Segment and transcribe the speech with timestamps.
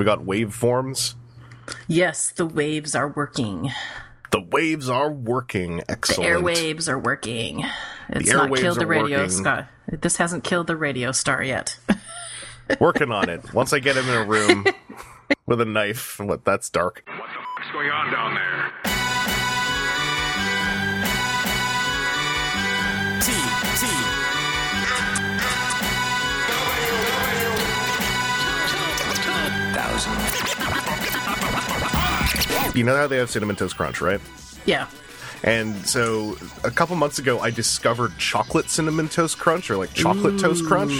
[0.00, 1.12] We got waveforms.
[1.86, 3.70] Yes, the waves are working.
[4.30, 5.82] The waves are working.
[5.90, 6.22] Excellent.
[6.22, 7.66] The airwaves are working.
[8.08, 9.68] It's The not killed the radio star.
[9.88, 11.78] This hasn't killed the radio star yet.
[12.80, 13.52] Working on it.
[13.52, 14.64] Once I get him in a room
[15.46, 17.02] with a knife, what that's dark.
[17.06, 18.69] What the fuck's going on down there?
[30.04, 32.76] Thousand.
[32.76, 34.20] You know how they have cinnamon toast crunch, right?
[34.64, 34.86] yeah.
[35.42, 40.38] And so a couple months ago, I discovered chocolate cinnamon toast crunch, or like chocolate
[40.38, 40.92] toast crunch,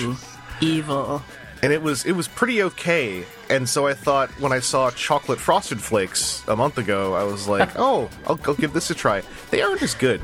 [0.62, 1.22] Evil.
[1.62, 3.26] and it was it was pretty okay.
[3.50, 7.48] And so I thought when I saw chocolate frosted flakes a month ago, I was
[7.48, 9.22] like, oh, I'll, I'll give this a try.
[9.50, 10.22] They aren't as good.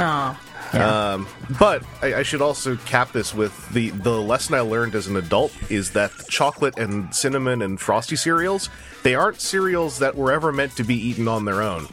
[0.00, 0.36] Oh.
[0.72, 1.26] Um,
[1.58, 5.16] but I, I should also cap this with the the lesson I learned as an
[5.16, 8.68] adult is that chocolate and cinnamon and frosty cereals
[9.02, 11.86] they aren't cereals that were ever meant to be eaten on their own.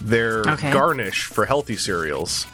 [0.00, 0.72] They're Okay.
[0.72, 2.46] garnish for healthy cereals.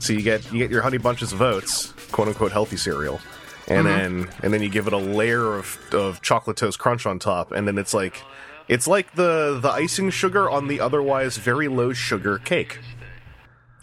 [0.00, 3.20] So you get you get your honey bunches of oats, quote unquote healthy cereal,
[3.68, 7.18] and then and then you give it a layer of of chocolate toast crunch on
[7.18, 8.22] top, and then it's like
[8.66, 12.80] it's like the the icing sugar on the otherwise very low sugar cake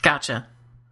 [0.02, 0.48] Gotcha.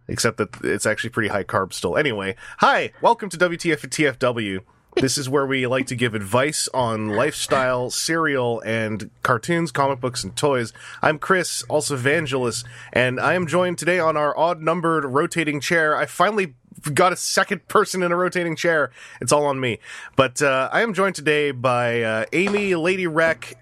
[0.08, 1.96] Except that it's actually pretty high carb still.
[1.96, 4.60] Anyway, hi, welcome to WTF and TFW.
[4.96, 10.22] This is where we like to give advice on lifestyle, cereal, and cartoons, comic books,
[10.22, 10.72] and toys.
[11.02, 15.96] I'm Chris, also Vangelis, and I am joined today on our odd numbered rotating chair.
[15.96, 16.54] I finally
[16.92, 18.92] got a second person in a rotating chair.
[19.20, 19.80] It's all on me.
[20.14, 23.06] But uh, I am joined today by uh, Amy Lady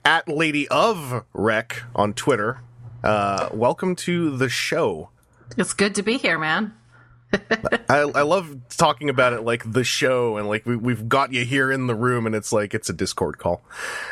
[0.05, 2.61] at Lady of Rec on Twitter.
[3.03, 5.09] Uh, welcome to the show.
[5.57, 6.75] It's good to be here, man.
[7.89, 11.47] I, I love talking about it like the show and like we, we've got you
[11.47, 13.63] here in the room and it's like it's a discord call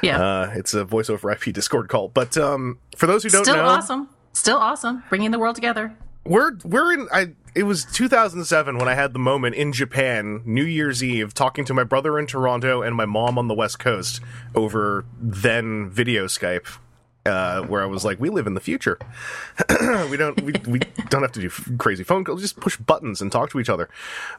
[0.02, 0.18] Yeah.
[0.22, 3.52] uh it's a voice over ip discord call but um for those who don't know
[3.52, 4.08] Still know awesome.
[4.33, 5.02] Still awesome.
[5.11, 5.94] Bringing the world together.
[6.24, 10.64] we're we're in i it was 2007 when i had the moment in japan new
[10.64, 14.22] year's eve talking to my brother in toronto and my mom on the west coast
[14.55, 16.78] over then video skype
[17.27, 18.98] uh, where I was like, we live in the future.
[20.11, 22.41] we don't we, we don't have to do f- crazy phone calls.
[22.41, 23.89] Just push buttons and talk to each other.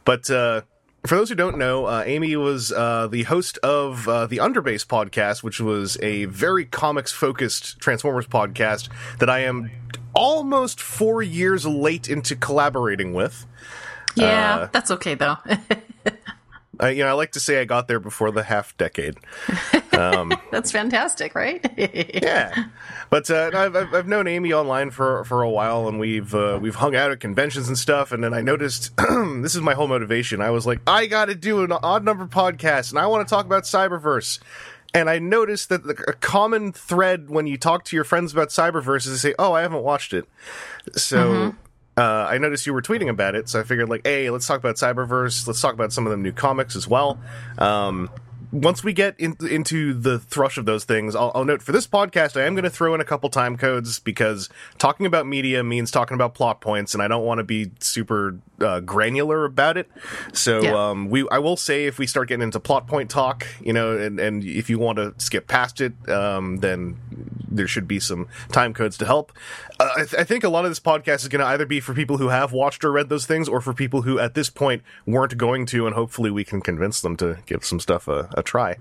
[0.06, 0.62] But uh,
[1.06, 4.86] for those who don't know, uh, Amy was uh, the host of uh, the Underbase
[4.86, 9.72] podcast, which was a very comics focused Transformers podcast that I am
[10.13, 13.46] almost four years late into collaborating with.
[14.16, 15.38] Yeah, that's okay though.
[16.81, 19.16] Uh, you know, I like to say I got there before the half decade.
[20.52, 21.62] that's fantastic, right?
[22.22, 22.66] Yeah,
[23.09, 26.75] but uh, I've, I've known Amy online for for a while, and we've uh, we've
[26.75, 28.12] hung out at conventions and stuff.
[28.12, 30.42] And then I noticed this is my whole motivation.
[30.42, 33.30] I was like, I got to do an odd number podcast, and I want to
[33.30, 34.40] talk about Cyberverse.
[34.94, 38.50] And I noticed that the, a common thread when you talk to your friends about
[38.50, 40.25] Cyberverse is they say, "Oh, I haven't watched it."
[40.96, 41.56] So.
[41.97, 44.59] Uh, I noticed you were tweeting about it, so I figured, like, hey, let's talk
[44.59, 45.46] about Cyberverse.
[45.46, 47.19] Let's talk about some of the new comics as well.
[47.57, 48.09] Um,
[48.52, 51.88] once we get in, into the thrush of those things, I'll, I'll note for this
[51.88, 55.63] podcast, I am going to throw in a couple time codes because talking about media
[55.63, 59.77] means talking about plot points, and I don't want to be super uh, granular about
[59.77, 59.89] it.
[60.33, 60.89] So Yeah.
[60.89, 63.97] um, we, I will say, if we start getting into plot point talk, you know,
[63.97, 66.97] and, and if you want to skip past it, um, then
[67.53, 69.31] there should be some time codes to help.
[69.79, 71.79] Uh, I, th- I think a lot of this podcast is going to either be
[71.81, 74.50] for people who have watched or read those things, or for people who at this
[74.50, 78.29] point weren't going to, and hopefully we can convince them to give some stuff a,
[78.35, 78.77] a try.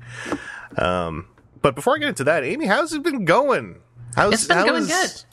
[0.77, 1.27] Um,
[1.63, 3.81] but before I get into that, Amy, how's it been going?
[4.17, 5.25] How's, It's been going good.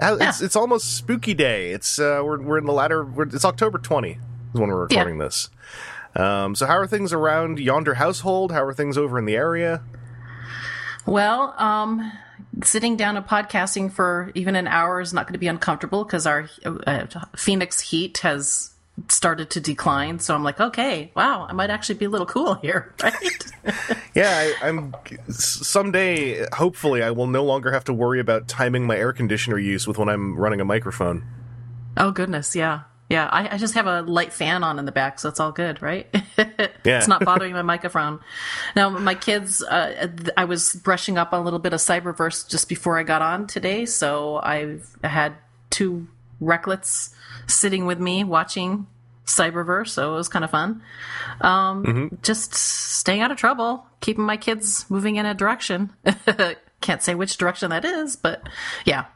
[0.00, 1.70] How- it's, it's almost spooky day.
[1.70, 3.04] It's uh, we're we're in the latter.
[3.04, 4.18] We're, it's October twenty
[4.54, 4.98] is when we're Yeah.
[5.00, 5.48] recording this.
[6.14, 8.52] Um, so how are things around yonder household?
[8.52, 9.82] How are things over in the area?
[11.06, 12.12] Well, um,
[12.62, 16.26] sitting down and podcasting for even an hour is not going to be uncomfortable because
[16.26, 18.71] our uh, Phoenix heat has
[19.08, 20.18] started to decline.
[20.18, 23.52] So I'm like, okay, wow, I might actually be a little cool here, right?
[24.14, 24.94] Yeah, I, I'm.
[25.30, 29.86] Someday, hopefully, I will no longer have to worry about timing my air conditioner use
[29.86, 31.24] with when I'm running a microphone.
[31.96, 33.28] oh goodness, yeah, yeah.
[33.32, 35.80] I, I just have a light fan on in the back, so it's all good,
[35.82, 36.06] right?
[36.84, 36.98] Yeah.
[36.98, 38.18] it's not bothering my microphone.
[38.74, 42.68] Now, my kids, uh, I was brushing up on a little bit of Cyberverse just
[42.68, 45.34] before I got on today, so I've had
[45.70, 46.08] two
[46.42, 47.14] recklets
[47.46, 48.86] sitting with me watching
[49.26, 50.82] Cyberverse, so it was kind of fun.
[51.40, 55.90] Um, Just staying out of trouble, keeping my kids moving in a direction.
[56.80, 58.48] Can't say which direction that is, but
[58.84, 59.06] yeah.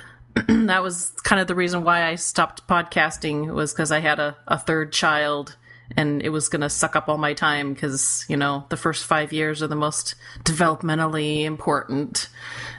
[0.46, 4.36] that was kind of the reason why I stopped podcasting was because I had a,
[4.46, 5.56] a third child
[5.96, 9.04] and it was going to suck up all my time because you know the first
[9.04, 10.14] five years are the most
[10.44, 12.28] developmentally important,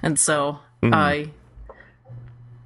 [0.03, 1.31] and so I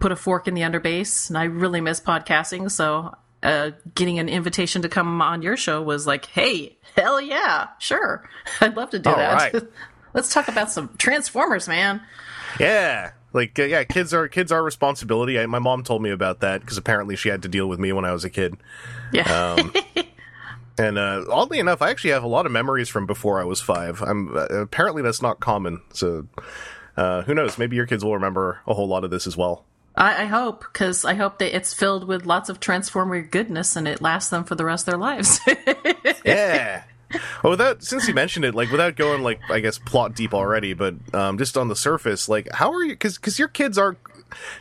[0.03, 2.69] put a fork in the underbase, and I really miss podcasting.
[2.69, 7.69] So uh, getting an invitation to come on your show was like, hey, hell yeah,
[7.79, 8.29] sure,
[8.61, 9.53] I'd love to do All that.
[9.53, 9.63] right.
[10.13, 12.01] Let's talk about some Transformers, man.
[12.59, 13.13] Yeah.
[13.31, 15.39] Like uh, yeah, kids are kids are responsibility.
[15.39, 17.93] I, my mom told me about that because apparently she had to deal with me
[17.93, 18.57] when I was a kid.
[19.13, 19.55] Yeah.
[19.57, 19.73] Um,
[20.75, 23.61] And uh, oddly enough, I actually have a lot of memories from before I was
[23.61, 24.01] five.
[24.01, 25.81] I'm uh, apparently that's not common.
[25.93, 26.25] So
[26.97, 27.59] uh, who knows?
[27.59, 29.65] Maybe your kids will remember a whole lot of this as well.
[29.95, 33.87] I, I hope because I hope that it's filled with lots of Transformer goodness and
[33.87, 35.39] it lasts them for the rest of their lives.
[36.25, 36.83] Yeah.
[37.43, 40.73] Well, without since you mentioned it, like without going like I guess plot deep already,
[40.73, 42.93] but um, just on the surface, like how are you?
[42.93, 43.97] Because because your kids are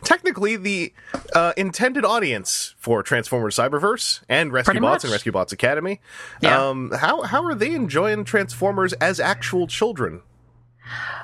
[0.03, 0.93] technically the
[1.33, 5.05] uh, intended audience for Transformers Cyberverse and Rescue Pretty Bots much.
[5.05, 5.99] and Rescue Bots Academy.
[6.41, 6.67] Yeah.
[6.69, 10.21] Um, how how are they enjoying Transformers as actual children?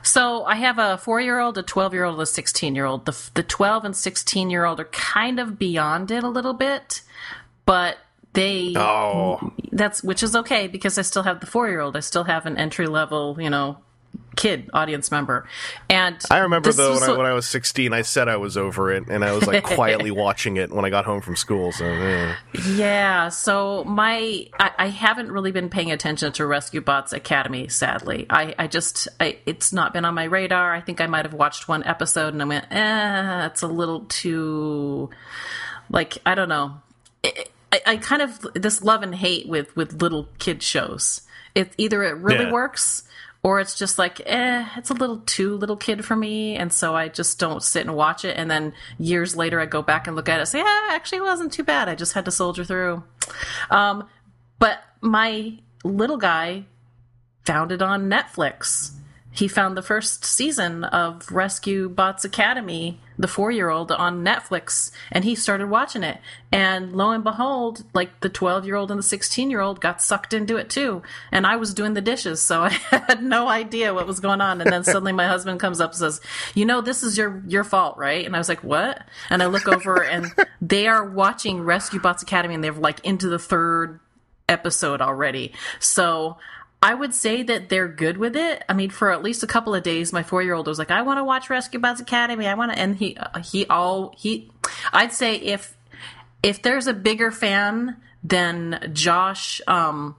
[0.04, 3.06] So I have a four year old, a 12 year old, a 16 year old.
[3.06, 7.02] The, the 12 and 16 year old are kind of beyond it a little bit,
[7.66, 7.98] but
[8.34, 11.98] they, Oh, that's, which is okay because I still have the four year old.
[11.98, 13.80] I still have an entry level, you know,
[14.40, 15.48] kid audience member.
[15.90, 18.92] And I remember though when I, when I was sixteen, I said I was over
[18.92, 21.72] it, and I was like quietly watching it when I got home from school.
[21.72, 22.36] So eh.
[22.70, 28.26] Yeah, so my I, I haven't really been paying attention to Rescue Bots Academy, sadly.
[28.30, 30.74] I, I just I, it's not been on my radar.
[30.74, 34.02] I think I might have watched one episode and I went, eh, it's a little
[34.08, 35.10] too
[35.90, 36.82] like I don't know.
[37.26, 41.22] I, I, I kind of this love and hate with with little kid shows.
[41.56, 42.52] It either it really Yeah.
[42.52, 43.04] works
[43.42, 46.96] or it's just like eh it's a little too little kid for me and so
[46.96, 48.38] i just don't sit and watch it.
[48.38, 51.20] And then years later i go back and look at it and say yeah actually
[51.20, 51.90] it wasn't too bad.
[51.90, 53.04] I just had to soldier through.
[53.70, 54.08] Um,
[54.58, 56.66] but my little guy
[57.46, 58.92] found it on netflix.
[59.32, 65.36] He found the first season of rescue bots academy the four-year-old on netflix and he
[65.36, 66.20] started watching it.
[66.52, 71.04] And lo and behold like the 12-year-old and the 16-year-old got sucked into it too.
[71.32, 74.62] And i was doing the dishes so i had no idea what was going on.
[74.62, 76.22] And then suddenly my husband comes up and says
[76.56, 78.26] you know this is your your fault right?
[78.26, 79.04] And i was like what?
[79.30, 83.28] And i look over and they are watching rescue bots academy and they're like into
[83.28, 84.00] the third
[84.48, 85.54] episode already.
[85.80, 86.38] So
[86.82, 88.64] I would say that they're good with it.
[88.70, 90.92] I mean, for at least a couple of days, my four year old was like,
[90.92, 92.48] "I want to watch Rescue Bots Academy.
[92.48, 94.50] I want to," and he uh, he all he.
[94.94, 95.76] I'd say if
[96.42, 99.62] if there's a bigger fan than Josh.
[99.68, 100.16] um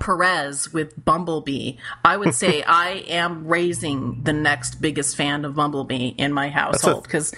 [0.00, 6.08] Perez with Bumblebee, I would say I am raising the next biggest fan of Bumblebee
[6.08, 7.32] in my household because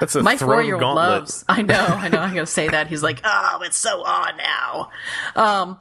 [0.00, 1.44] that's a my four year old loves.
[1.48, 2.18] I know, I know.
[2.18, 2.88] I'm gonna say that.
[2.88, 4.90] He's like, oh, it's so on now.
[5.36, 5.80] Um,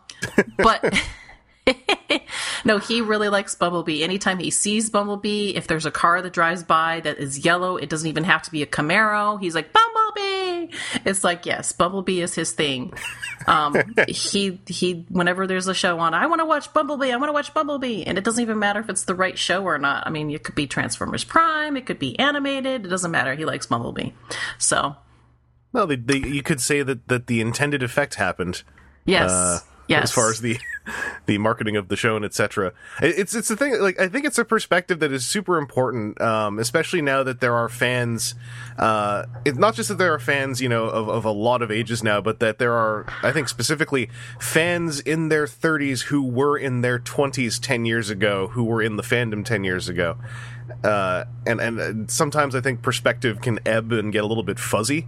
[0.57, 0.93] but
[2.65, 4.03] no, he really likes Bumblebee.
[4.03, 7.89] Anytime he sees Bumblebee, if there's a car that drives by that is yellow, it
[7.89, 9.39] doesn't even have to be a Camaro.
[9.39, 10.75] He's like Bumblebee.
[11.05, 12.93] It's like yes, Bumblebee is his thing.
[13.47, 13.75] Um,
[14.07, 15.05] he he.
[15.09, 17.11] Whenever there's a show on, I want to watch Bumblebee.
[17.11, 19.63] I want to watch Bumblebee, and it doesn't even matter if it's the right show
[19.63, 20.07] or not.
[20.07, 22.85] I mean, it could be Transformers Prime, it could be animated.
[22.85, 23.35] It doesn't matter.
[23.35, 24.11] He likes Bumblebee.
[24.57, 24.95] So
[25.73, 28.63] well, they, they, you could say that that the intended effect happened.
[29.05, 30.03] yes, uh, yes.
[30.03, 30.57] as far as the
[31.25, 32.73] the marketing of the show and etc.
[33.01, 33.79] It's it's the thing.
[33.79, 37.55] Like I think it's a perspective that is super important, um, especially now that there
[37.55, 38.35] are fans.
[38.77, 41.71] Uh, it's not just that there are fans, you know, of, of a lot of
[41.71, 46.57] ages now, but that there are, I think, specifically fans in their 30s who were
[46.57, 50.17] in their 20s 10 years ago, who were in the fandom 10 years ago.
[50.83, 54.59] Uh, and and uh, sometimes I think perspective can ebb and get a little bit
[54.59, 55.07] fuzzy.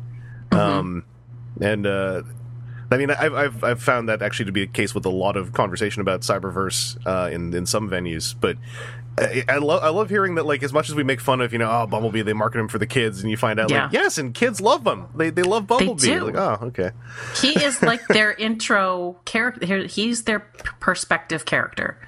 [0.52, 1.06] Um,
[1.60, 2.24] and uh,
[2.94, 5.36] I mean, I've, I've I've found that actually to be the case with a lot
[5.38, 8.58] of conversation about Cyberverse uh, in in some venues, but.
[9.16, 11.54] I, I love I love hearing that like as much as we make fun of
[11.54, 13.84] you know oh Bumblebee they market him for the kids and you find out Yeah.
[13.84, 16.26] like yes and kids love them they they love Bumblebee do.
[16.26, 16.90] like oh okay
[17.40, 19.86] he is like their intro character.
[19.86, 20.40] He's their
[20.80, 22.00] perspective character.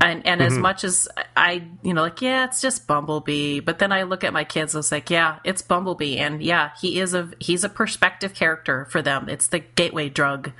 [0.00, 0.52] And and Mm-hmm.
[0.52, 3.60] as much as I, you know, like yeah, it's just Bumblebee.
[3.60, 6.70] But then I look at my kids, I was like, yeah, it's Bumblebee, and yeah,
[6.80, 9.28] he is a he's a perspective character for them.
[9.28, 10.52] It's the gateway drug.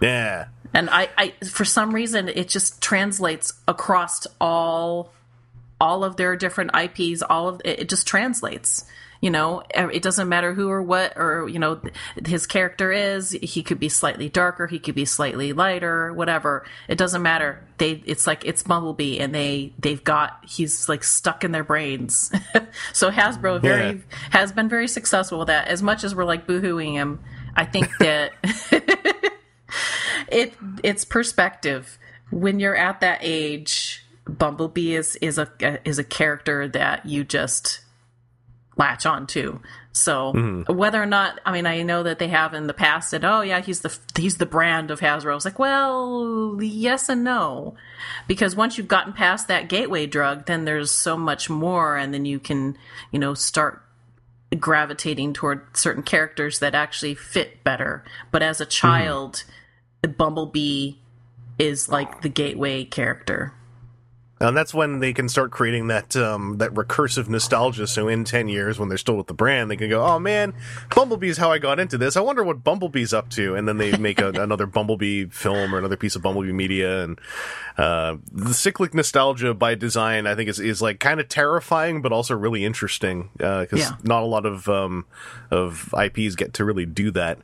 [0.00, 5.12] yeah And I, I for some reason it just translates across all
[5.80, 8.84] all of their different IPs, all of it, it just translates.
[9.22, 11.78] You know, it doesn't matter who or what or you know
[12.26, 13.32] his character is.
[13.32, 16.64] He could be slightly darker, he could be slightly lighter, whatever.
[16.88, 17.62] It doesn't matter.
[17.76, 22.32] They it's like it's Bumblebee and they they've got he's like stuck in their brains.
[22.94, 24.16] so Hasbro very Yeah.
[24.30, 25.68] has been very successful with that.
[25.68, 27.20] As much as we're like boohooing him,
[27.54, 28.32] I think that
[30.28, 31.98] it it's perspective.
[32.30, 35.48] When you're at that age, Bumblebee is is a
[35.84, 37.80] is a character that you just
[38.76, 39.60] latch on to.
[39.92, 40.72] So Mm-hmm.
[40.72, 43.40] whether or not, I mean, I know that they have in the past said, "Oh
[43.40, 47.74] yeah, he's the he's the brand of Hasbro." It's like, well, yes and no,
[48.28, 52.24] because once you've gotten past that gateway drug, then there's so much more, and then
[52.24, 52.78] you can,
[53.10, 53.82] you know, start
[54.58, 58.04] gravitating toward certain characters that actually fit better.
[58.30, 59.44] But as a child,
[60.02, 60.94] Bumblebee
[61.58, 63.52] is like the gateway character.
[64.42, 67.86] And that's when they can start creating that um, that recursive nostalgia.
[67.86, 70.54] So in ten years, when they're still with the brand, they can go, "Oh man,
[70.94, 72.16] Bumblebee's how I got into this.
[72.16, 75.78] I wonder what Bumblebee's up to." And then they make a, another Bumblebee film or
[75.78, 77.04] another piece of Bumblebee media.
[77.04, 77.20] And
[77.76, 82.10] uh, the cyclic nostalgia by design, I think, is is like kind of terrifying, but
[82.10, 83.96] also really interesting because Yeah.
[84.04, 85.04] not a lot of um,
[85.50, 87.38] of IPs get to really do that.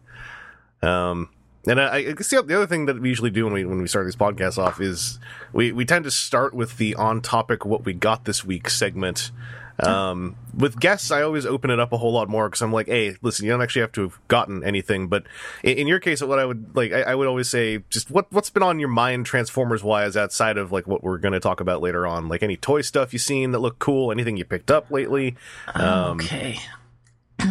[0.82, 1.28] Um,
[1.66, 3.88] and I, I the the other thing that we usually do when we when we
[3.88, 5.18] start these podcasts off is
[5.52, 9.30] we, we tend to start with the on topic what we got this week segment.
[9.78, 12.86] Um, with guests, I always open it up a whole lot more because I'm like,
[12.86, 15.08] hey, listen, you don't actually have to have gotten anything.
[15.08, 15.24] But
[15.62, 18.32] in, in your case, what I would like, I, I would always say, just what
[18.32, 21.60] what's been on your mind, Transformers wise, outside of like what we're going to talk
[21.60, 24.70] about later on, like any toy stuff you've seen that look cool, anything you picked
[24.70, 25.36] up lately.
[25.74, 26.58] Um, Okay.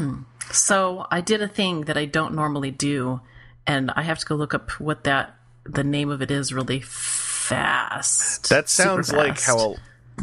[0.52, 3.22] so I did a thing that I don't normally do,
[3.68, 6.82] and I have to go look up what that the name of it is really
[6.82, 8.50] fast.
[8.50, 9.46] That sounds like fast.
[9.48, 9.76] how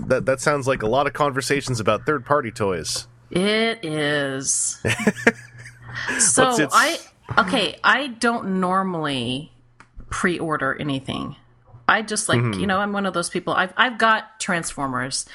[0.06, 3.06] that that sounds like a lot of conversations about third party toys.
[3.30, 4.80] It is.
[6.18, 6.98] so its- I
[7.38, 9.52] okay, I don't normally
[10.10, 11.36] pre-order anything.
[11.88, 12.60] I just like Mm-hmm.
[12.60, 13.52] you know I'm one of those people.
[13.54, 15.26] I've I've got Transformers,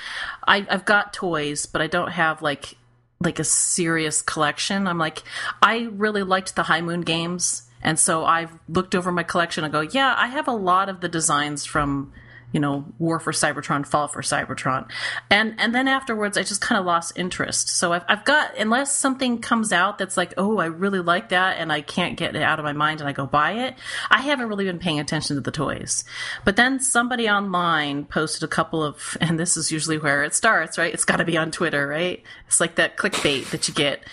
[0.48, 2.76] I, I've got toys, but I don't have like
[3.20, 4.88] like a serious collection.
[4.88, 5.24] I'm like
[5.62, 9.72] I really liked the High Moon games, and so I've looked over my collection and
[9.72, 12.12] go, yeah, I have a lot of the designs from
[12.52, 14.90] you know War for Cybertron, Fall of Cybertron,
[15.30, 17.70] and and then afterwards I just kind of lost interest.
[17.70, 21.58] So I've I've got unless something comes out that's like, oh, I really like that,
[21.58, 23.76] and I can't get it out of my mind, and I go buy it.
[24.10, 26.06] I haven't really been paying attention to the toys.
[26.46, 30.78] But then somebody online posted a couple of, and this is usually where it starts,
[30.78, 30.94] right?
[30.94, 32.24] It's got to be on Twitter, right?
[32.48, 34.04] It's like that clickbait that you get,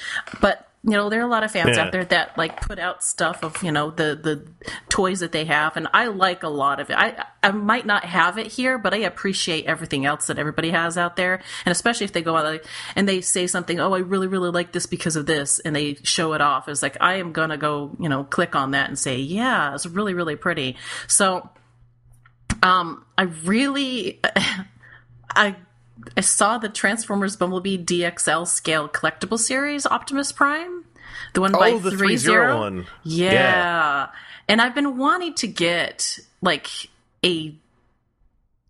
[0.40, 1.84] but you know there are a lot of fans Yeah.
[1.84, 4.46] out there that like put out stuff of you know the the
[4.90, 6.96] toys that they have and i like a lot of it.
[6.96, 10.98] I i might not have it here but i appreciate everything else that everybody has
[10.98, 13.98] out there and especially if they go out like, and they say something oh i
[13.98, 16.68] really really like this because of this and they show it off.
[16.68, 19.86] It's like i am gonna go you know click on that and say yeah it's
[19.86, 20.76] really really pretty.
[21.06, 21.48] So
[22.62, 24.20] um i really
[25.30, 25.56] i
[26.16, 30.84] I saw the Transformers Bumblebee DXL scale collectible series Optimus Prime,
[31.34, 32.86] the one by Oh, the three 3-0 zero one.
[33.02, 33.32] Yeah.
[33.32, 34.08] Yeah.
[34.48, 36.68] and I've been wanting to get like
[37.24, 37.54] a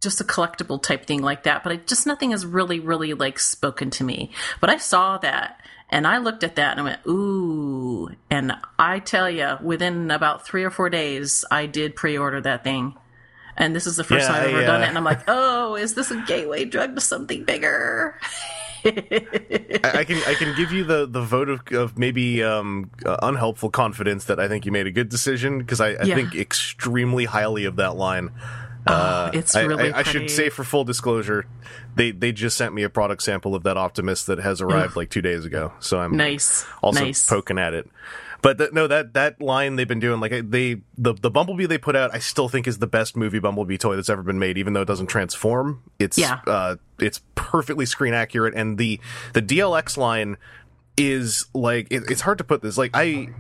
[0.00, 3.38] just a collectible type thing like that, but I, just nothing has really, really like
[3.38, 4.30] spoken to me.
[4.60, 8.10] But I saw that and I looked at that and I went, ooh.
[8.30, 12.96] And I tell you, within about three or four days, I did pre-order that thing.
[13.56, 14.88] And this is the first Yeah, time I've ever I, done it.
[14.88, 18.18] And I'm like, oh, is this a gateway drug to something bigger?
[18.84, 23.16] I, I can I can give you the the vote of, of maybe um, uh,
[23.22, 26.14] unhelpful confidence that I think you made a good decision because I, I Yeah.
[26.16, 28.30] think extremely highly of that line.
[28.86, 31.46] Uh, it's I- really I, I should say for full disclosure,
[31.96, 35.08] they they just sent me a product sample of that Optimus that has arrived like
[35.08, 36.66] two days ago, so I'm Nice.
[36.82, 37.26] also nice.
[37.26, 37.88] poking at it.
[38.44, 41.78] But th- no, that that line they've been doing, like they the the Bumblebee they
[41.78, 44.58] put out, I still think is the best movie Bumblebee toy that's ever been made.
[44.58, 46.40] Even though it doesn't transform, it's Yeah.
[46.46, 49.00] uh, it's perfectly screen accurate, and the
[49.32, 50.36] the DLX line
[50.98, 52.76] is like it, it's hard to put this.
[52.76, 53.30] Like I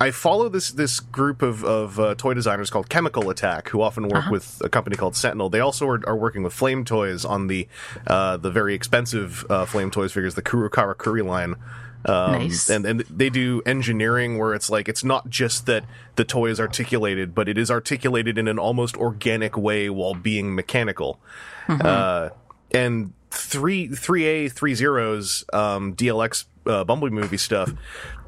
[0.00, 4.08] I follow this this group of of uh, toy designers called Chemical Attack, who often
[4.08, 5.50] work with a company called Sentinel.
[5.50, 7.68] They also are, are working with Flame Toys on the
[8.08, 11.54] uh, the very expensive uh, Flame Toys figures, the Kuro Kara Kuri line.
[12.04, 12.68] Um, Nice.
[12.68, 15.84] And and they do engineering where it's like it's not just that
[16.16, 20.54] the toy is articulated, but it is articulated in an almost organic way while being
[20.54, 21.18] mechanical.
[21.68, 22.30] Uh,
[22.72, 27.72] and three three A three zeros um, DLX uh, Bumblebee movie stuff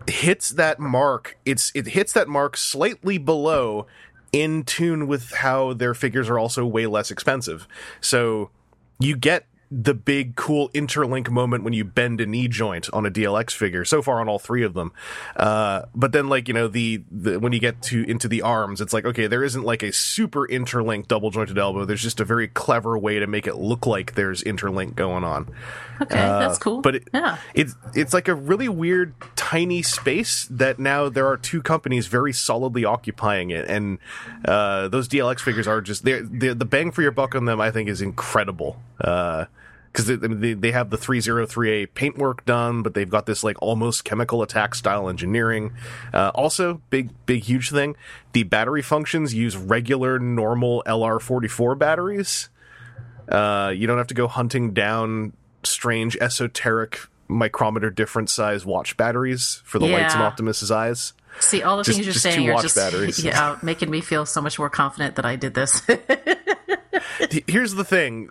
[0.08, 1.38] hits that mark.
[1.44, 3.86] It's it hits that mark slightly below,
[4.32, 7.66] in tune with how their figures are also way less expensive.
[8.00, 8.50] So
[8.98, 13.10] you get the big cool interlink moment when you bend a knee joint on a
[13.10, 13.84] DLX figure.
[13.84, 14.92] So far on all three of them,
[15.36, 18.80] uh, but then like you know the, the when you get to into the arms,
[18.80, 21.84] it's like okay, there isn't like a super interlink double jointed elbow.
[21.84, 25.48] There's just a very clever way to make it look like there's interlink going on.
[26.00, 26.78] Okay, that's cool.
[26.78, 27.38] Uh, But it, yeah.
[27.54, 32.32] it's it's like a really weird tiny space that now there are two companies very
[32.32, 33.98] solidly occupying it, and
[34.44, 37.60] uh, those DLX figures are just they're, the bang for your buck on them.
[37.60, 38.80] I think is incredible.
[39.92, 44.04] Because they, they they have the 303A paintwork done, but they've got this like almost
[44.04, 45.72] chemical attack style engineering.
[46.12, 47.96] Uh, also, big big huge thing:
[48.32, 52.48] the battery functions use regular normal LR44 batteries.
[53.28, 55.32] Uh, you don't have to go hunting down
[55.64, 60.26] strange esoteric micrometer different size watch batteries for the lights in Yeah.
[60.26, 61.12] Optimus's eyes.
[61.40, 63.22] See, all the Just- things you're just two saying are watch just batteries.
[63.24, 65.82] yeah, making me feel so much more confident that I did this.
[67.46, 68.28] Here's the thing.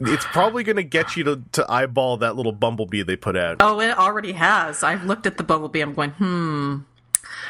[0.00, 3.58] It's probably going to get you to, to eyeball that little bumblebee they put out.
[3.60, 4.82] oh, it already has.
[4.82, 5.80] I've looked at the bumblebee.
[5.80, 6.76] I'm going, hmm,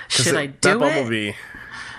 [0.09, 0.79] Should that- I that do it?
[0.81, 1.33] bumblebee?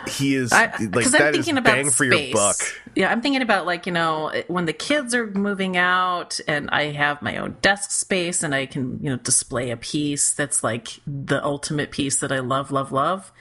[0.10, 2.58] He is I, like because that I'm thinking about bang for your buck.
[2.96, 6.92] Yeah, I'm thinking about like you know when the kids are moving out, and I
[6.92, 10.88] have my own desk space, and I can you know display a piece that's like
[11.06, 13.32] the ultimate piece that I love, love, love.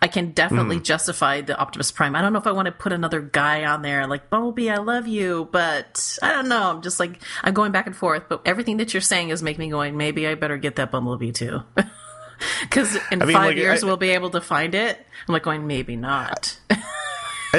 [0.00, 0.82] I can definitely Hmm.
[0.82, 2.16] justify the Optimus Prime.
[2.16, 4.76] I don't know if I want to put another guy on there like Bumblebee, I
[4.76, 6.70] love you, but I don't know.
[6.70, 8.24] I'm just like I'm going back and forth.
[8.28, 9.96] But everything that you're saying is making me going.
[9.96, 11.62] Maybe I better get that Bumblebee too.
[12.62, 14.98] Because in I mean, five like, years I- we'll be able to find it.
[15.28, 16.58] I'm like going, maybe not.
[16.70, 16.78] I,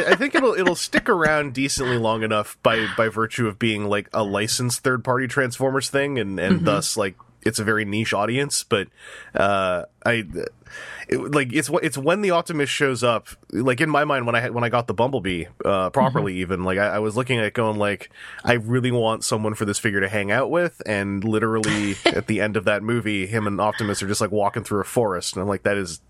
[0.10, 4.10] I think it'll it'll stick around decently long enough by by virtue of being like
[4.14, 6.66] a licensed third party Transformers thing, and and Mm-hmm.
[6.66, 8.64] thus like it's a very niche audience.
[8.64, 8.88] But
[9.36, 10.24] uh, I
[11.14, 13.28] it, like it's it's when the Optimus shows up.
[13.52, 16.64] Like in my mind, when I had- when I got the Bumblebee uh, properly, even
[16.64, 18.10] like I, I was looking at it going like
[18.44, 22.42] I really want someone for this figure to hang out with, and literally at the
[22.42, 25.42] end of that movie, him and Optimus are just like walking through a forest, and
[25.42, 26.02] I'm like that is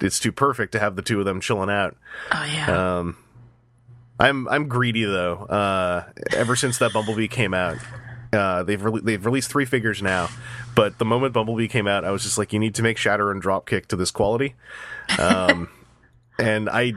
[0.00, 1.96] it's too perfect to have the two of them chilling out.
[2.32, 2.98] Oh yeah.
[2.98, 3.16] Um,
[4.20, 5.34] I'm I'm greedy though.
[5.34, 6.04] Uh,
[6.36, 7.78] ever since that Bumblebee came out,
[8.32, 10.28] uh, they've re- they've released three figures now.
[10.74, 13.30] But the moment Bumblebee came out, I was just like, you need to make Shatter
[13.30, 14.54] and Dropkick to this quality.
[15.18, 15.68] Um,
[16.38, 16.94] and I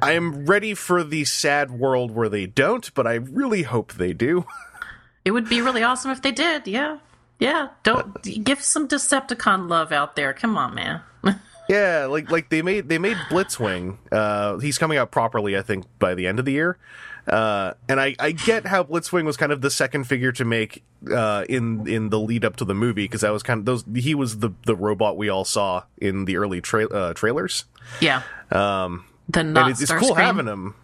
[0.00, 4.12] I am ready for the sad world where they don't, but I really hope they
[4.12, 4.44] do.
[5.24, 6.68] It would be really awesome if they did.
[6.68, 6.98] Yeah.
[7.38, 7.68] Yeah.
[7.82, 10.32] Don't give some Decepticon love out there.
[10.32, 11.00] Come on, man.
[11.68, 13.98] Yeah, like like they made they made Blitzwing.
[14.12, 16.78] Uh, he's coming out properly, I think, by the end of the year.
[17.26, 20.84] Uh, and I, I get how Blitzwing was kind of the second figure to make
[21.10, 23.84] uh, in in the lead up to the movie because that was kind of those
[23.94, 27.64] he was the the robot we all saw in the early tra- uh, trailers.
[28.00, 28.22] Yeah.
[28.50, 30.16] Um, the not it's, it's cool Starscream.
[30.16, 30.74] having him.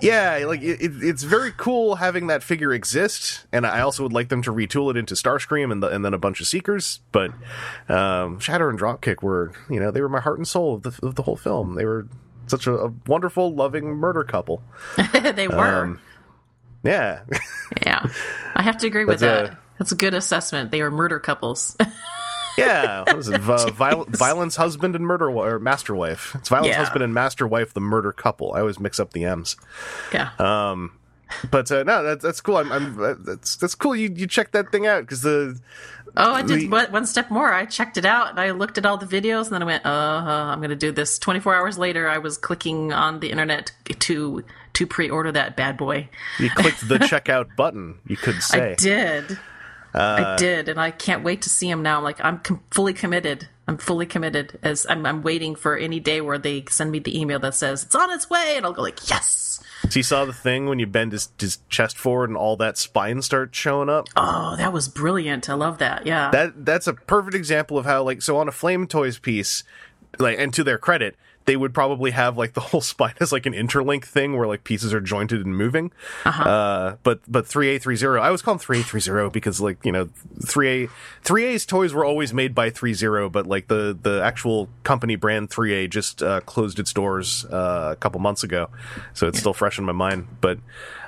[0.00, 4.12] Yeah, like it, it, it's very cool having that figure exist, and I also would
[4.12, 7.00] like them to retool it into Starscream and, the, and then a bunch of Seekers.
[7.12, 7.32] But
[7.88, 11.06] um, Shatter and Dropkick were, you know, they were my heart and soul of the,
[11.06, 11.74] of the whole film.
[11.74, 12.08] They were
[12.50, 14.62] such a, a wonderful, loving murder couple.
[15.12, 15.84] they were.
[15.84, 16.00] Um,
[16.82, 17.20] Yeah,
[17.86, 18.06] yeah.
[18.54, 19.58] I have to agree with that.
[19.78, 20.70] That's a good assessment.
[20.70, 21.76] They were murder couples.
[22.58, 23.00] yeah.
[23.02, 23.40] What is it?
[23.40, 26.34] Vi- viol- violence husband and murder or master wife.
[26.36, 26.78] It's violence Yeah.
[26.78, 28.52] husband and master wife, the murder couple.
[28.54, 29.56] I always mix up the M's.
[30.12, 30.30] yeah.
[30.38, 30.92] Um,
[31.50, 32.56] but uh, no, that's that's cool.
[32.56, 33.94] I'm, I'm uh, that's that's cool.
[33.94, 35.60] You you check that thing out because the
[36.16, 37.52] oh, I did one one step more.
[37.52, 39.86] I checked it out and I looked at all the videos and then I went,
[39.86, 41.18] uh, I'm going to do this.
[41.18, 44.44] 24 hours later, I was clicking on the internet to
[44.74, 46.08] to pre-order that bad boy.
[46.38, 47.98] you clicked the checkout button.
[48.06, 49.38] You could say I did.
[49.92, 52.00] Uh, I did, and I can't wait to see him now.
[52.00, 53.48] Like I'm com- fully committed.
[53.70, 54.58] I'm fully committed.
[54.64, 57.84] As I'm, I'm waiting for any day where they send me the email that says
[57.84, 59.62] it's on its way, and I'll go like, yes.
[59.88, 62.78] So you saw the thing when you bend his, his chest forward and all that
[62.78, 64.08] spine starts showing up.
[64.16, 65.48] Oh, that was brilliant.
[65.48, 66.04] I love that.
[66.04, 66.32] Yeah.
[66.32, 69.62] That that's a perfect example of how like so on a Flame Toys piece,
[70.18, 71.14] like and to their credit,
[71.46, 74.64] they would probably have like the whole spine as like an interlink thing where like
[74.64, 75.92] pieces are jointed and moving.
[76.24, 76.96] Uh-huh.
[77.02, 79.60] but but three A three zero, I always call them three A three zero because
[79.60, 80.08] like you know
[80.44, 80.88] three A
[81.22, 85.16] three A's toys were always made by three zero, but like the the actual company
[85.16, 88.68] brand three A just uh, closed its doors uh, a couple months ago,
[89.14, 90.28] so it's still fresh in my mind.
[90.40, 90.58] But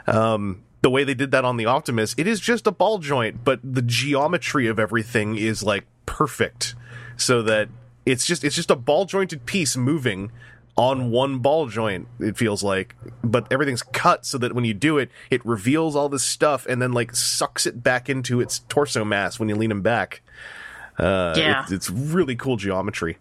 [0.07, 3.45] um, the way they did that on the Optimus, it is just a ball joint,
[3.45, 6.75] but the geometry of everything is like perfect,
[7.17, 7.69] so that
[8.07, 10.31] it's just it's just a ball jointed piece moving
[10.77, 12.09] on one ball joint.
[12.19, 16.09] It feels like, but everything's cut so that when you do it, it reveals all
[16.09, 19.71] this stuff and then like sucks it back into its torso mass when you lean
[19.71, 20.23] him back.
[20.99, 21.63] Uh, Yeah.
[21.63, 23.19] it's, it's really cool geometry.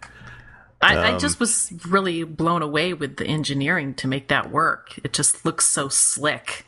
[0.81, 4.97] I, um, I just was really blown away with the engineering to make that work.
[5.03, 6.65] It just looks so slick.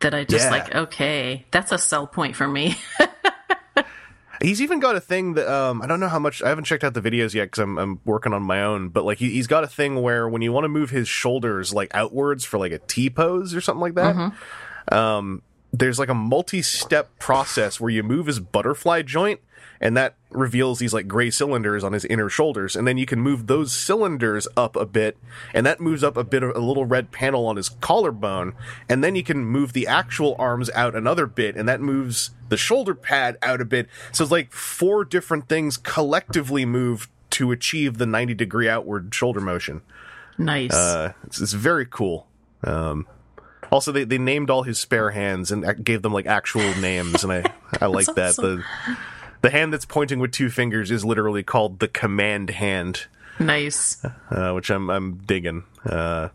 [0.00, 0.50] that I just Yeah.
[0.50, 2.76] like, okay, that's a sell point for me.
[4.42, 6.82] He's even got a thing that um, I don't know how much I haven't checked
[6.82, 8.88] out the videos yet because I'm I'm working on my own.
[8.88, 11.74] But like he, he's got a thing where when you want to move his shoulders
[11.74, 14.16] like outwards for like a T pose or something like that,
[14.96, 19.40] um, there's like a multi-step process where you move his butterfly joint,
[19.80, 23.20] and that reveals these like gray cylinders on his inner shoulders, and then you can
[23.20, 25.16] move those cylinders up a bit,
[25.54, 28.54] and that moves up a bit of a little red panel on his collarbone,
[28.88, 32.56] and then you can move the actual arms out another bit, and that moves the
[32.56, 33.88] shoulder pad out a bit.
[34.12, 39.40] So it's like four different things collectively move to achieve the 90 degree outward shoulder
[39.40, 39.82] motion.
[40.36, 40.74] nice.
[40.74, 42.26] Uh, it's, it's very cool.
[42.64, 43.06] Um,
[43.70, 47.32] also, they, they named all his spare hands and gave them like actual names, and
[47.32, 48.36] I I like that.
[48.36, 48.64] The
[49.42, 53.06] the hand that's pointing with two fingers is literally called the command hand,
[53.38, 54.04] nice.
[54.30, 55.64] uh, which I'm I'm digging.
[55.84, 56.28] Uh,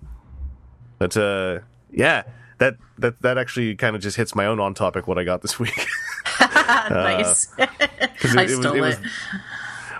[0.98, 1.60] but uh,
[1.92, 2.24] yeah,
[2.58, 5.42] that that that actually kind of just hits my own on topic what I got
[5.42, 5.88] this week.
[6.40, 7.46] nice.
[7.56, 8.96] 'Cause I it, it was, stole it was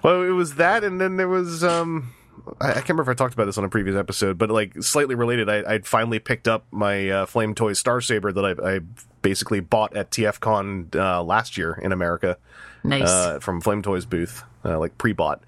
[0.04, 2.14] well, it was that, and then there was um,
[2.60, 4.82] I, I can't remember if I talked about this on a previous episode, but like
[4.84, 8.76] slightly related, I, I'd finally picked up my uh, Flame Toy Star Saber that I,
[8.76, 8.80] I
[9.22, 12.38] basically bought at TFCon uh, last year in America
[12.84, 13.10] Nice.
[13.10, 15.42] uh, from Flame Toys booth, uh, like pre-bought,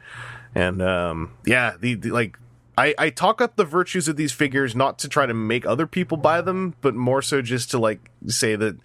[0.56, 2.38] and um, yeah, the, the like.
[2.78, 5.88] I, I talk up the virtues of these figures not to try to make other
[5.88, 8.78] people buy them, but more so just to like say that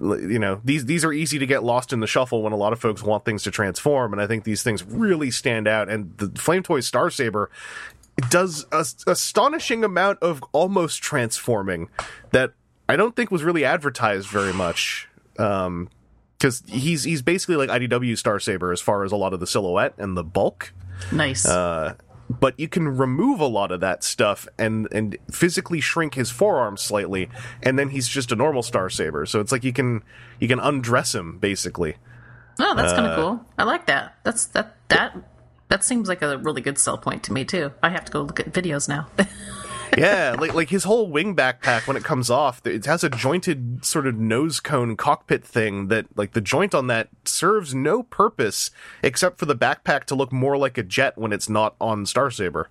[0.00, 2.72] you know these these are easy to get lost in the shuffle when a lot
[2.72, 5.88] of folks want things to transform, and I think these things really stand out.
[5.88, 7.48] And the Flame Toy Star Saber
[8.28, 11.88] does a astonishing amount of almost transforming
[12.32, 12.54] that
[12.88, 15.08] I don't think was really advertised very much.
[15.38, 15.90] Um,
[16.36, 19.46] because he's he's basically like IDW Star Saber as far as a lot of the
[19.46, 20.72] silhouette and the bulk
[21.12, 21.46] nice.
[21.46, 21.94] uh,
[22.40, 26.76] but you can remove a lot of that stuff and and physically shrink his forearm
[26.76, 27.28] slightly,
[27.62, 29.26] and then he's just a normal Star Saber.
[29.26, 30.02] So it's like you can
[30.38, 31.96] you can undress him basically.
[32.60, 33.46] oh, that's uh, kind of cool.
[33.56, 34.16] I like that.
[34.24, 35.16] That's that that
[35.68, 37.72] that seems like a really good sell point to me too.
[37.82, 39.06] I have to go look at videos now.
[39.98, 43.84] yeah, like like his whole wing backpack when it comes off, it has a jointed
[43.84, 48.70] sort of nose cone cockpit thing that like the joint on that serves no purpose
[49.02, 52.30] except for the backpack to look more like a jet when it's not on Star
[52.30, 52.68] Saber.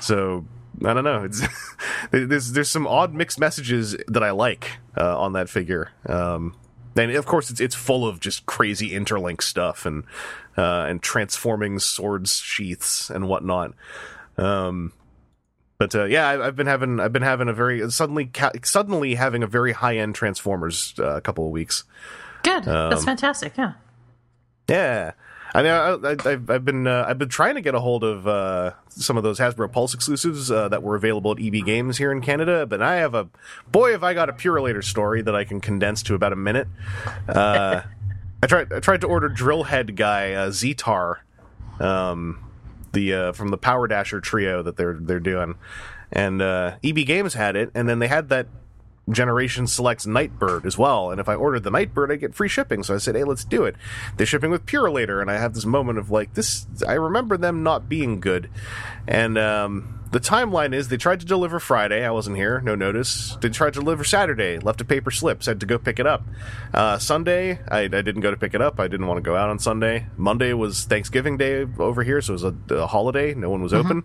[0.00, 0.46] So
[0.84, 1.24] I don't know.
[1.24, 1.42] It's
[2.10, 5.90] there's there's some odd mixed messages that I like uh, on that figure.
[6.06, 6.56] Um,
[6.96, 10.04] and of course, it's it's full of just crazy interlink stuff and
[10.56, 13.74] uh, and transforming swords sheaths and whatnot.
[14.36, 14.92] Um,
[15.80, 19.14] but uh, yeah, I, I've been having I've been having a very suddenly ca- suddenly
[19.14, 21.84] having a very high end Transformers uh, couple of weeks.
[22.42, 22.68] good.
[22.68, 23.56] Um, that's fantastic.
[23.56, 23.72] Yeah.
[24.68, 25.12] Yeah,
[25.54, 28.04] I mean, I, I, I've I've been uh, I've been trying to get a hold
[28.04, 31.96] of uh, some of those Hasbro Pulse exclusives uh, that were available at EB Games
[31.96, 33.28] here in Canada, but I have a
[33.72, 36.68] boy have I got a Purolator story that I can condense to about a minute.
[37.26, 37.80] Uh,
[38.42, 41.20] I tried I tried to order Drillhead guy uh, Zetar,
[41.80, 42.49] um,
[42.92, 45.56] the uh, from the Power Dasher trio that they're they're doing,
[46.12, 48.46] and uh, EB Games had it, and then they had that
[49.10, 51.10] Generation Selects Nightbird as well.
[51.10, 52.82] And if I ordered the Nightbird, I get free shipping.
[52.82, 53.76] So I said, hey, let's do it.
[54.16, 56.66] They're shipping with Purolator, and I have this moment of like, this.
[56.86, 58.48] I remember them not being good,
[59.06, 62.04] and um, the timeline is they tried to deliver Friday.
[62.04, 63.36] I wasn't here, no notice.
[63.40, 66.22] They tried to deliver Saturday, left a paper slip, said to go pick it up.
[66.74, 68.80] Uh, Sunday, I, I didn't go to pick it up.
[68.80, 70.06] I didn't want to go out on Sunday.
[70.16, 73.34] Monday was Thanksgiving Day over here, so it was a, a holiday.
[73.34, 74.04] No one was open.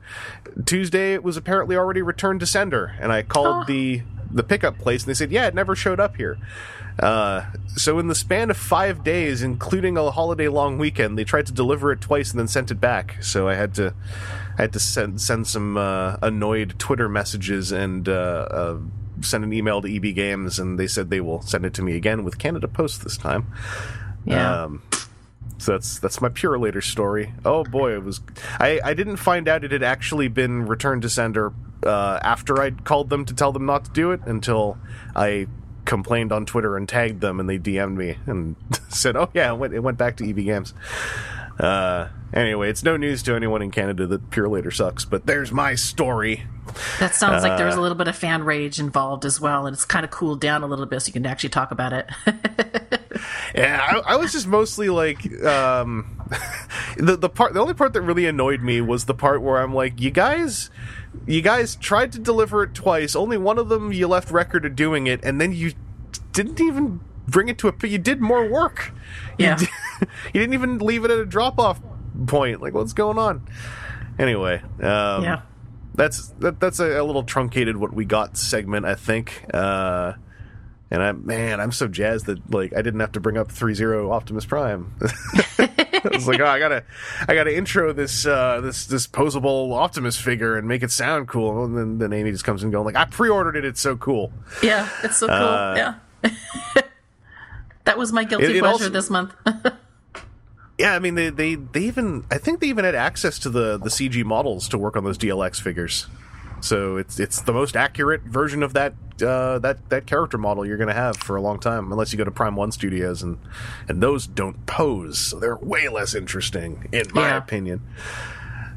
[0.65, 3.65] Tuesday, it was apparently already returned to sender, and I called Oh.
[3.65, 6.38] the the pickup place, and they said, yeah, it never showed up here.
[7.00, 7.46] Uh,
[7.78, 11.54] so in the span of five days, including a holiday long weekend, they tried to
[11.54, 13.22] deliver it twice and then sent it back.
[13.24, 13.94] So I had to,
[14.58, 18.78] I had to send send some uh, annoyed Twitter messages and uh, uh,
[19.22, 21.96] send an email to EB Games, and they said they will send it to me
[21.96, 23.48] again with Canada Post this time.
[24.26, 24.63] Yeah.
[24.63, 24.84] Um,
[25.58, 27.34] so that's that's my Purolator story.
[27.44, 28.22] Oh boy, it was.
[28.60, 31.54] I I didn't find out it had actually been returned to sender
[31.86, 34.78] uh, after I called them to tell them not to do it until
[35.15, 35.48] I
[35.86, 38.56] complained on Twitter and tagged them, and they DM'd me and
[38.89, 40.74] said, "Oh yeah, it went, it went back to EB Games."
[41.60, 45.76] Uh, anyway, it's no news to anyone in Canada that Purolator sucks, but there's my
[45.76, 46.44] story.
[47.00, 49.65] that sounds like uh, there was a little bit of fan rage involved as well,
[49.65, 51.94] and it's kind of cooled down a little bit, so you can actually talk about
[51.94, 52.10] it.
[53.54, 56.22] Yeah, I, I was just mostly like um,
[56.98, 57.54] the the part.
[57.54, 60.70] The only part that really annoyed me was the part where I'm like, you guys,
[61.26, 63.15] you guys tried to deliver it twice.
[63.15, 65.72] Only one of them you left record of doing it, and then you
[66.34, 67.88] didn't even bring it to a.
[67.88, 68.92] You did more work.
[69.38, 69.60] You Yeah.
[70.02, 71.80] you didn't even leave it at a drop off
[72.28, 72.62] point.
[72.62, 73.48] Like, what's going on?
[74.18, 75.42] Anyway, um, yeah.
[75.94, 79.46] that's that, that's a, a little truncated what we got segment, I think.
[79.54, 80.14] Uh,
[80.92, 83.74] And I, man, I'm so jazzed that like I didn't have to bring up three
[83.74, 84.94] zero Optimus Prime.
[85.58, 86.84] I was like, oh, I gotta,
[87.28, 91.66] I gotta intro this, uh, this, this posable Optimus figure and make it sound cool.
[91.66, 93.66] And then, then Amy just comes in going like, I pre-ordered it.
[93.66, 94.32] It's so cool.
[94.62, 95.36] Yeah, it's so cool.
[95.36, 96.32] Uh, yeah.
[97.86, 99.34] that was my guilty It- it pleasure also- this month.
[100.78, 103.78] Yeah, I mean, they, they, they even, I think they even had access to the,
[103.78, 106.08] the CG models to work on those DLX figures.
[106.60, 108.93] So it's, it's the most accurate version of that,
[109.26, 112.17] uh, that, that character model you're going to have for a long time, unless you
[112.17, 113.38] go to Prime One Studios, and,
[113.88, 117.38] and those don't pose, so they're way less interesting, in my Yeah.
[117.38, 117.82] opinion.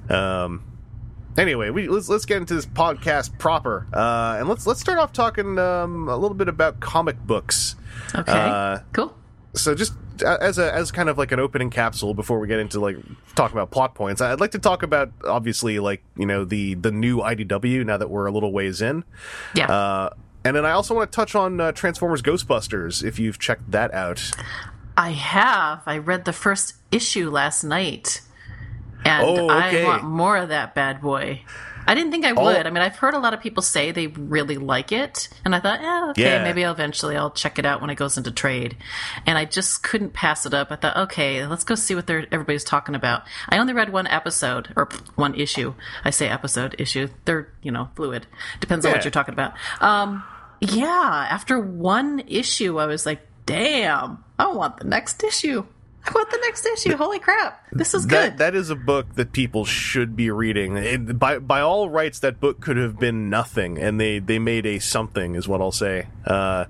[0.08, 0.62] Um,
[1.36, 5.12] anyway, we let's let's get into this podcast proper, uh, and let's let's start off
[5.12, 7.74] talking um, a little bit about comic books.
[8.14, 8.32] Okay.
[8.32, 9.14] Uh, cool.
[9.54, 9.92] so just
[10.24, 12.96] uh, as a as kind of like an opening capsule before we get into like
[13.36, 16.90] talk about plot points i'd like to talk about obviously like you know the the
[16.90, 19.04] new idw now that we're a little ways in
[19.54, 19.66] Yeah.
[19.70, 20.10] uh
[20.44, 23.92] and then i also want to touch on uh, transformers ghostbusters if you've checked that
[23.94, 24.30] out
[25.00, 25.82] I have.
[25.86, 28.20] I read the first issue last night,
[29.04, 29.84] and Oh, okay.
[29.84, 31.42] I want more of that bad boy.
[31.88, 32.66] I didn't think I would.
[32.66, 35.60] I mean, I've heard a lot of people say they really like it, and I
[35.60, 36.44] thought, eh, okay, Yeah.
[36.44, 38.76] maybe I'll eventually I'll check it out when it goes into trade.
[39.26, 40.70] And I just couldn't pass it up.
[40.70, 43.22] I thought, okay, let's go see what they're, everybody's talking about.
[43.48, 45.74] I only read one episode or one issue.
[46.04, 47.08] I say episode issue.
[47.24, 48.26] They're you know fluid.
[48.60, 49.54] Depends on what you're talking about.
[49.80, 50.22] Um,
[50.60, 55.64] yeah, after one issue, I was like, damn, I want the next issue.
[56.06, 56.96] I want the next issue.
[56.96, 57.66] Holy crap.
[57.72, 58.38] This is that good.
[58.38, 62.40] that is a book that people should be reading it, by by all rights that
[62.40, 66.06] book could have been nothing and they they made a something is what i'll say
[66.24, 66.64] uh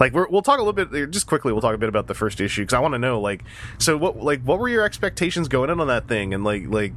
[0.00, 2.14] like we're, we'll talk a little bit just quickly we'll talk a bit about the
[2.14, 3.44] first issue because i want to know like
[3.78, 6.92] so what like what were your expectations going in on that thing and like like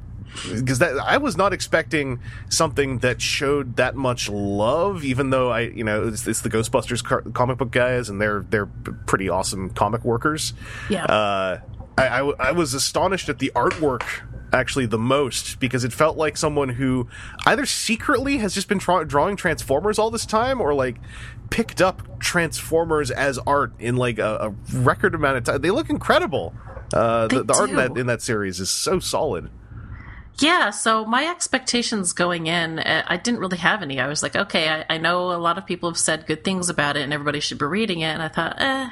[0.53, 5.61] because that I was not expecting something that showed that much love, even though I,
[5.61, 8.67] you know, it's, it's the Ghostbusters car- comic book guys, and they're they're
[9.05, 10.53] pretty awesome comic workers.
[10.89, 11.05] Yeah.
[11.05, 11.61] Uh,
[11.97, 14.03] I, I I was astonished at the artwork
[14.53, 17.07] actually the most because it felt like someone who
[17.45, 20.97] either secretly has just been tra- drawing Transformers all this time, or like
[21.49, 24.37] picked up Transformers as art in like a,
[24.73, 25.61] a record amount of time.
[25.61, 26.53] They look incredible.
[26.93, 29.49] Uh, the, the art in that in that series is so solid.
[30.41, 33.99] Yeah, so my expectations going in, uh, I didn't really have any.
[33.99, 36.67] I was like, okay, I, I know a lot of people have said good things
[36.67, 38.07] about it and everybody should be reading it.
[38.07, 38.89] And I thought, eh,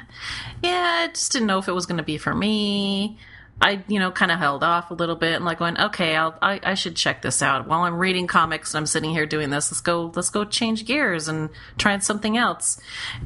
[0.62, 3.18] yeah, I just didn't know if it was going to be for me.
[3.60, 6.38] I, you know, kind of held off a little bit and like going, okay, I'll,
[6.40, 7.66] I, I should check this out.
[7.66, 10.86] While I'm reading comics and I'm sitting here doing this, let's go, let's go change
[10.86, 12.80] gears and try something else.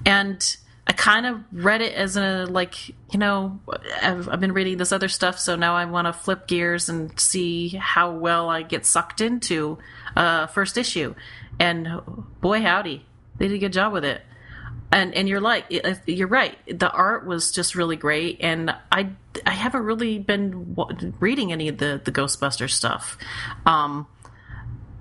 [0.07, 0.57] And
[0.87, 3.59] I kind of read it as a like you know
[4.03, 7.19] I've, I've been reading this other stuff, so now I want to flip gears and
[7.19, 9.79] see how well I get sucked into
[10.15, 11.15] uh, first issue.
[11.59, 11.89] And
[12.41, 13.07] boy, howdy,
[13.39, 14.23] they did a good job with it.
[14.93, 15.65] And and you're like
[16.07, 16.57] you're right.
[16.67, 19.09] The art was just really great, and I
[19.47, 20.77] I haven't really been
[21.19, 23.17] reading any of the the Ghostbuster stuff.
[23.65, 24.07] Um,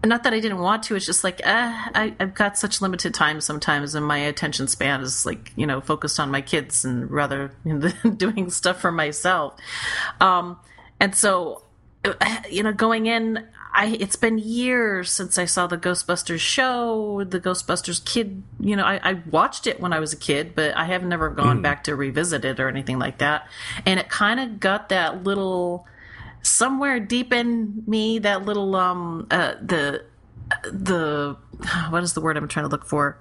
[0.05, 0.95] not that I didn't want to.
[0.95, 5.01] It's just like uh, I, I've got such limited time sometimes, and my attention span
[5.01, 9.55] is like you know focused on my kids and rather than doing stuff for myself.
[10.19, 10.59] Um,
[10.99, 11.63] and so,
[12.49, 17.39] you know, going in, I it's been years since I saw the Ghostbusters show, the
[17.39, 18.43] Ghostbusters kid.
[18.59, 21.29] You know, I, I watched it when I was a kid, but I have never
[21.29, 23.47] gone back to revisit it or anything like that.
[23.85, 25.87] And it kind of got that little
[26.43, 30.03] somewhere deep in me that little um uh the
[30.65, 31.35] the
[31.89, 33.17] what is the word i'm trying to look for?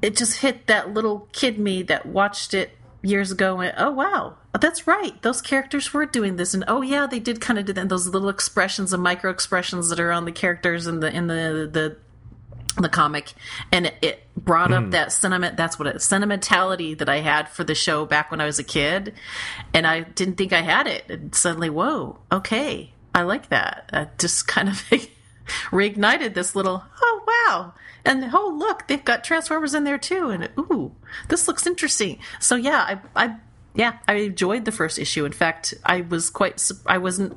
[0.00, 2.70] It just hit that little kid me that watched it
[3.02, 4.36] years ago and went, oh wow.
[4.60, 5.20] That's right.
[5.22, 6.52] Those characters were doing this.
[6.52, 7.88] And oh yeah they did kind of do that.
[7.88, 11.68] Those little expressions and micro expressions that are on the characters and the in the
[11.72, 11.96] the
[12.76, 13.32] the comic
[13.72, 14.90] and it, it brought up hmm.
[14.90, 18.46] that sentiment that's what it sentimentality that i had for the show back when i
[18.46, 19.14] was a kid
[19.74, 23.90] and i didn't think i had it and suddenly whoa okay i like that.
[23.92, 24.82] I just kind of
[25.70, 30.48] reignited this little oh wow and oh look they've got transformers in there too and
[30.58, 30.92] ooh
[31.28, 32.18] this looks interesting.
[32.40, 33.36] So yeah i i
[33.74, 35.24] yeah i enjoyed the first issue.
[35.24, 37.36] In fact i was quite i wasn't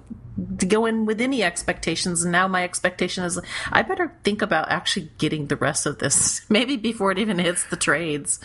[0.67, 3.39] going with any expectations and now my expectation is
[3.71, 7.65] i better think about actually getting the rest of this maybe before it even hits
[7.65, 8.39] the trades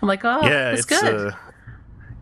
[0.00, 1.38] i'm like oh yeah, it's, it's good A,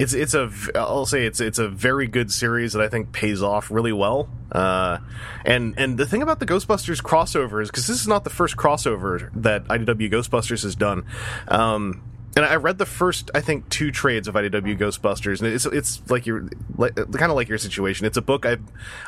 [0.02, 3.42] it's it's a I'll say it's it's a very good series that I think pays
[3.42, 4.28] off really well.
[4.50, 4.98] Uh,
[5.44, 8.56] and and the thing about the Ghostbusters crossover is because this is not the first
[8.56, 11.04] crossover that IDW Ghostbusters has done.
[11.46, 12.02] Um,
[12.36, 16.02] and I read the first, I think, two trades of IDW Ghostbusters, and it's it's
[16.10, 18.06] like your like, kind of like your situation.
[18.06, 18.56] It's a book I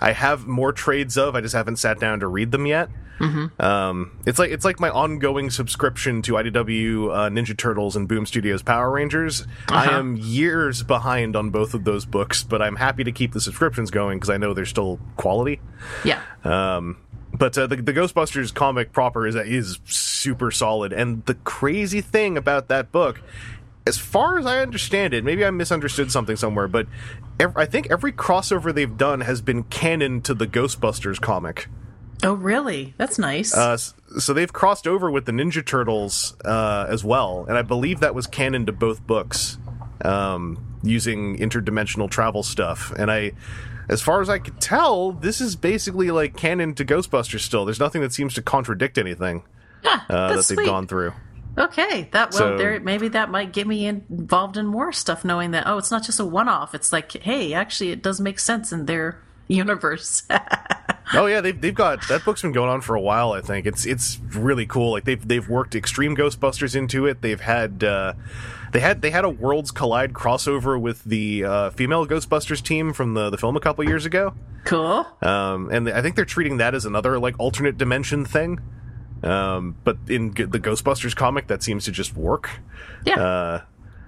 [0.00, 1.34] I have more trades of.
[1.34, 2.88] I just haven't sat down to read them yet.
[3.60, 8.26] Um, it's like it's like my ongoing subscription to IDW uh, Ninja Turtles and Boom
[8.26, 9.46] Studios Power Rangers.
[9.68, 9.98] I Uh-huh.
[9.98, 13.90] am years behind on both of those books, but I'm happy to keep the subscriptions
[13.90, 15.60] going because I know they're still quality.
[16.04, 16.20] Yeah.
[16.42, 16.96] Um,
[17.34, 22.36] but uh, the, the Ghostbusters comic proper is is super solid, and the crazy thing
[22.36, 23.20] about that book,
[23.86, 26.86] as far as I understand it, maybe I misunderstood something somewhere, but
[27.38, 31.68] ev- I think every crossover they've done has been canon to the Ghostbusters comic.
[32.22, 32.94] Oh, really?
[32.96, 33.54] That's nice.
[33.54, 38.00] Uh, so they've crossed over with the Ninja Turtles uh, as well, and I believe
[38.00, 39.58] that was canon to both books,
[40.04, 42.92] um, using interdimensional travel stuff.
[42.96, 43.32] And I,
[43.88, 47.40] as far as I could tell, this is basically like canon to Ghostbusters.
[47.40, 49.42] Still, there's nothing that seems to contradict anything
[49.84, 50.66] Ah, uh, that they've sweet.
[50.66, 51.12] gone through.
[51.56, 55.24] Okay, that well, So- there maybe that might get me in, involved in more stuff,
[55.24, 56.74] knowing that oh, it's not just a one-off.
[56.74, 60.22] It's like, hey, actually, it does make sense in their universe.
[61.12, 63.32] Oh yeah, they've they've got that book's been going on for a while.
[63.32, 64.90] I think it's it's really cool.
[64.92, 67.20] Like they've they've worked Extreme Ghostbusters into it.
[67.20, 68.14] They've had uh,
[68.74, 73.14] they had they had a Worlds Collide crossover with the uh, female Ghostbusters team from
[73.14, 74.34] the the film a couple years ago.
[74.64, 75.06] cool.
[75.22, 78.60] Um, and I think they're treating that as another like alternate dimension thing.
[79.22, 82.50] Um, but in the Ghostbusters comic, that seems to just work.
[83.06, 83.14] Yeah.
[83.14, 83.62] Uh,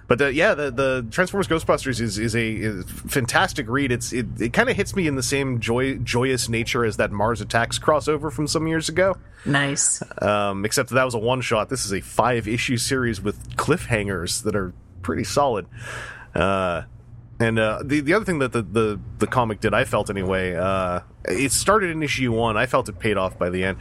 [0.09, 3.91] but uh, yeah, the the Transformers Ghostbusters is is a is fantastic read.
[3.91, 7.11] It's it, it kind of hits me in the same joy joyous nature as that
[7.11, 9.17] Mars Attacks crossover from some years ago.
[9.45, 10.03] nice.
[10.23, 11.69] Um, except that was a one shot.
[11.69, 15.67] This is a five issue series with cliffhangers that are pretty solid.
[16.35, 16.83] Uh,
[17.39, 20.55] and uh, the the other thing that the, the the comic did, I felt anyway,
[20.55, 22.57] uh, it started in issue one.
[22.57, 23.79] I felt it paid off by the end.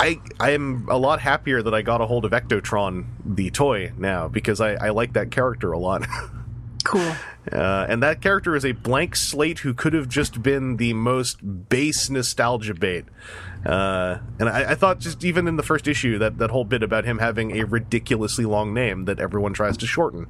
[0.00, 3.92] I I am a lot happier that I got a hold of Ectotron, the toy,
[3.96, 6.06] now because I, I like that character a lot.
[6.84, 7.12] Cool.
[7.52, 11.68] Uh, and that character is a blank slate who could have just been the most
[11.68, 13.04] base nostalgia bait.
[13.66, 16.82] Uh, and I, I thought just even in the first issue that that whole bit
[16.82, 20.28] about him having a ridiculously long name that everyone tries to shorten.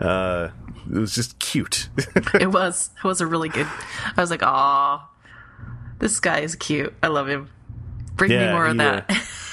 [0.00, 0.50] Uh,
[0.90, 1.88] it was just cute.
[2.34, 2.90] it was.
[2.98, 3.66] It was a really good.
[4.16, 5.08] I was like, "Aw,
[5.98, 6.92] this guy is cute.
[7.02, 7.48] I love him.
[8.16, 9.08] Bring me more of that."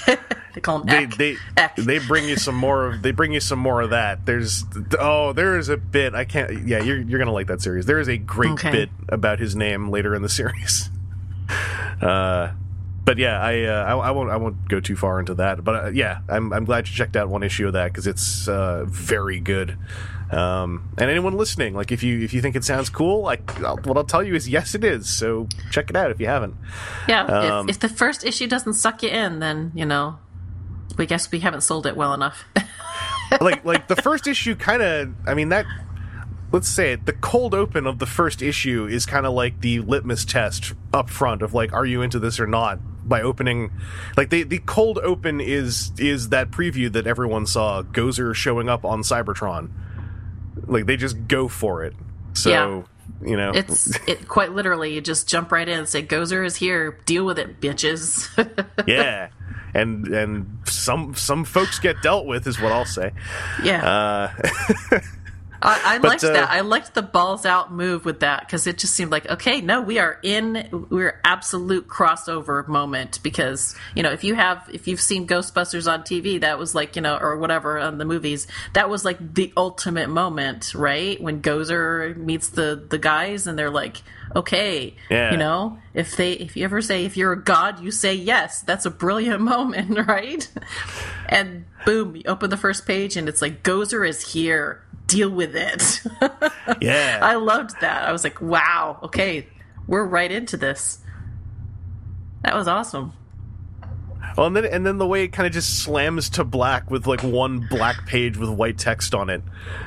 [0.54, 1.16] they call him they Eck.
[1.16, 1.76] they Eck.
[1.76, 4.26] they bring you some more of they bring you some more of that.
[4.26, 4.64] There's
[4.98, 7.86] oh there is a bit I can't yeah you're you're gonna like that series.
[7.86, 8.70] There is a great Okay.
[8.70, 10.90] bit about his name later in the series.
[12.00, 12.52] Uh,
[13.04, 15.62] but yeah, I, uh, I I won't I won't go too far into that.
[15.62, 18.48] But uh, yeah, I'm I'm glad you checked out one issue of that because it's
[18.48, 19.76] uh, very good.
[20.34, 23.76] Um, and anyone listening, like if you if you think it sounds cool, like I'll,
[23.76, 25.08] what I'll tell you is yes, it is.
[25.08, 26.56] So check it out if you haven't.
[27.08, 27.24] yeah.
[27.24, 30.18] um, if, if the first issue doesn't suck you in, then you know,
[30.98, 32.44] we guess we haven't sold it well enough.
[33.40, 35.66] like like the first issue kind of i mean that
[36.52, 39.80] let's say it the cold open of the first issue is kind of like the
[39.80, 43.70] litmus test up front of like are you into this or not by opening
[44.16, 48.84] like the the cold open is is that preview that everyone saw gozer showing up
[48.84, 49.70] on cybertron
[50.66, 51.94] like they just go for it
[52.32, 52.82] so Yeah.
[53.28, 54.94] you know It's it quite literally.
[54.94, 56.98] You just jump right in and say, "Gozer is here.
[57.06, 58.28] Deal with it, bitches."
[58.86, 59.28] yeah
[59.74, 63.10] and and some some folks get dealt with is what i'll say
[63.64, 64.30] yeah.
[64.30, 64.98] uh
[65.64, 66.50] I, I But, liked uh, that.
[66.50, 69.80] I liked the balls out move with that because it just seemed like okay, no,
[69.80, 75.00] we are in we're absolute crossover moment because you know if you have if you've
[75.00, 78.88] seen Ghostbusters on TV, that was like you know or whatever on the movies, that
[78.90, 81.20] was like the ultimate moment, right?
[81.20, 84.02] When Gozer meets the the guys and they're like,
[84.36, 85.32] okay, Yeah.
[85.32, 88.60] you know, if they if you ever say if you're a god, you say yes.
[88.62, 90.48] That's a brilliant moment, right?
[91.28, 94.82] and boom, you open the first page and it's like Gozer is here.
[95.06, 96.00] Deal with it.
[96.80, 98.08] yeah I loved that.
[98.08, 99.46] I was like, wow, okay,
[99.86, 100.98] we're right into this.
[102.42, 103.12] That was awesome.
[104.36, 107.06] Well, and then and then the way it kind of just slams to black with
[107.06, 109.42] like one black page with white text on it.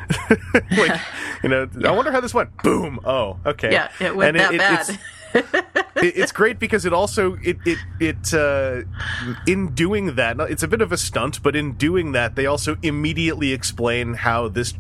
[0.78, 1.02] like,
[1.44, 2.56] you know, I wonder how this went.
[2.64, 3.00] Boom.
[3.04, 3.72] Oh, okay.
[3.72, 5.00] Yeah, it went And that it's, bad.
[5.34, 8.82] it- it's great because it also it it it uh,
[9.48, 12.78] in doing that it's a bit of a stunt, but in doing that they also
[12.84, 14.74] immediately explain how this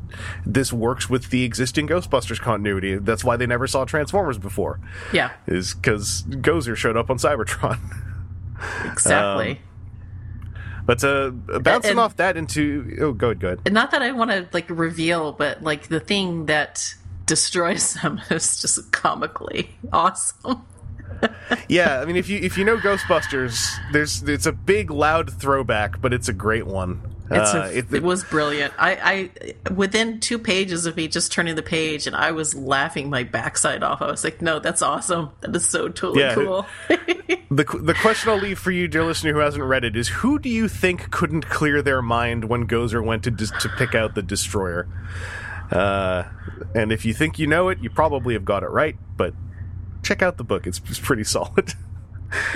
[0.45, 2.97] this works with the existing Ghostbusters continuity.
[2.97, 4.79] That's why they never saw Transformers before.
[5.12, 7.79] yeah, Is because Gozer showed up on Cybertron.
[8.86, 9.62] exactly.
[10.86, 13.60] But uh, bouncing And- off that into oh, good, good.
[13.65, 16.95] and not that I want to like reveal, but like the thing that
[17.28, 20.63] destroys them is just comically awesome.
[21.68, 26.00] Yeah, I mean, if you if you know Ghostbusters, there's it's a big loud throwback,
[26.02, 27.02] but it's a great one.
[27.32, 28.73] It's Uh, a, it- it, was brilliant.
[28.78, 29.32] I,
[29.67, 33.23] I within two pages of me just turning the page, and I was laughing my
[33.23, 34.02] backside off.
[34.02, 35.32] I was like, "No, that's awesome.
[35.42, 36.36] That is so totally Yeah.
[36.36, 36.65] cool."
[37.50, 40.38] The the question I'll leave for you, dear listener, who hasn't read it, is who
[40.38, 44.15] do you think couldn't clear their mind when Gozer went to dis- to pick out
[44.15, 44.86] the destroyer?
[45.72, 46.24] Uh,
[46.76, 48.96] and if you think you know it, you probably have got it right.
[49.15, 49.34] But
[50.04, 51.74] check out the book; it's, it's pretty solid.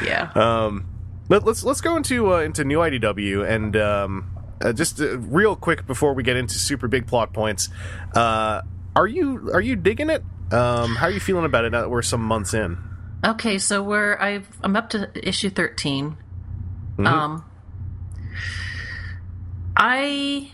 [0.03, 0.31] yeah.
[0.35, 0.87] Um,
[1.29, 4.31] let, let's let's go into uh, into new IDW and um,
[4.61, 7.69] uh, just uh, real quick before we get into super big plot points.
[8.15, 8.61] Uh,
[8.95, 10.23] are you are you digging it?
[10.51, 12.77] Um, how are you feeling about it now that we're some months in?
[13.23, 16.17] Okay, so we're I've I'm up to issue 13
[16.97, 17.07] Mm-hmm.
[17.07, 17.45] Um,
[19.75, 20.51] I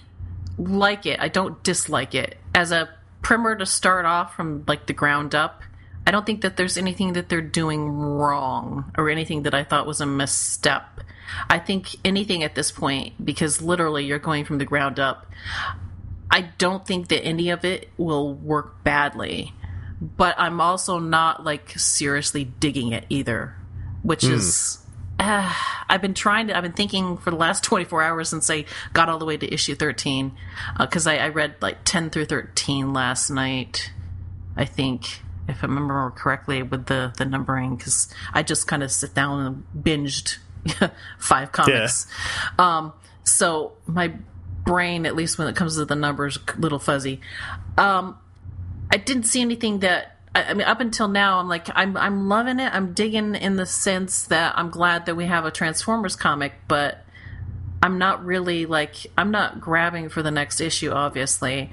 [0.57, 1.19] like it.
[1.19, 2.89] I don't dislike it as a
[3.21, 5.61] primer to start off from like the ground up.
[6.05, 9.85] I don't think that there's anything that they're doing wrong or anything that I thought
[9.85, 11.01] was a misstep.
[11.49, 15.27] I think anything at this point, because literally you're going from the ground up,
[16.31, 19.53] I don't think that any of it will work badly.
[19.99, 23.55] But I'm also not like seriously digging it either,
[24.03, 24.33] which hmm.
[24.33, 24.79] is.
[25.19, 25.53] Uh,
[25.89, 26.57] I've been trying to.
[26.57, 29.53] I've been thinking for the last 24 hours since I got all the way to
[29.53, 30.35] issue 13,
[30.77, 33.91] because I, I read like 10 through 13 last night.
[34.57, 38.91] I think, if I remember correctly, with the the numbering, because I just kind of
[38.91, 40.39] sit down and binged
[41.19, 42.05] five comics.
[42.59, 42.91] Um,
[43.23, 44.13] so my
[44.65, 47.21] brain, at least when it comes to the numbers, a little fuzzy.
[47.77, 48.17] Um,
[48.91, 50.16] I didn't see anything that.
[50.43, 52.73] I mean, up until now, I'm like, I'm I'm loving it.
[52.73, 57.05] I'm digging in the sense that I'm glad that we have a Transformers comic, but
[57.81, 61.71] I'm not really like I'm not grabbing for the next issue, obviously.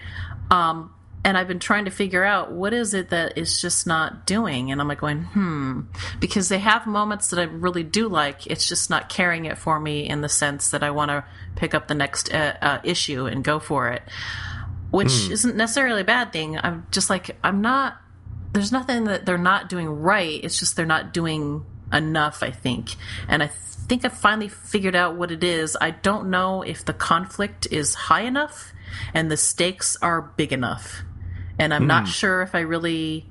[0.50, 0.94] Um,
[1.24, 4.70] and I've been trying to figure out what is it that is just not doing,
[4.70, 5.80] and I'm like going, hmm,
[6.20, 8.46] because they have moments that I really do like.
[8.46, 11.24] It's just not carrying it for me in the sense that I want to
[11.56, 14.02] pick up the next uh, uh, issue and go for it,
[14.90, 16.58] which isn't necessarily a bad thing.
[16.58, 17.96] I'm just like I'm not.
[18.54, 20.42] There's nothing that they're not doing right.
[20.42, 22.94] It's just they're not doing enough, I think,
[23.28, 23.50] and I
[23.84, 25.76] think I finally figured out what it is.
[25.80, 28.72] I don't know if the conflict is high enough
[29.12, 31.02] and the stakes are big enough.
[31.58, 32.10] And I'm not hmm.
[32.10, 33.26] sure if I really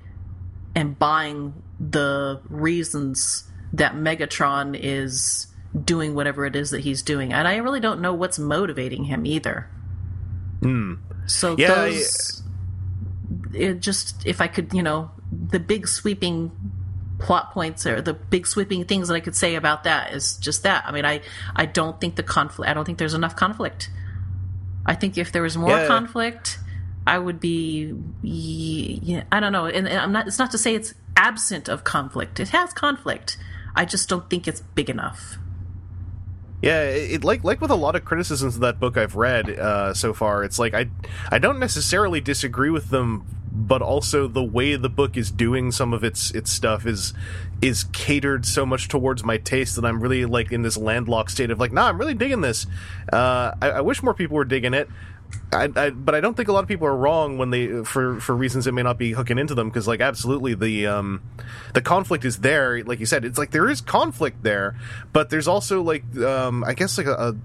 [0.75, 5.47] am buying the reasons that Megatron is
[5.83, 7.33] doing whatever it is that he's doing.
[7.33, 9.69] And I really don't know what's motivating him either.
[10.61, 10.95] Hmm.
[11.25, 12.42] So Yeah, those
[13.53, 16.51] it just if I could, you know, the big sweeping
[17.19, 20.63] plot points or the big sweeping things that I could say about that is just
[20.63, 20.83] that.
[20.85, 21.21] I mean, I
[21.55, 22.69] I don't think the conflict.
[22.69, 23.89] I don't think there's enough conflict.
[24.85, 25.87] I think if there was more Yeah.
[25.87, 26.59] conflict,
[27.07, 27.93] I would be.
[28.21, 30.27] Yeah, I don't know, and, and I'm not.
[30.27, 32.39] It's not to say it's absent of conflict.
[32.39, 33.37] It has conflict.
[33.75, 35.37] I just don't think it's big enough.
[36.61, 39.49] Yeah, it, it- like like with a lot of criticisms of that book I've read
[39.49, 40.89] uh, so far, it's like I
[41.29, 43.25] I don't necessarily disagree with them,
[43.55, 47.13] but also the way the book is doing some of its its stuff is
[47.61, 51.51] is catered so much towards my taste that I'm really like in this landlocked state
[51.51, 52.65] of like, nah, I'm really digging this.
[53.11, 54.89] Uh, I, I wish more people were digging it.
[55.51, 58.19] I, I, but I don't think a lot of people are wrong when they for
[58.19, 61.21] for reasons that may not be hooking into them because like absolutely the um
[61.73, 64.75] the conflict is there like you said it's like there is conflict there
[65.11, 67.35] but there's also like um I guess like a, a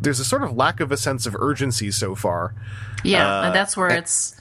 [0.00, 2.54] there's a sort of lack of a sense of urgency so far
[3.04, 4.34] Yeah, Uh, and that's where it's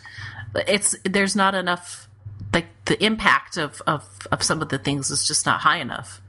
[0.68, 2.08] it's there's not enough
[2.54, 6.22] like the impact of of of some of the things is just not high enough.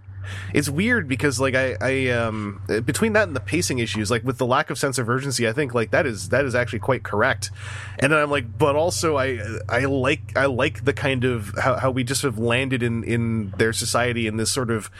[0.52, 4.38] it's weird because like I, I um between that and the pacing issues like with
[4.38, 7.04] the lack of sense of urgency i think like that is that is actually quite
[7.04, 7.52] correct
[8.00, 11.76] and then i'm like but also i i like i like the kind of how,
[11.76, 14.90] how we just have landed in in their society in this sort of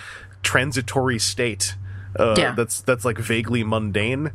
[0.44, 1.74] transitory state
[2.18, 2.52] uh, Yeah.
[2.52, 4.30] that's that's like vaguely mundane.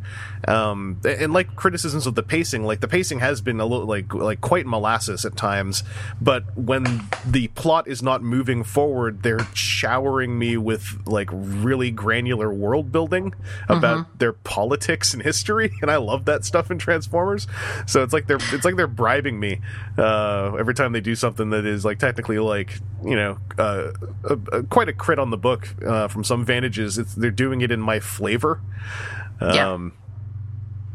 [0.47, 4.13] Um and, like criticisms of the pacing like the pacing has been a little like
[4.13, 5.83] like quite molasses at times.
[6.19, 12.51] But when the plot is not moving forward they're showering me with like really granular
[12.53, 13.33] world building
[13.69, 15.71] about their politics and history.
[15.81, 17.47] And i love that stuff in transformers.
[17.87, 19.61] So it's like they're it's like they're bribing me
[19.97, 23.91] uh every time they do something that is like technically like you know uh,
[24.25, 26.97] a, a, quite a crit on the book uh, from some vantages.
[26.97, 28.61] It's they're doing it in my flavor
[29.41, 29.73] Yeah.
[29.73, 29.93] um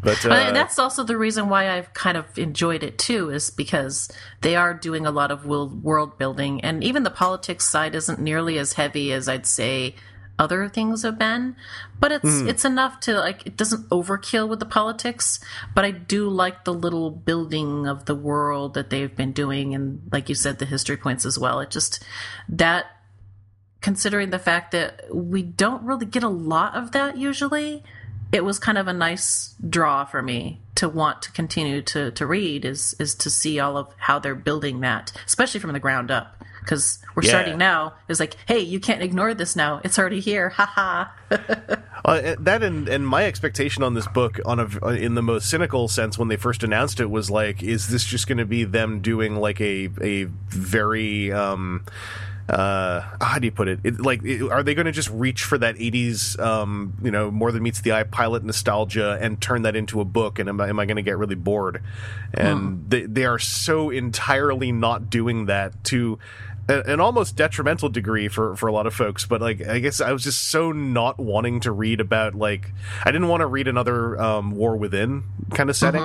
[0.02, 3.50] but uh, But that's also the reason why I've kind of enjoyed it too, is
[3.50, 4.08] because
[4.40, 8.20] they are doing a lot of world world building, and even the politics side isn't
[8.20, 9.96] nearly as heavy as I'd say
[10.38, 11.56] other things have been.
[11.98, 15.40] But it's it's enough to like it doesn't overkill with the politics.
[15.74, 20.02] But I do like the little building of the world that they've been doing, and
[20.12, 21.58] like you said, the history points as well.
[21.60, 22.04] It just
[22.48, 22.86] that
[23.80, 27.82] considering the fact that we don't really get a lot of that usually
[28.32, 32.26] it was kind of a nice draw for me to want to continue to to
[32.26, 36.10] read is is to see all of how they're building that, especially from the ground
[36.10, 36.32] up.
[36.60, 37.28] Because we're Yeah.
[37.30, 37.94] starting now.
[38.08, 39.80] It's like, hey, you can't ignore this now.
[39.84, 40.48] It's already here.
[40.50, 41.12] Ha ha.
[42.04, 45.88] Uh, that and, and my expectation on this book, on a in the most cynical
[45.88, 49.00] sense, when they first announced it, was like, is this just going to be them
[49.00, 51.84] doing like a a very um,
[52.48, 53.80] uh, how do you put it?
[53.82, 57.30] it like, it, are they going to just reach for that '80s, um, you know,
[57.30, 60.38] more than meets the eye pilot nostalgia and turn that into a book?
[60.38, 61.82] And am I, am I going to get really bored?
[62.32, 66.18] And they they are so entirely not doing that to
[66.68, 70.10] an almost detrimental degree for for a lot of folks but like i guess i
[70.10, 72.72] was just so not wanting to read about like
[73.04, 75.22] i didn't want to read another um war within
[75.54, 76.02] kind of setting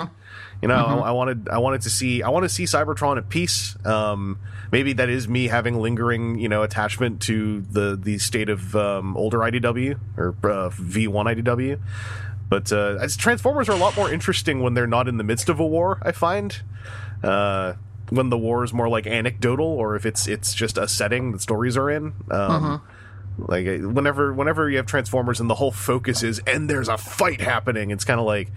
[0.61, 3.27] you know I, I wanted i wanted to see i want to see cybertron at
[3.27, 4.37] peace um
[4.71, 9.15] maybe that is me having lingering you know attachment to the the state of um
[9.17, 11.79] older idw or uh, v1 idw
[12.49, 15.61] but uh, Transformers are a lot more interesting when they're not in the midst of
[15.61, 15.99] a war.
[16.01, 16.61] I find
[17.23, 17.75] uh,
[18.09, 21.39] when the war is more like anecdotal, or if it's it's just a setting that
[21.39, 22.13] stories are in.
[22.29, 22.81] Um,
[23.37, 26.97] Like uh, whenever whenever you have Transformers and the whole focus is and there's a
[26.97, 28.51] fight happening, it's kind of like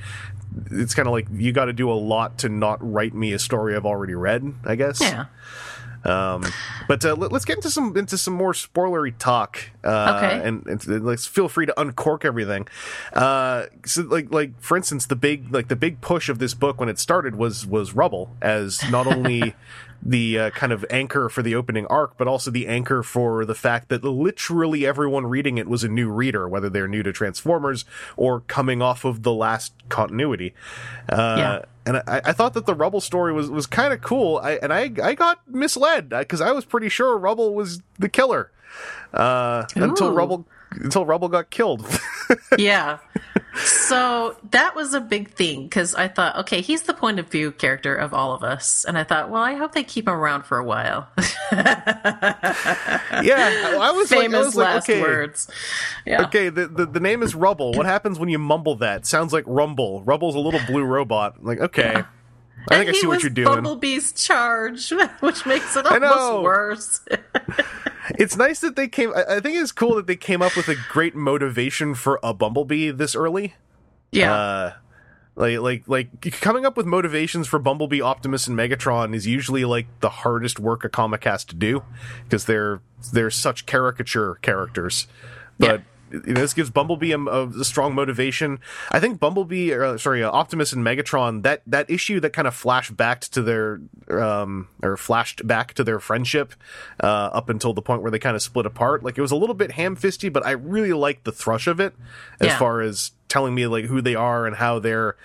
[0.72, 3.38] it's kind of like you got to do a lot to not write me a
[3.38, 4.52] story I've already read.
[4.64, 5.00] I guess.
[5.00, 5.26] Yeah.
[6.04, 6.44] Um,
[6.86, 9.58] but uh, let, us get into some into some more spoilery talk.
[9.82, 10.46] Uh, Okay.
[10.48, 12.68] And, and let's feel free to uncork everything.
[13.12, 16.78] Uh, so like like for instance, the big like the big push of this book
[16.78, 19.54] when it started was was Rubble as not only
[20.06, 23.54] the uh, kind of anchor for the opening arc, but also the anchor for the
[23.54, 27.86] fact that literally everyone reading it was a new reader, whether they're new to Transformers
[28.16, 30.52] or coming off of the last continuity.
[31.08, 31.64] Uh, Yeah.
[31.86, 34.38] And I, I thought that the Rubble story was, was kind of cool.
[34.38, 38.50] I, and I I got misled because I was pretty sure Rubble was the killer
[39.12, 40.12] uh, until.
[40.12, 40.46] Rubble
[40.76, 41.86] until Rubble got killed.
[42.58, 42.98] yeah.
[43.56, 47.52] So that was a big thing because I thought, okay, he's the point of view
[47.52, 48.84] character of all of us.
[48.84, 51.08] And I thought, well, I hope they keep him around for a while.
[51.52, 51.88] yeah,
[53.22, 55.48] I was like, I Famous was like, okay, words.
[56.04, 56.24] Yeah.
[56.24, 56.48] okay.
[56.48, 57.72] The, the the name is Rubble.
[57.72, 59.06] What happens when you mumble that?
[59.06, 60.02] Sounds like Rumble.
[60.02, 61.36] Rubble's a little blue robot.
[61.38, 62.02] I'm like, okay,
[62.68, 63.46] I think I see what you're doing.
[63.46, 67.00] Bumblebee's charge, which makes it almost worse.
[68.18, 69.12] It's nice that they came.
[69.14, 72.34] I, I think it's cool that they came up with a great motivation for a
[72.34, 73.54] Bumblebee this early.
[74.12, 74.34] yeah.
[74.34, 74.72] Uh,
[75.36, 79.86] like like like coming up with motivations for Bumblebee, Optimus, and Megatron is usually like
[80.00, 81.82] the hardest work a comic has to do
[82.24, 82.80] because they're
[83.12, 85.08] they're such caricature characters.
[85.58, 85.84] But know,
[86.24, 88.58] this gives Bumblebee a, a, a strong motivation.
[88.90, 92.54] I think Bumblebee, or, sorry, uh, Optimus and Megatron that that issue that kind of
[92.54, 96.54] flashed back to their um or flashed back to their friendship
[97.02, 99.02] uh, up until the point where they kind of split apart.
[99.02, 101.80] Like it was a little bit ham fisty, but I really liked the thrush of
[101.80, 101.94] it
[102.40, 102.58] as Yeah.
[102.58, 105.16] far as telling me like who they are and how they're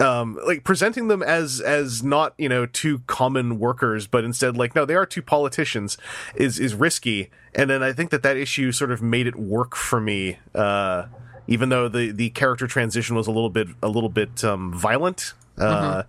[0.00, 4.74] um like presenting them as as not you know two common workers but instead like
[4.74, 5.98] no they are two politicians
[6.34, 7.30] is is risky.
[7.54, 11.06] And then i think that that issue sort of made it work for me uh
[11.50, 15.34] even though the the character transition was a little bit a little bit um violent.
[15.58, 16.04] Uh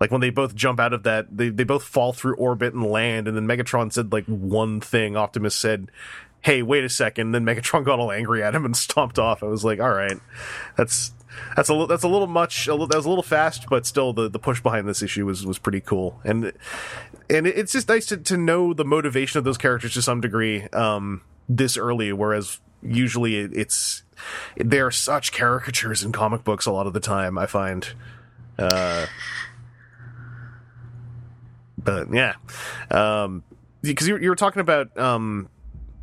[0.00, 2.84] like when they both jump out of that they, they both fall through orbit and
[2.86, 5.16] land and then megatron said like one thing.
[5.16, 5.90] Optimus said
[6.40, 7.32] hey wait a second.
[7.32, 9.42] Then megatron got all angry at him and stomped off.
[9.42, 10.18] I was like all right
[10.76, 11.12] that's
[11.56, 13.86] that's a little that's a little much a little, that was a little fast but
[13.86, 16.20] still the, the push behind this issue was was pretty cool.
[16.24, 16.52] And
[17.30, 20.62] and it's just nice to, to know the motivation of those characters to some degree
[20.72, 24.02] um this early whereas usually it, it's
[24.56, 27.94] they're such caricatures in comic books a lot of the time i find.
[28.58, 29.06] Uh
[31.76, 32.34] but yeah
[32.90, 33.42] um
[33.82, 35.48] because you, you were talking about um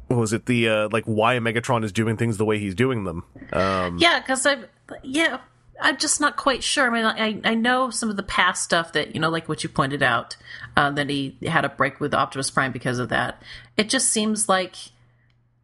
[0.07, 0.45] what was it?
[0.45, 3.23] The uh like why megatron is doing things the way he's doing them.
[3.51, 4.45] Um Yeah, because
[4.89, 5.39] I, yeah,
[5.81, 6.89] I'm just not quite sure.
[6.89, 9.63] I mean, I, I know some of the past stuff that you know, like what
[9.63, 10.37] you pointed out,
[10.77, 13.41] uh, that he had a break with Optimus Prime because of that.
[13.77, 14.75] It just seems like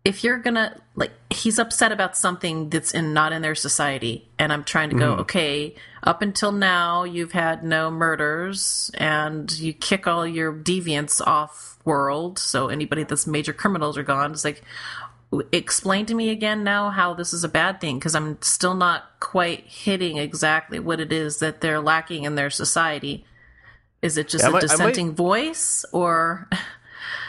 [0.04, 4.52] if you're gonna like, he's upset about something that's in not in their society, and
[4.52, 10.08] I'm trying to go, okay, up until now you've had no murders, and you kick
[10.08, 14.32] all your deviants off world, so anybody that's major criminals are gone.
[14.32, 14.64] It's like
[15.52, 19.06] explain to me again now how this is a bad thing because I'm still not
[19.20, 23.26] quite hitting exactly what it is that they're lacking in their society.
[24.02, 26.50] Is it just Yeah, a might- I might- dissenting voice or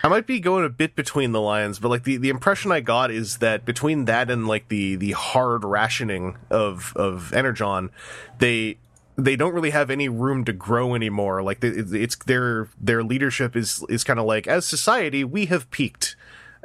[0.05, 2.81] I might be going a bit between the lines, but like the, the impression I
[2.81, 7.91] got is that between that and like the the hard rationing of of Energon,
[8.39, 8.79] they
[9.17, 11.41] they don't really have any room to grow anymore.
[11.43, 16.17] Like it's their their leadership is is kind of like as society we have peaked.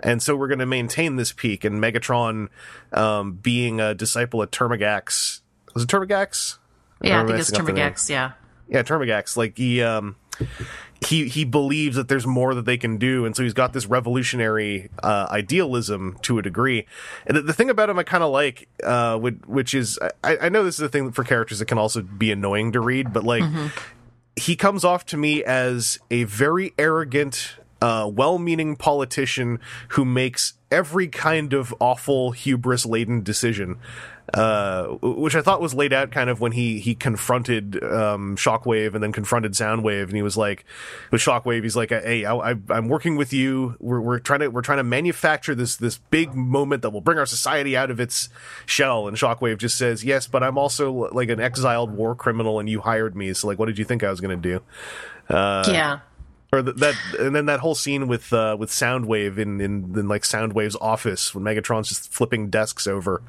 [0.04, 1.64] And so we're going to maintain this peak.
[1.64, 2.50] And Megatron,
[2.94, 5.42] um, being a disciple of Termagax,
[5.74, 6.58] Was it Turbogax?
[7.02, 7.92] Yeah, I think it's messing up the name?
[7.92, 8.10] Termagax.
[8.10, 8.32] Yeah.
[8.70, 9.38] Yeah, Termagax.
[9.38, 10.16] Like he um
[11.06, 13.86] he he believes that there's more that they can do, and so he's got this
[13.86, 16.86] revolutionary uh, idealism to a degree.
[17.26, 20.38] And the, the thing about him I kind of like, uh, which, which is I,
[20.42, 23.14] I know this is a thing for characters that can also be annoying to read,
[23.14, 23.44] but like
[24.36, 29.60] he comes off to me as a very arrogant, uh, well-meaning politician
[29.90, 33.78] who makes every kind of awful, hubris-laden decision.
[34.34, 38.94] Uh, which I thought was laid out kind of when he he confronted um, Shockwave
[38.94, 40.66] and then confronted Soundwave, and he was like,
[41.12, 43.78] with Shockwave, he's like, "Hey, I, I'm working with you.
[43.80, 47.18] We're we're trying to we're trying to manufacture this this big moment that will bring
[47.18, 48.28] our society out of its
[48.66, 52.68] shell." And Shockwave just says, "Yes, but I'm also like an exiled war criminal, and
[52.68, 53.32] you hired me.
[53.34, 54.62] So like, what did you think I was going to do?"
[55.72, 56.00] yeah.
[56.52, 60.08] Or th- that and then that whole scene with uh with soundwave in, in in
[60.08, 63.22] like soundwave's office when megatron's just flipping desks over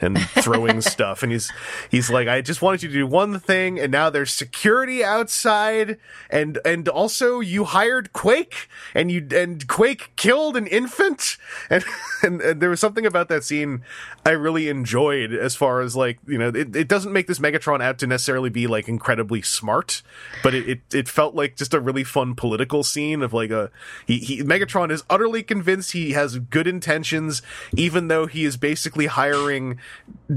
[0.00, 1.50] and throwing stuff and he's
[1.90, 5.96] he's like i just wanted you to do one thing and now there's security outside
[6.28, 11.36] and and also you hired quake and you and quake killed an infant?
[11.68, 11.84] And
[12.22, 13.82] and, and there was something about that scene
[14.24, 17.82] i really enjoyed as far as like you know it, it doesn't make this megatron
[17.82, 20.02] out to necessarily be like incredibly smart
[20.42, 23.70] but it, it, it felt like just a really fun political scene of like a
[24.06, 27.42] he, he Megatron is utterly convinced he has good intentions,
[27.74, 29.78] even though he is basically hiring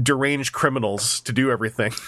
[0.02, 1.92] deranged criminals to do everything.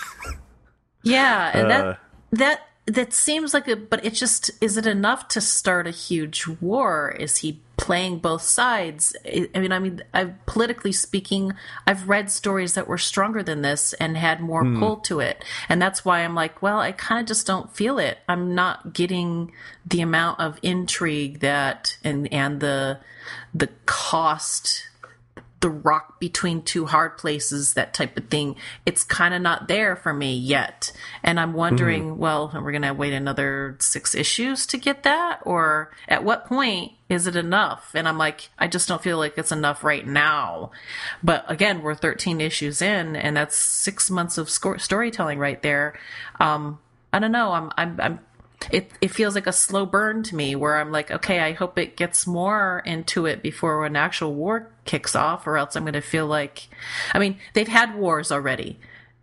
[1.05, 1.95] Yeah, and Uh,
[2.33, 6.47] that that seems like a but it just is it enough to start a huge
[6.61, 7.15] war?
[7.19, 9.15] Is he playing both sides?
[9.25, 11.53] I I mean, I mean, I politically speaking,
[11.87, 14.81] I've read stories that were stronger than this and had more hmm.
[14.81, 17.99] pull to it, and that's why I'm like, well, I kind of just don't feel
[17.99, 18.19] it.
[18.29, 19.53] I'm not getting
[19.87, 22.99] the amount of intrigue that and and the
[23.55, 24.89] the cost
[25.63, 28.57] the rock between two hard places, that type of thing.
[28.85, 30.93] It's kind of not there for me yet.
[31.23, 35.41] And I'm wondering, well, are we going to wait another six issues to get that?
[35.45, 37.93] Or at what point is it enough?
[37.95, 40.73] And I'm like, I just don't feel like it's enough right now.
[41.23, 45.95] But again, we're 13 issues in, and that's six months of sco- storytelling right there.
[46.41, 46.81] Um,
[47.13, 47.53] I don't know.
[47.53, 48.21] I'm, I'm, I'm
[48.71, 51.79] it it feels like a slow burn to me where I'm like, okay, I hope
[51.79, 55.93] it gets more into it before an actual war kicks off, or else I'm going
[55.95, 56.69] to feel like,
[57.13, 58.79] I mean, they've had wars already.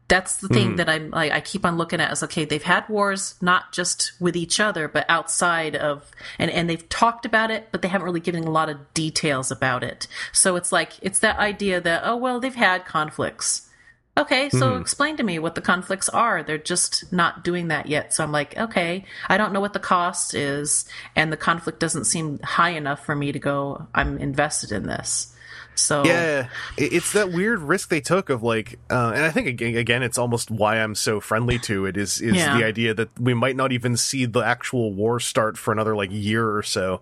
[0.08, 0.78] That's the thing mm.
[0.78, 4.14] that I'm like, I keep on looking at as okay, they've had wars not just
[4.20, 8.06] with each other, but outside of, and, and they've talked about it, but they haven't
[8.06, 10.08] really given a lot of details about it.
[10.32, 13.70] So it's like, it's that idea that, oh, well, they've had conflicts.
[14.18, 14.82] Okay, so mm.
[14.82, 16.42] explain to me what the conflicts are.
[16.42, 18.14] They're just not doing that yet.
[18.14, 22.06] So I'm like, okay, I don't know what the cost is, and the conflict doesn't
[22.06, 25.36] seem high enough for me to go, I'm invested in this.
[25.80, 30.04] So Yeah, it's that weird risk they took of like, uh, and I think again,
[30.04, 32.58] it's almost why I'm so friendly to it is is Yeah.
[32.58, 36.10] the idea that we might not even see the actual war start for another like
[36.12, 37.02] year or so.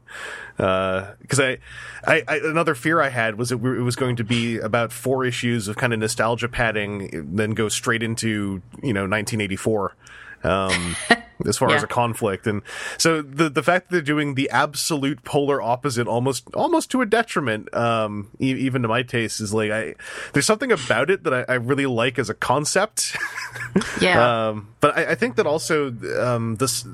[0.55, 1.57] Because I,
[2.05, 5.25] I, I, another fear I had was that it was going to be about four
[5.25, 9.95] issues of kind of nostalgia padding, then go straight into you know 1984.
[10.43, 10.95] Um,
[11.45, 12.61] as far as a conflict, and
[12.97, 17.05] so the the fact that they're doing the absolute polar opposite, almost almost to a
[17.05, 19.95] detriment, um, e- even to my taste, is like I
[20.33, 23.15] there's something about it that I, I really like as a concept.
[24.01, 26.85] yeah, Um, but I, I think that also um, this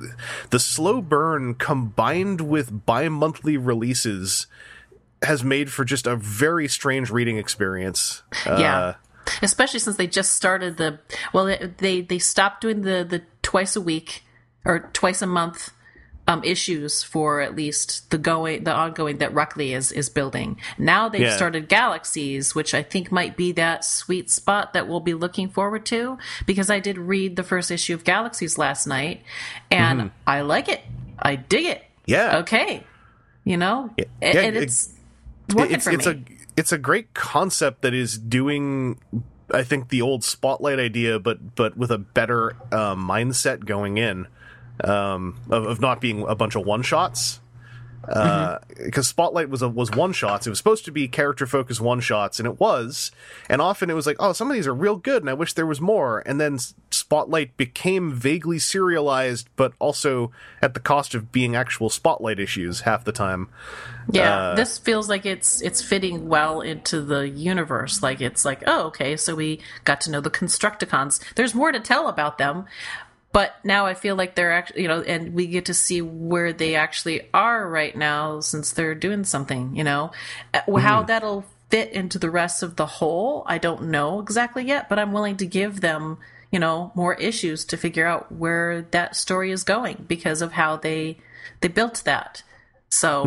[0.50, 4.48] the slow burn combined with bi-monthly releases
[5.22, 8.24] has made for just a very strange reading experience.
[8.46, 8.78] yeah.
[8.80, 8.94] Uh,
[9.42, 11.00] Especially since they just started the
[11.32, 14.24] well, they they, they stopped doing the the twice a week
[14.66, 15.72] or twice a month
[16.26, 20.58] um, issues for at least the going the ongoing that Ruckley is is building.
[20.78, 21.36] Now they've Yeah.
[21.36, 25.86] started Galaxies, which I think might be that sweet spot that we'll be looking forward
[25.88, 26.18] to.
[26.46, 29.22] Because I did read the first issue of Galaxies last night,
[29.70, 30.80] and I like it.
[31.20, 31.84] I dig it.
[32.06, 32.38] Yeah.
[32.40, 32.84] Okay.
[33.44, 34.94] You know, Yeah, and, and it- it's
[35.54, 36.12] working it's for it's me.
[36.14, 38.98] a it's a great concept that is doing
[39.54, 44.28] I think the old spotlight idea, but but with a better uh, mindset going in
[44.84, 47.40] um, of, of not being a bunch of one shots.
[48.06, 50.46] Because Spotlight was a, was one shots.
[50.46, 53.12] It was supposed to be character focused one shots, and it was.
[53.48, 55.54] And often it was like, oh, some of these are real good, and I wish
[55.54, 56.22] there was more.
[56.26, 56.60] And then
[56.92, 63.06] Spotlight became vaguely serialized, but also at the cost of being actual Spotlight issues half
[63.06, 63.48] the time.
[64.12, 68.04] Yeah, Uh, this feels like it's it's fitting well into the universe.
[68.04, 71.22] Like it's like, oh, okay, so we got to know the Constructicons.
[71.36, 72.66] There's more to tell about them,
[73.34, 76.54] but now I feel like they're actually, you know, and we get to see where
[76.54, 79.76] they actually are right now since they're doing something.
[79.76, 80.12] You know,
[80.54, 84.88] Uh, how that'll fit into the rest of the whole, I don't know exactly yet,
[84.88, 86.20] but I'm willing to give them
[86.54, 90.78] you know, more issues to figure out where that story is going because of how
[90.78, 91.18] they
[91.62, 92.44] they built that.
[92.90, 93.26] So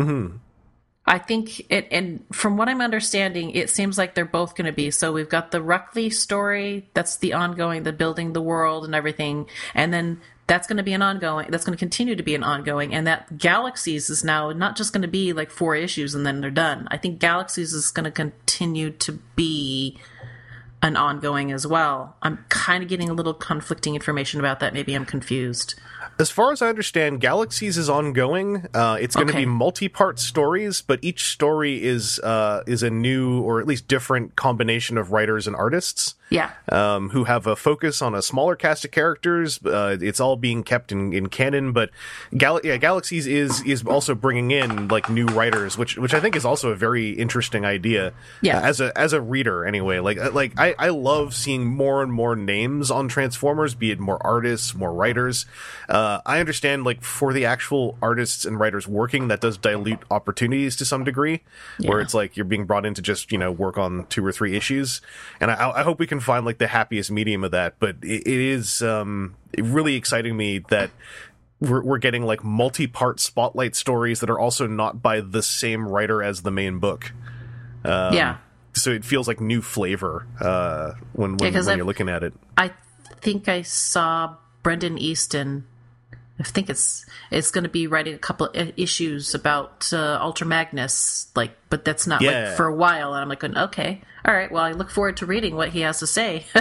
[1.07, 4.73] I think it, and from what I'm understanding, it seems like they're both going to
[4.73, 4.91] be.
[4.91, 9.47] So we've got the Ruckley story, that's the ongoing, the building the world and everything,
[9.73, 11.47] and then that's going to be an ongoing.
[11.49, 14.91] That's going to continue to be an ongoing, and that Galaxies is now not just
[14.91, 16.87] going to be like four issues and then they're done.
[16.91, 19.97] I think Galaxies is going to continue to be
[20.81, 22.15] an ongoing as well.
[22.21, 24.73] I'm kind of getting a little conflicting information about that.
[24.73, 25.75] Maybe I'm confused.
[26.19, 28.65] As far as I understand, Galaxies is ongoing.
[28.73, 29.43] Uh, it's going to Okay.
[29.43, 34.35] be multi-part stories, but each story is uh, is a new or at least different
[34.35, 36.51] combination of writers and artists Yeah.
[36.69, 39.63] um, who have a focus on a smaller cast of characters.
[39.65, 41.89] Uh, it's all being kept in, in canon, but
[42.35, 46.35] Gal- yeah, Galaxies is is also bringing in like new writers, which which I think
[46.35, 48.13] is also a very interesting idea.
[48.41, 48.57] Yeah.
[48.57, 49.99] Uh, as a as a reader, anyway.
[49.99, 53.99] Like uh, like I I love seeing more and more names on Transformers, be it
[53.99, 55.45] more artists, more writers.
[55.87, 60.75] Uh, I understand like for the actual artists and writers working, that does dilute opportunities
[60.77, 61.43] to some degree,
[61.79, 64.33] where it's like you're being brought in to just you know work on two or
[64.33, 64.99] three issues,
[65.39, 67.75] and I, I hope we can find like the happiest medium of that.
[67.79, 70.91] But it, it is um, really exciting me that
[71.59, 76.21] we're, we're getting like multi-part spotlight stories that are also not by the same writer
[76.21, 77.11] as the main book.
[77.83, 78.37] Um, yeah.
[78.73, 82.33] So it feels like new flavor uh, when when, 'cause when you're looking at it.
[82.57, 82.71] I
[83.21, 85.65] think I saw Brandon Easton.
[86.39, 91.27] I think it's it's going to be writing a couple issues about uh, Ultra Magnus,
[91.35, 92.49] like, but that's not Yeah.
[92.49, 93.13] like for a while.
[93.13, 94.51] And I'm like, going, okay, all right.
[94.51, 96.45] Well, I look forward to reading what he has to say.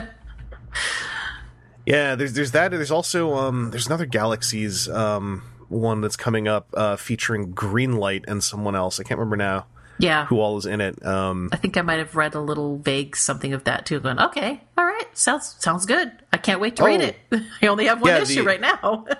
[1.85, 2.73] Yeah, there's there's that.
[2.73, 8.43] There's also um there's another Galaxies um one that's coming up uh featuring Greenlight and
[8.43, 8.99] someone else.
[8.99, 9.67] I can't remember now
[9.99, 11.05] yeah, who all is in it.
[11.07, 14.01] Um I think I might have read a little vague something of that too.
[14.01, 16.11] Going, okay, all right, sounds sods good.
[16.33, 17.05] I can't wait to read Oh.
[17.37, 17.43] it.
[17.63, 19.07] I only have one Yeah, issue the- right now.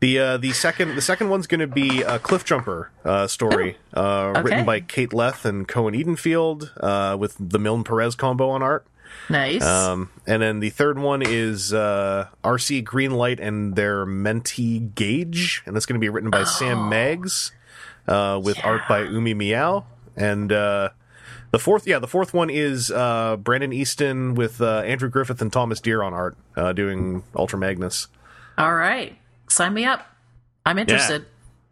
[0.00, 3.76] the uh the second the second one's going to be a Cliff Jumper uh story
[3.96, 4.42] uh Okay.
[4.42, 8.86] written by Kate Leth and Cohen Edenfield uh with the Milne Perez combo on art.
[9.30, 9.64] nice.
[9.64, 15.74] Um, and then the third one is uh, Arcee Greenlight and their mentee Gage, and
[15.74, 17.50] that's going to be written by Sam Maggs
[18.06, 19.84] uh, with art by Umi Miyao.
[20.14, 20.90] And uh,
[21.52, 25.50] the fourth, yeah, the fourth one is uh, Brandon Easton with uh, Andrew Griffith and
[25.52, 28.08] Thomas Deere on art, uh, doing Ultra Magnus.
[28.58, 29.16] all right,
[29.48, 30.06] sign me up.
[30.64, 31.26] I'm interested.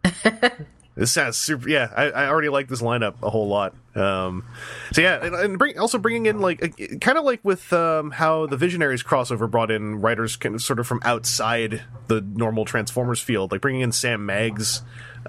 [0.96, 1.68] This sounds super.
[1.68, 3.74] Yeah, I, I already like this lineup a whole lot.
[3.94, 4.46] Um,
[4.92, 8.46] so yeah, and, and bring, also bringing in like kind of like with um, how
[8.46, 13.20] the Visionaries crossover brought in writers kind of sort of from outside the normal Transformers
[13.20, 14.80] field, like bringing in Sam Maggs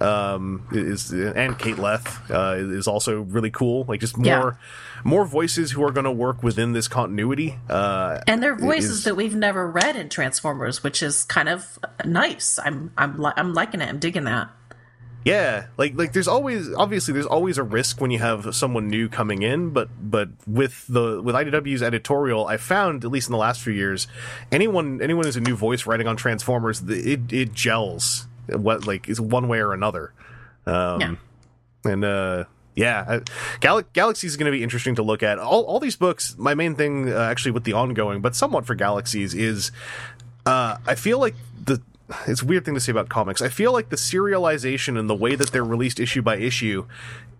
[0.02, 3.86] um, is and Kate Leth uh, is also really cool.
[3.88, 4.52] Like just more Yeah.
[5.04, 7.58] more voices who are going to work within this continuity.
[7.70, 11.80] Uh, and they're voices is- that we've never read in Transformers, which is kind of
[12.06, 12.60] nice.
[12.64, 13.90] I'm I'm li- I'm liking it.
[13.90, 14.50] I'm digging that.
[15.26, 19.10] Yeah, like like there's always obviously there's always a risk when you have someone new
[19.10, 23.38] coming in, but but with the with IDW's editorial, I found at least in the
[23.38, 24.08] last few years,
[24.54, 28.26] anyone anyone who's a new voice writing on Transformers, it it gels
[28.56, 30.14] what like is one way or another.
[30.66, 31.16] Um, Yeah.
[31.86, 32.44] and uh
[32.76, 33.20] yeah
[33.62, 36.54] Gal- galaxies is going to be interesting to look at all, all these books my
[36.54, 39.72] main thing uh, actually with the ongoing but somewhat for galaxies is
[40.46, 41.34] uh i feel like
[41.66, 41.82] the
[42.28, 45.16] it's a weird thing to say about comics i feel like the serialization and the
[45.16, 46.86] way that they're released issue by issue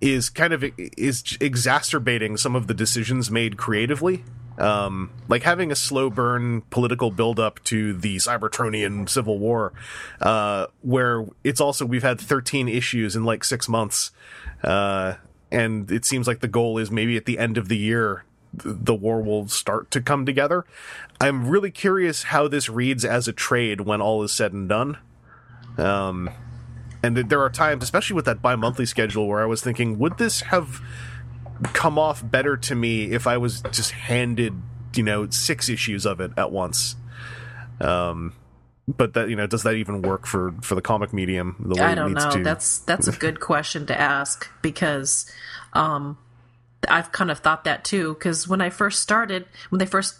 [0.02, 4.24] is kind of is exacerbating some of the decisions made creatively
[4.58, 9.74] um, like having a slow burn political buildup to the Cybertronian civil war,
[10.22, 14.12] uh, where it's also we've had 13 issues in like six months,
[14.64, 15.16] uh,
[15.52, 18.96] and it seems like the goal is maybe at the end of the year the
[18.96, 20.66] war will start to come together.
[21.22, 24.98] I'm really curious how this reads as a trade when all is said and done.
[25.78, 26.30] Um,
[27.04, 30.42] and there are times, especially with that bi-monthly schedule, where I was thinking, would this
[30.42, 30.82] have
[31.74, 34.54] come off better to me if I was just handed,
[34.96, 36.96] you know, six issues of it at once?
[37.80, 38.34] Um,
[38.88, 41.88] but that you know, does that even work for for the comic medium the way
[41.88, 42.32] I it don't needs know.
[42.32, 42.44] to?
[42.44, 45.30] That's that's a good question to ask because
[45.74, 46.18] um,
[46.88, 48.14] I've kind of thought that too.
[48.14, 50.16] Because when I first started, when they first,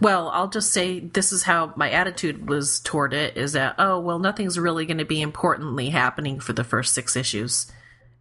[0.00, 3.98] well, I'll just say this is how my attitude was toward it: is that oh
[3.98, 7.70] well, nothing's really going to be importantly happening for the first six issues,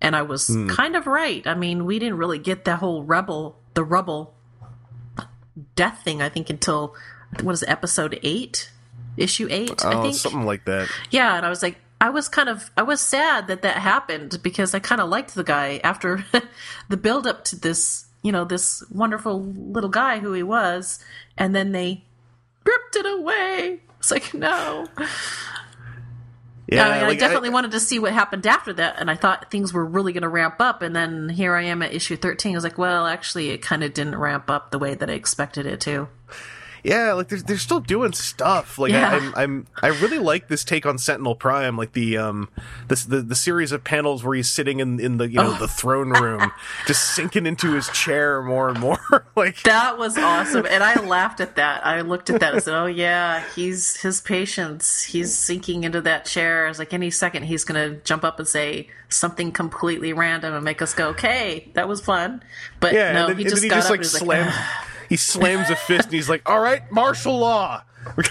[0.02, 0.68] and I was Hmm.
[0.68, 1.46] kind of right.
[1.46, 4.34] I mean, we didn't really get the whole rebel, the rubble
[5.76, 6.22] death thing.
[6.22, 6.96] I think until
[7.42, 8.72] what is it, episode eight,
[9.18, 9.84] issue eight.
[9.86, 10.90] I oh, think something like that.
[11.10, 14.40] yeah, and I was like, I was kind of, I was sad that that happened
[14.42, 16.26] because I kind of liked the guy after
[16.90, 21.00] the build up to this, you know, this wonderful little guy who he was,
[21.38, 22.04] and then they
[22.66, 23.82] ripped it away.
[24.00, 24.88] It's like no.
[26.72, 29.16] Yeah, I, mean, like, I definitely wanted to see what happened after that, and I
[29.16, 30.82] thought things were really going to ramp up.
[30.82, 32.54] And then here I am at issue thirteen.
[32.54, 35.14] I was like, well, actually, it kind of didn't ramp up the way that I
[35.14, 36.08] expected it to.
[36.84, 38.78] Yeah, like they're, they're still doing stuff.
[38.80, 39.10] Like Yeah.
[39.12, 42.50] I, I'm, I'm, I really like this take on Sentinel Prime, like the um,
[42.88, 45.58] this the the series of panels where he's sitting in in the you know Oh.
[45.60, 46.52] the throne room,
[46.88, 49.26] just sinking into his chair more and more.
[49.36, 51.86] like That was awesome, and I laughed at that.
[51.86, 55.04] I looked at that and said, "Oh yeah, he's his patience.
[55.04, 56.68] He's sinking into that chair.
[56.68, 60.64] It's like any second he's going to jump up and say something completely random and
[60.64, 62.42] make us go, "Okay, that was fun."
[62.80, 64.00] But yeah, no, then, he just then he got just up like
[64.40, 67.84] and was like, he slams a fist and he's like, "All right, martial law."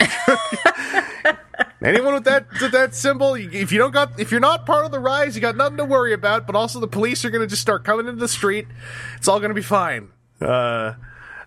[1.85, 4.91] Anyone with that with that symbol, if you don't got if you're not part of
[4.91, 6.47] the rise, you got nothing to worry about.
[6.47, 8.67] But also, the police are going to just start coming into the street.
[9.19, 10.09] It's all going to be fine.
[10.41, 10.95] Uh,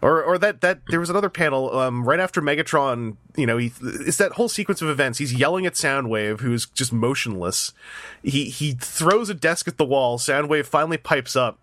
[0.03, 3.17] or or that that there was another panel um, right after Megatron.
[3.35, 5.17] You know, he it's that whole sequence of events.
[5.17, 7.73] He's yelling at Soundwave, who's just motionless.
[8.21, 10.19] He he throws a desk at the wall.
[10.19, 11.57] Soundwave finally pipes up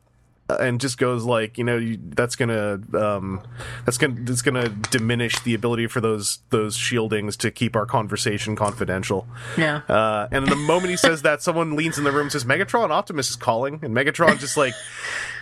[0.59, 3.43] and just goes like, you know, you, that's gonna um,
[3.85, 8.57] that's gonna that's gonna diminish the ability for those those shieldings to keep our conversation
[8.57, 9.27] confidential.
[9.57, 12.45] "Yeah." Uh, and the moment he says that, someone leans in the room and says,
[12.45, 13.81] Megatron Optimus is calling.
[13.83, 14.75] And Megatron just like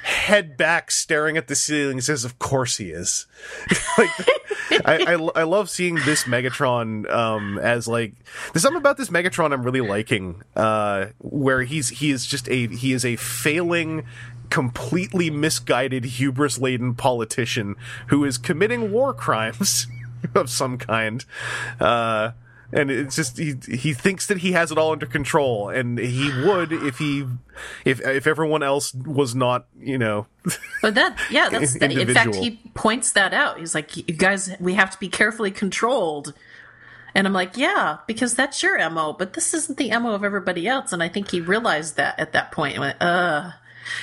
[0.02, 3.26] head back staring at the ceiling and says, Of course he is.
[3.98, 4.11] like,
[4.84, 8.14] I, I, I love seeing this Megatron um, as like
[8.52, 12.68] there's something about this Megatron I'm really liking, uh, where he's he is just a
[12.68, 14.04] he is a failing
[14.51, 17.76] completely misguided hubris laden politician
[18.09, 19.86] who is committing war crimes
[20.34, 21.24] of some kind
[21.80, 22.30] uh
[22.70, 26.30] and it's just he he thinks that he has it all under control and he
[26.44, 27.24] would if he
[27.84, 30.26] if if everyone else was not you know
[30.82, 33.59] But that, yeah, that's in fact he points that out.
[33.59, 36.34] He's like, "You guys, we have to be carefully controlled."
[37.14, 40.68] And I'm like, "Yeah, because that's your mo, but this isn't the mo of everybody
[40.68, 42.74] else." And I think he realized that at that point.
[42.74, 43.51] And went, "Uh."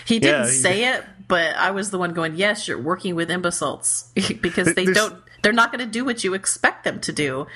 [0.05, 3.15] He didn't Yeah, he- say it, but I was the one going, "Yes, you're working
[3.15, 4.11] with imbeciles
[4.41, 5.15] because they don't.
[5.43, 7.47] They're not going to do what you expect them to do."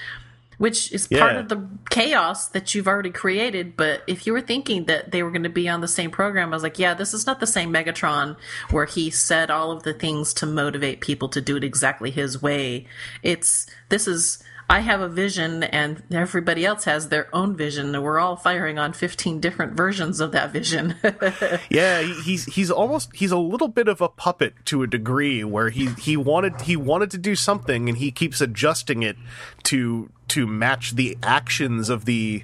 [0.58, 1.40] Which is part Yeah.
[1.40, 3.78] of the chaos that you've already created.
[3.78, 6.50] But if you were thinking that they were going to be on the same program,
[6.50, 8.36] I was like, yeah, this is not the same Megatron
[8.70, 12.42] where he said all of the things to motivate people to do it exactly his
[12.42, 12.88] way.
[13.24, 17.96] It's, this is, I have a vision and everybody else has their own vision.
[17.96, 20.96] And we're all firing on 15 different versions of that vision.
[21.70, 25.70] yeah he's he's almost he's a little bit of a puppet to a degree where
[25.70, 29.18] he he wanted he wanted to do something and he keeps adjusting it
[29.64, 32.44] to to match the actions of the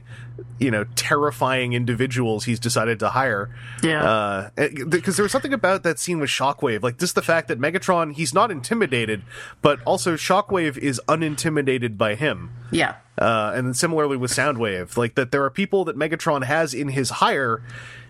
[0.60, 3.50] you know terrifying individuals he's decided to hire
[3.82, 4.50] Yeah.
[4.90, 8.14] because there was something about that scene with Shockwave, like just the fact that Megatron,
[8.14, 9.24] he's not intimidated,
[9.62, 12.52] but also Shockwave is unintimidated by him.
[12.72, 12.96] yeah.
[13.18, 16.90] Uh, and then similarly with Soundwave, like that there are people that Megatron has in
[16.90, 17.62] his hire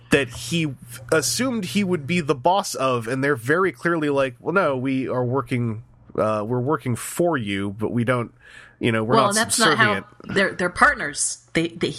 [0.10, 0.74] that he
[1.12, 5.08] assumed he would be the boss of, and they're very clearly like, well, no, we
[5.08, 5.84] are working,
[6.18, 8.34] uh, we're working for you, but we don't,
[8.80, 10.06] you know, we're well, not that's not subservient.
[10.06, 11.40] how they're they're partners.
[11.54, 11.92] They they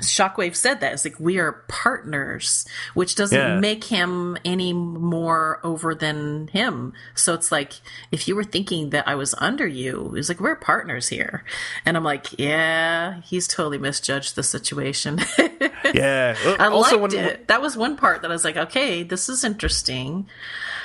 [0.00, 3.60] Shockwave said that it's like we are partners, which doesn't Yeah.
[3.60, 6.92] make him any more over than him.
[7.14, 7.74] So it's like
[8.10, 11.44] if you were thinking that I was under you, it's like we're partners here,
[11.84, 15.20] and I'm like, yeah, he's totally misjudged the situation.
[15.94, 16.36] yeah.
[16.58, 17.48] I also, liked when, it.
[17.48, 20.26] That was one part that I was like, okay, this is interesting.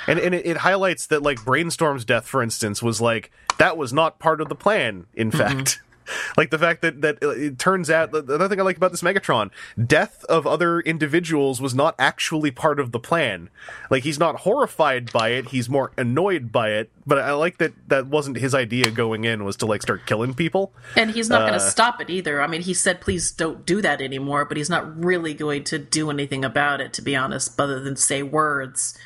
[0.06, 3.92] And and it, it highlights that like brainstorm's death for instance was like that was
[3.92, 5.80] not part of the plan in fact
[6.36, 8.90] like the fact that that it turns out the the other thing i like about
[8.90, 9.50] this megatron
[9.86, 13.48] death of other individuals was not actually part of the plan
[13.88, 17.72] like he's not horrified by it he's more annoyed by it but i like that
[17.88, 21.42] that wasn't his idea going in was to like start killing people And he's not
[21.42, 22.42] Uh, going to stop it either.
[22.42, 25.78] I mean, he said, please don't do that anymore, but he's not really going to
[25.78, 28.98] do anything about it, to be honest, other than say words.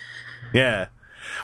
[0.53, 0.87] Yeah.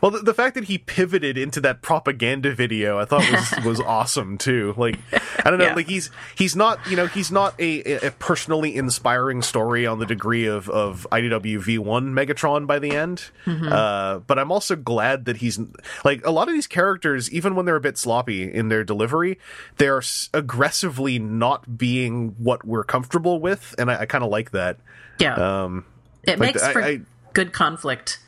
[0.01, 3.81] Well, the, the fact that he pivoted into that propaganda video, I thought was was
[3.81, 4.75] awesome too.
[4.77, 4.97] Like,
[5.45, 5.75] I don't know, Yeah.
[5.75, 10.07] like he's he's not you know he's not a, a personally inspiring story on the
[10.07, 13.31] degree of of IDW V one Megatron by the end.
[13.47, 15.59] Uh, but I'm also glad that he's
[16.05, 19.39] like a lot of these characters, even when they're a bit sloppy in their delivery,
[19.79, 24.79] they're aggressively not being what we're comfortable with, and I, I kind of like that.
[25.19, 25.35] Yeah.
[25.65, 25.85] Um,
[26.23, 27.01] it like, makes I- for I-
[27.33, 28.21] good conflict.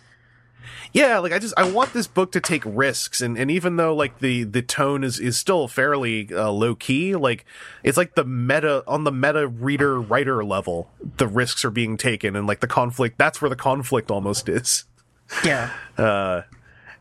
[0.93, 3.95] Yeah like i just i want this book to take risks and and even though
[3.95, 7.45] like the the tone is is still fairly uh, low key like
[7.83, 12.37] it's like the meta on the meta reader writer level the risks are being taken
[12.37, 14.85] and like the conflict that's where the conflict almost is
[15.45, 15.71] Yeah.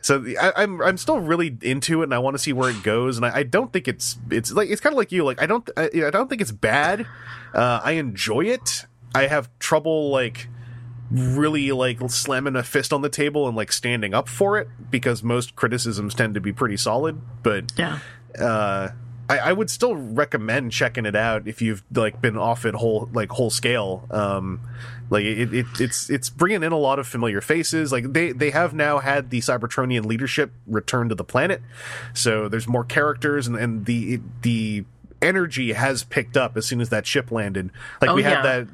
[0.01, 2.69] So the- I, I'm I'm still really into it, and I want to see where
[2.69, 3.15] it goes.
[3.17, 5.23] And I, I don't think it's it's like it's kind of like you.
[5.23, 7.05] Like I don't I, I don't think it's bad.
[7.53, 8.85] Uh, I enjoy it.
[9.15, 10.47] I have trouble like
[11.13, 15.21] really like slamming a fist on the table and like standing up for it because
[15.23, 17.21] most criticisms tend to be pretty solid.
[17.43, 17.99] But Yeah.
[18.39, 18.89] uh,
[19.29, 23.09] I, I would still recommend checking it out if you've like been off it whole
[23.13, 24.05] like whole scale.
[24.11, 24.59] Um,
[25.09, 27.91] like it, it, it's it's bringing in a lot of familiar faces.
[27.91, 31.61] Like they they have now had the Cybertronian leadership return to the planet,
[32.13, 34.83] so there's more characters and, and the the
[35.21, 37.71] energy has picked up as soon as that ship landed.
[38.01, 38.41] Like Oh, we had yeah.
[38.41, 38.67] that.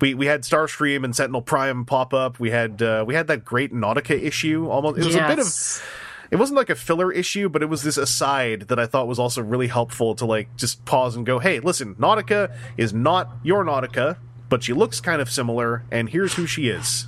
[0.00, 2.38] We, we had Starscream and Sentinel Prime pop up.
[2.40, 4.68] We had uh, we had that great Nautica issue.
[4.68, 5.82] Almost it was a bit of
[6.30, 9.18] it wasn't like a filler issue, but it was this aside that I thought was
[9.18, 13.64] also really helpful to like just pause and go, "Hey, listen, Nautica is not your
[13.64, 14.16] Nautica,
[14.48, 17.06] but she looks kind of similar, and here's who she is."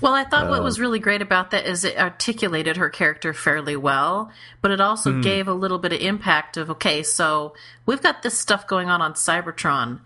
[0.00, 3.32] Well, I thought Uh, what was really great about that is it articulated her character
[3.32, 4.30] fairly well,
[4.60, 5.20] but it also Hmm.
[5.20, 7.54] gave a little bit of impact of okay, so
[7.86, 10.00] we've got this stuff going on on Cybertron,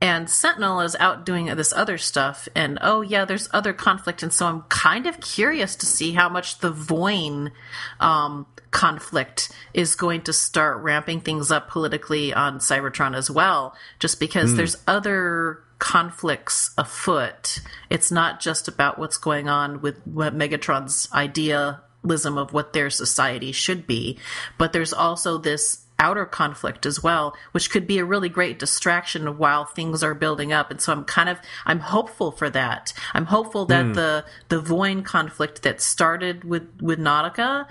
[0.00, 4.32] and Sentinel is out doing this other stuff, and oh yeah, there's other conflict, and
[4.32, 7.52] so I'm kind of curious to see how much the Voin
[7.98, 14.20] um, conflict is going to start ramping things up politically on Cybertron as well, just
[14.20, 17.60] because there's other conflicts afoot.
[17.88, 23.52] It's not just about what's going on with what Megatron's idealism of what their society
[23.52, 24.18] should be,
[24.58, 29.38] but there's also this outer conflict as well, which could be a really great distraction
[29.38, 30.70] while things are building up.
[30.70, 32.92] And so I'm kind of I'm hopeful for that.
[33.14, 33.92] I'm hopeful that hmm.
[33.92, 37.66] the the Voin conflict that started with with Nautica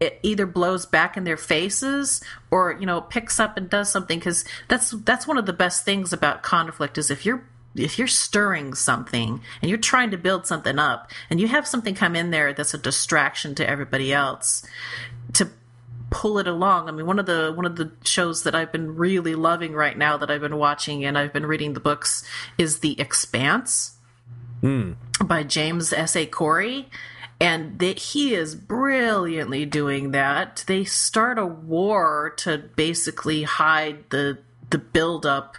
[0.00, 4.18] it either blows back in their faces or you know picks up and does something
[4.18, 7.44] because that's that's one of the best things about conflict is if you're
[7.74, 11.94] if you're stirring something and you're trying to build something up and you have something
[11.94, 14.64] come in there that's a distraction to everybody else
[15.32, 15.48] to
[16.10, 18.96] pull it along i mean one of the one of the shows that i've been
[18.96, 22.24] really loving right now that i've been watching and i've been reading the books
[22.56, 23.98] is the expanse
[24.60, 24.92] hmm.
[25.24, 26.16] by James S.
[26.16, 26.26] A.
[26.26, 26.88] Corey.
[27.40, 30.64] And that he is brilliantly doing that.
[30.66, 34.38] They start a war to basically hide the
[34.70, 35.56] the buildup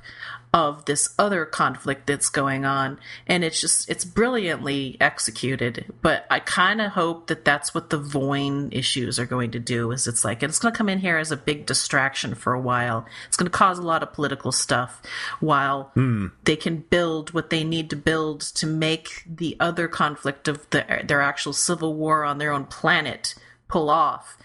[0.52, 5.94] of this other conflict that's going on, and it's just it's brilliantly executed.
[6.02, 9.92] But I kind of hope that that's what the Voin issues are going to do.
[9.92, 12.62] Is it's like it's going to come in here as a big distraction for a
[12.62, 13.06] while.
[13.28, 15.02] It's going to cause a lot of political stuff
[15.40, 16.28] while hmm.
[16.46, 21.04] they can build what they need to build to make the other conflict of the,
[21.04, 23.36] their actual civil war on their own planet
[23.68, 24.38] pull off.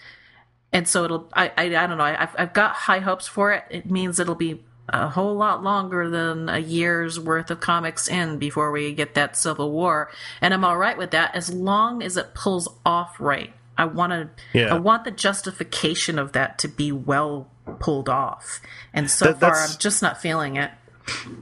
[0.71, 3.53] And so it'll, I, I, I don't know, I, I've, I've got high hopes for
[3.53, 3.65] it.
[3.71, 8.39] It means it'll be a whole lot longer than a year's worth of comics in
[8.39, 10.11] before we get that civil war.
[10.41, 13.53] And I'm all right with that as long as it pulls off right.
[13.79, 14.75] I want to, Yeah.
[14.75, 17.49] I want the justification of that to be well
[17.81, 18.61] pulled off.
[18.93, 20.71] And so That- far, I'm just not feeling it.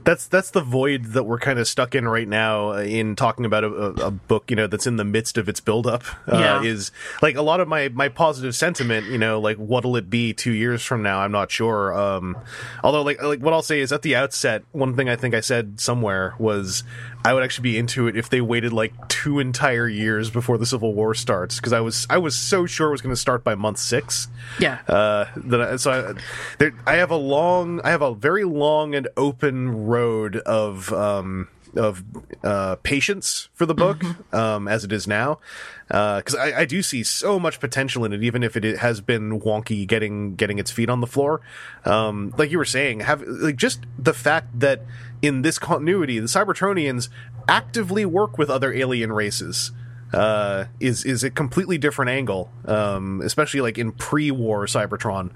[0.03, 3.45] That's that's the void that we're kind of stuck in right now uh, in talking
[3.45, 6.03] about a, a, a book, you know, that's in the midst of its buildup.
[6.27, 6.63] Uh, Yeah.
[6.63, 6.91] Is
[7.21, 10.51] like a lot of my my positive sentiment, you know, like what'll it be two
[10.51, 11.19] years from now?
[11.19, 11.93] I'm not sure.
[11.93, 12.37] Um,
[12.83, 15.39] although, like like what I'll say is at the outset, one thing I think I
[15.39, 16.83] said somewhere was
[17.25, 20.65] I would actually be into it if they waited like two entire years before the
[20.65, 23.43] Civil War starts because I was I was so sure it was going to start
[23.43, 24.27] by month six.
[24.59, 24.79] Yeah.
[24.87, 26.21] Uh, that I, so I,
[26.57, 31.47] there, I have a long, I have a very long and open road of um,
[31.75, 32.03] of
[32.43, 34.03] uh, patience for the book
[34.33, 35.39] um, as it is now,
[35.87, 39.39] because I, I do see so much potential in it, even if it has been
[39.39, 41.41] wonky getting getting its feet on the floor.
[41.85, 44.81] Um, like you were saying, have like just the fact that
[45.21, 47.09] in this continuity, the Cybertronians
[47.47, 49.71] actively work with other alien races
[50.13, 55.31] uh, is is a completely different angle, um, especially like in pre-war Cybertron,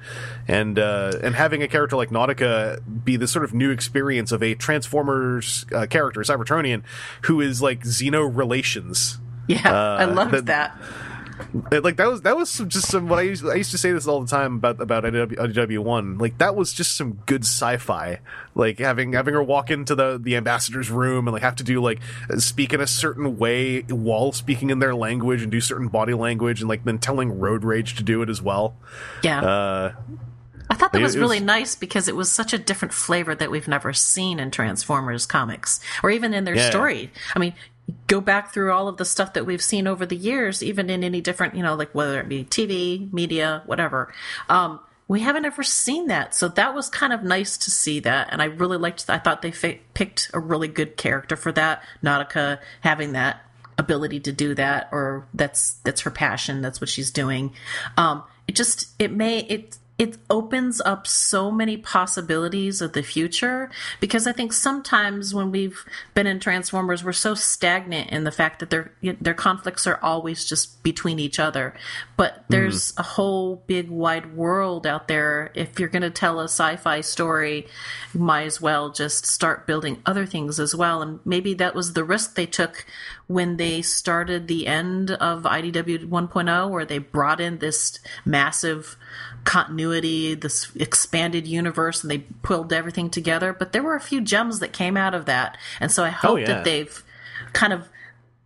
[0.47, 4.41] and uh, and having a character like Nautica be this sort of new experience of
[4.43, 6.83] a Transformers uh, character, Cybertronian,
[7.23, 9.17] who is like Xeno relations.
[9.47, 9.61] Yeah.
[9.71, 10.77] I uh, loved that- that.
[11.71, 13.77] Uh, Like that was that was some, just some what I used I used to
[13.77, 16.17] say this all the time about about IDW one.
[16.17, 18.19] Like that was just some good sci-fi.
[18.55, 21.81] Like having having her walk into the the ambassador's room and like have to do
[21.81, 21.99] like
[22.37, 26.61] speak in a certain way while speaking in their language and do certain body language
[26.61, 28.75] and like then telling Road Rage to do it as well.
[29.23, 29.41] Yeah.
[29.41, 29.91] Uh,
[30.69, 33.33] I thought that It- was really was- nice because it was such a different flavor
[33.35, 36.69] that we've never seen in Transformers comics or even in their Yeah.
[36.69, 37.11] story.
[37.35, 37.53] I mean,
[38.07, 41.03] go back through all of the stuff that we've seen over the years, even in
[41.03, 44.13] any different, you know, like whether it be TV, media, whatever.
[44.49, 46.35] Um, we haven't ever seen that.
[46.35, 48.27] So that was kind of nice to see that.
[48.31, 51.81] And I really liked, I thought they fi- picked a really good character for that.
[52.03, 53.41] Nautica having that
[53.77, 57.53] ability to do that or that's that's her passion that's what she's doing
[57.95, 63.71] um it just it may it it opens up so many possibilities of the future
[63.99, 65.83] because I think sometimes when we've
[66.13, 70.45] been in Transformers, we're so stagnant in the fact that their their conflicts are always
[70.45, 71.73] just between each other.
[72.15, 72.43] But hmm.
[72.49, 75.51] there's a whole big wide world out there.
[75.55, 77.65] If you're going to tell a sci-fi story,
[78.13, 81.01] you might as well just start building other things as well.
[81.01, 82.85] And maybe that was the risk they took
[83.25, 88.95] when they started the end of IDW 1.0, where they brought in this massive
[89.43, 93.53] continuity, this expanded universe, and they pulled everything together.
[93.53, 95.57] But there were a few gems that came out of that.
[95.79, 96.45] And so I hope yeah.
[96.47, 97.03] that they've
[97.53, 97.87] kind of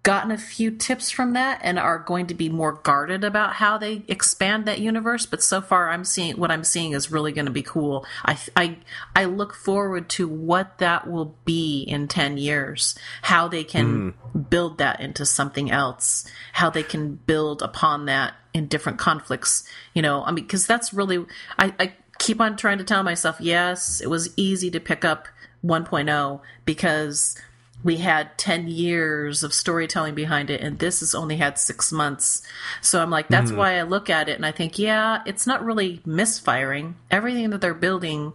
[0.04, 3.78] gotten a few tips from that and are going to be more guarded about how
[3.78, 7.46] they expand that universe but so far i'm seeing what i'm seeing is really going
[7.46, 8.06] to be cool.
[8.26, 8.78] I i
[9.16, 14.40] i look forward to what that will be in 10 years how they can hmm.
[14.40, 20.02] build that into something else how they can build upon that in different conflicts you
[20.02, 20.24] know?
[20.24, 21.26] I mean because that's really
[21.60, 25.28] I, I keep on trying to tell myself yes it was easy to pick up
[25.64, 27.36] 1.0 because
[27.84, 32.42] we had 10 years of storytelling behind it and this has only had six months.
[32.82, 35.64] So i'm like that's why i look at it and i think yeah it's not
[35.64, 36.96] really misfiring.
[37.10, 38.34] Everything that they're building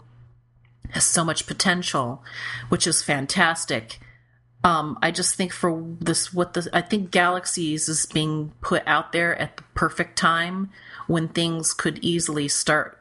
[0.90, 2.22] has so much potential
[2.68, 4.01] which is fantastic.
[4.64, 9.12] Um, I just think for this, what the I think Galaxies is being put out
[9.12, 10.70] there at the perfect time
[11.07, 13.01] when things could easily start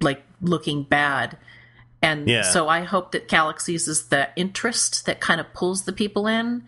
[0.00, 1.38] like looking bad.
[2.02, 2.42] And Yeah.
[2.42, 6.64] so I hope that Galaxies is the interest that kind of pulls the people in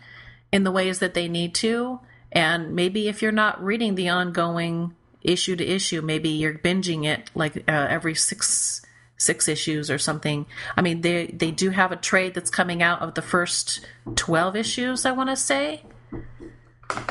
[0.51, 2.01] in the ways that they need to.
[2.31, 7.31] And maybe if you're not reading the ongoing issue to issue, maybe you're binging it
[7.35, 8.83] like uh, every six
[9.17, 10.47] six issues or something.
[10.77, 14.57] I mean, they they do have a trade that's coming out of the first twelve
[14.57, 15.07] issues.
[15.07, 15.83] I want to say,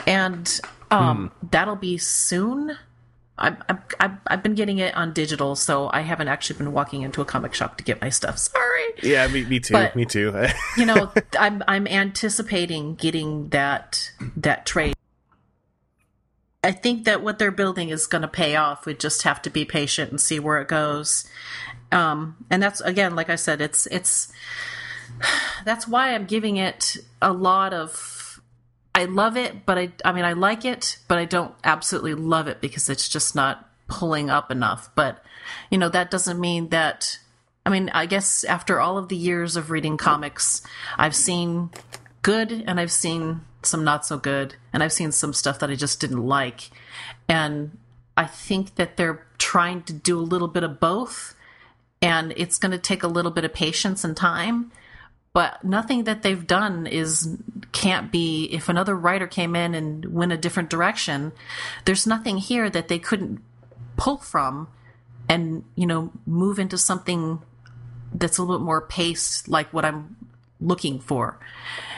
[0.05, 0.59] and
[0.89, 2.77] um, that'll be soon.
[3.41, 3.57] I've,
[3.99, 7.25] I've, I've been getting it on digital, so I haven't actually been walking into a
[7.25, 8.37] comic shop to get my stuff.
[8.37, 9.73] Sorry Yeah, me, me too.
[9.73, 10.31] But- me too.
[10.77, 14.93] you know i'm i'm anticipating getting that that trade
[16.63, 19.49] i think that what they're building is going to pay off we just have to
[19.49, 21.27] be patient and see where it goes
[21.91, 24.31] um and that's again like i said it's it's
[25.65, 27.91] that's why i'm giving it a lot of
[29.01, 32.47] i love it but i i mean i like it but i don't absolutely love
[32.47, 35.23] it because it's just not pulling up enough but
[35.69, 37.17] you know that doesn't mean that
[37.65, 40.63] I mean, I guess after all of the years of reading comics,
[40.97, 41.69] I've seen
[42.21, 45.75] good and I've seen some not so good, and I've seen some stuff that I
[45.75, 46.71] just didn't like.
[47.29, 47.77] And
[48.17, 51.35] I think that they're trying to do a little bit of both,
[52.01, 54.71] and it's going to take a little bit of patience and time.
[55.33, 57.37] But nothing that they've done is
[57.71, 58.49] can't be.
[58.51, 61.31] If another writer came in and went a different direction,
[61.85, 63.41] there's nothing here that they couldn't
[63.95, 64.67] pull from
[65.29, 67.41] and you know move into something
[68.13, 70.17] that's a little bit more paced like what i'm
[70.59, 71.39] looking for.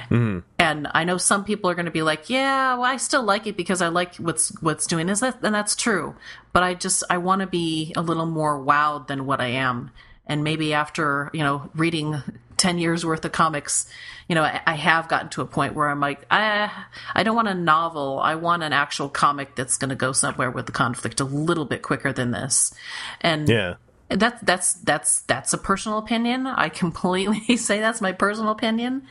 [0.09, 0.39] Mm-hmm.
[0.59, 3.47] And i know some people are going to be like yeah well i still like
[3.47, 6.15] it because i like what's what's doing is that and that's true.
[6.51, 9.91] But i just i want to be a little more wowed than what i am.
[10.27, 12.21] And maybe after you know reading
[12.63, 13.85] 10 years worth of comics
[14.29, 16.71] you know i, I have gotten to a point where i'm like i
[17.13, 20.49] i don't want a novel i want an actual comic that's going to go somewhere
[20.49, 22.73] with the conflict a little bit quicker than this
[23.19, 23.75] and yeah.
[24.07, 26.47] that's that's that's that's a personal opinion.
[26.47, 29.07] I completely say that's my personal opinion.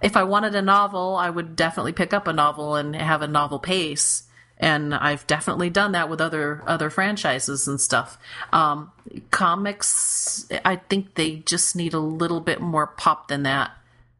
[0.00, 3.28] If I wanted a novel, I would definitely pick up a novel and have a
[3.28, 4.22] novel pace.
[4.58, 8.18] And I've definitely done that with other other franchises and stuff.
[8.52, 8.90] Um,
[9.30, 13.72] comics, I think they just need a little bit more pop than that.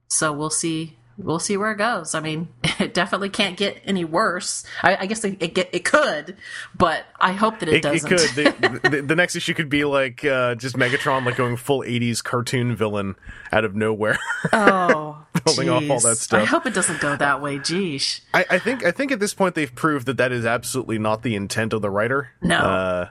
[0.08, 0.96] So we'll see.
[1.18, 2.14] We'll see where it goes.
[2.14, 4.64] I mean, it definitely can't get any worse.
[4.82, 6.36] I, I guess it, it get it could,
[6.76, 8.12] but I hope that it, It, doesn't.
[8.12, 8.80] It could.
[8.82, 12.22] The, the, the next issue could be like uh, just Megatron, like going full '80s
[12.22, 13.16] cartoon villain
[13.50, 14.18] out of nowhere.
[14.52, 15.05] Oh,
[15.44, 16.42] Building off all that stuff.
[16.42, 17.58] I hope it doesn't go that way.
[17.58, 18.20] Geesh.
[18.32, 18.84] I, I think.
[18.84, 21.82] I think at this point they've proved that that is absolutely not the intent of
[21.82, 22.30] the writer.
[22.42, 22.56] No.
[22.56, 23.08] Uh,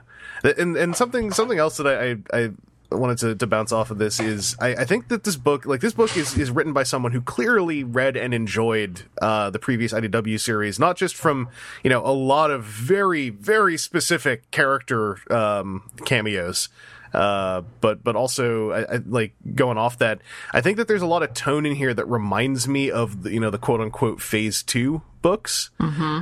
[0.58, 2.50] and and something something else that I I,
[2.92, 5.66] I wanted to, to bounce off of this is I, I think that this book
[5.66, 9.58] like this book is is written by someone who clearly read and enjoyed uh, the
[9.58, 11.48] previous IDW series, not just from
[11.82, 16.68] you know a lot of very very specific character um, cameos.
[17.16, 20.20] Uh, but but also I, I, like going off that,
[20.52, 23.32] I think that there's a lot of tone in here that reminds me of the,
[23.32, 25.70] you know the quote unquote Phase Two books.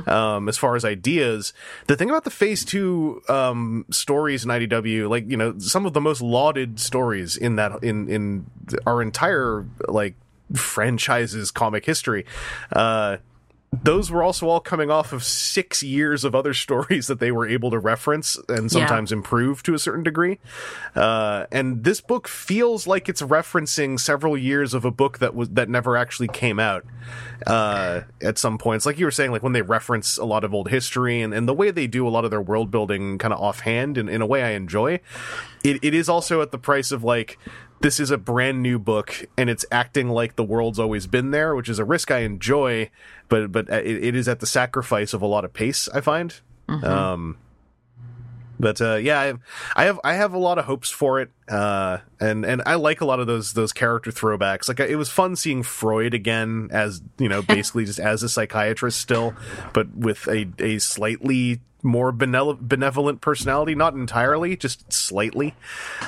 [0.07, 1.53] Um, as far as ideas,
[1.87, 5.91] the thing about the Phase Two um, stories in IDW, like you know some of
[5.91, 8.45] the most lauded stories in that in in
[8.85, 10.15] our entire like
[10.53, 12.25] franchise's comic history.
[12.71, 13.17] Uh,
[13.83, 17.47] those were also all coming off of six years of other stories that they were
[17.47, 20.39] able to reference and sometimes improve to a certain degree.
[20.95, 25.49] Uh, and this book feels like it's referencing several years of a book that was
[25.49, 26.85] that never actually came out.
[27.45, 30.53] Uh, at some points, like you were saying, like when they reference a lot of
[30.53, 33.33] old history and, and the way they do a lot of their world building kind
[33.33, 34.99] of offhand and in a way I enjoy.
[35.63, 37.37] It, it is also at the price of like
[37.81, 41.55] this is a brand new book and it's acting like the world's always been there,
[41.55, 42.89] which is a risk I enjoy,
[43.29, 45.87] but but it, it is at the sacrifice of a lot of pace.
[45.93, 46.33] I find.
[46.83, 47.37] Um,
[48.59, 49.33] but uh, yeah, I,
[49.75, 53.01] I have I have a lot of hopes for it, uh, and and I like
[53.01, 54.67] a lot of those those character throwbacks.
[54.67, 58.99] Like it was fun seeing Freud again as you know basically just as a psychiatrist
[58.99, 59.33] still,
[59.73, 65.53] but with a a slightly more benevolent personality, not entirely, just slightly.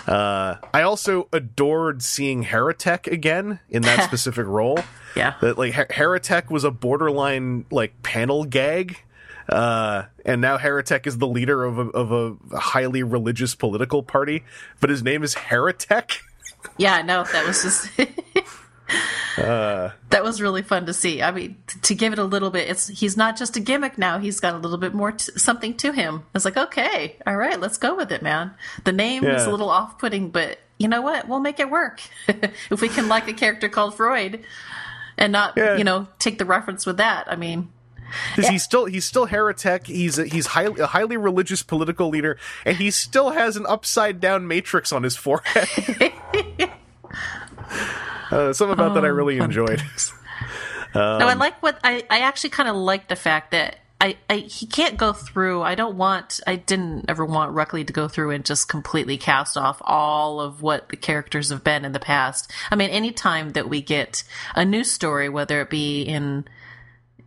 [0.07, 4.79] Uh, I also adored seeing Heretic again in that specific role.
[5.15, 5.35] Yeah.
[5.41, 9.03] That like Her- Heretic was a borderline like panel gag.
[9.49, 12.11] Uh, and now Heretic is the leader of a, of
[12.51, 14.43] a highly religious political party,
[14.81, 16.19] but his name is Heretic.
[16.77, 17.89] Yeah, no, that was just
[19.37, 19.91] Uh.
[20.09, 21.21] that was really fun to see.
[21.21, 23.97] I mean, t- to give it a little bit, it's he's not just a gimmick
[23.97, 24.17] now.
[24.17, 26.23] He's got a little bit more t- something to him.
[26.33, 28.51] It's like, okay, all right, let's go with it, man.
[28.85, 31.27] The name is a little off-putting, but you know what?
[31.27, 32.01] We'll make it work
[32.71, 34.43] if we can like a character called Freud
[35.17, 35.77] and not, Yeah.
[35.77, 37.31] you know, take the reference with that.
[37.31, 37.69] I mean,
[38.35, 39.87] 'Cause He's still he's still heretic.
[39.87, 44.19] He's a, he's highly a highly religious political leader, and he still has an upside
[44.19, 45.67] down matrix on his forehead.
[48.31, 49.81] uh, some about that I really enjoyed.
[50.95, 54.37] no, I like what I, I actually kind of like the fact that I, I
[54.37, 55.63] he can't go through.
[55.63, 56.39] I don't want.
[56.45, 60.61] I didn't ever want Ruckley to go through and just completely cast off all of
[60.61, 62.51] what the characters have been in the past.
[62.69, 64.23] I mean, anytime that we get
[64.55, 66.45] a new story, whether it be in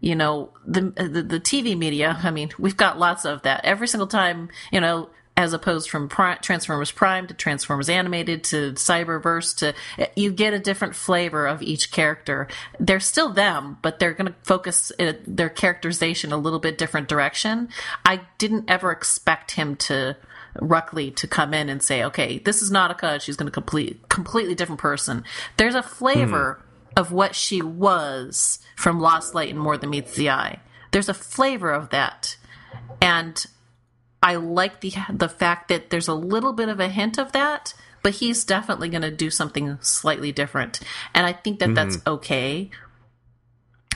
[0.00, 2.18] you know the, the the TV media.
[2.22, 4.48] I mean, we've got lots of that every single time.
[4.72, 9.74] You know, as opposed from Pri Transformers Prime to Transformers Animated to Cyberverse to
[10.14, 12.46] you get a different flavor of each character.
[12.78, 17.08] They're still them, but they're going to focus uh, their characterization a little bit different
[17.08, 17.70] direction.
[18.04, 20.16] I didn't ever expect him to.
[20.56, 23.20] Ruckley to come in and say, "Okay, this is Nautica.
[23.20, 25.22] She's going to complete completely different person."
[25.56, 26.60] There's a flavor
[26.96, 30.60] of what she was from Lost Light and More Than Meets the Eye.
[30.90, 32.36] There's a flavor of that,
[33.00, 33.44] and
[34.22, 37.74] I like the the fact that there's a little bit of a hint of that,
[38.02, 40.80] but he's definitely going to do something slightly different,
[41.14, 42.14] and I think that that's mm-hmm.
[42.14, 42.70] okay.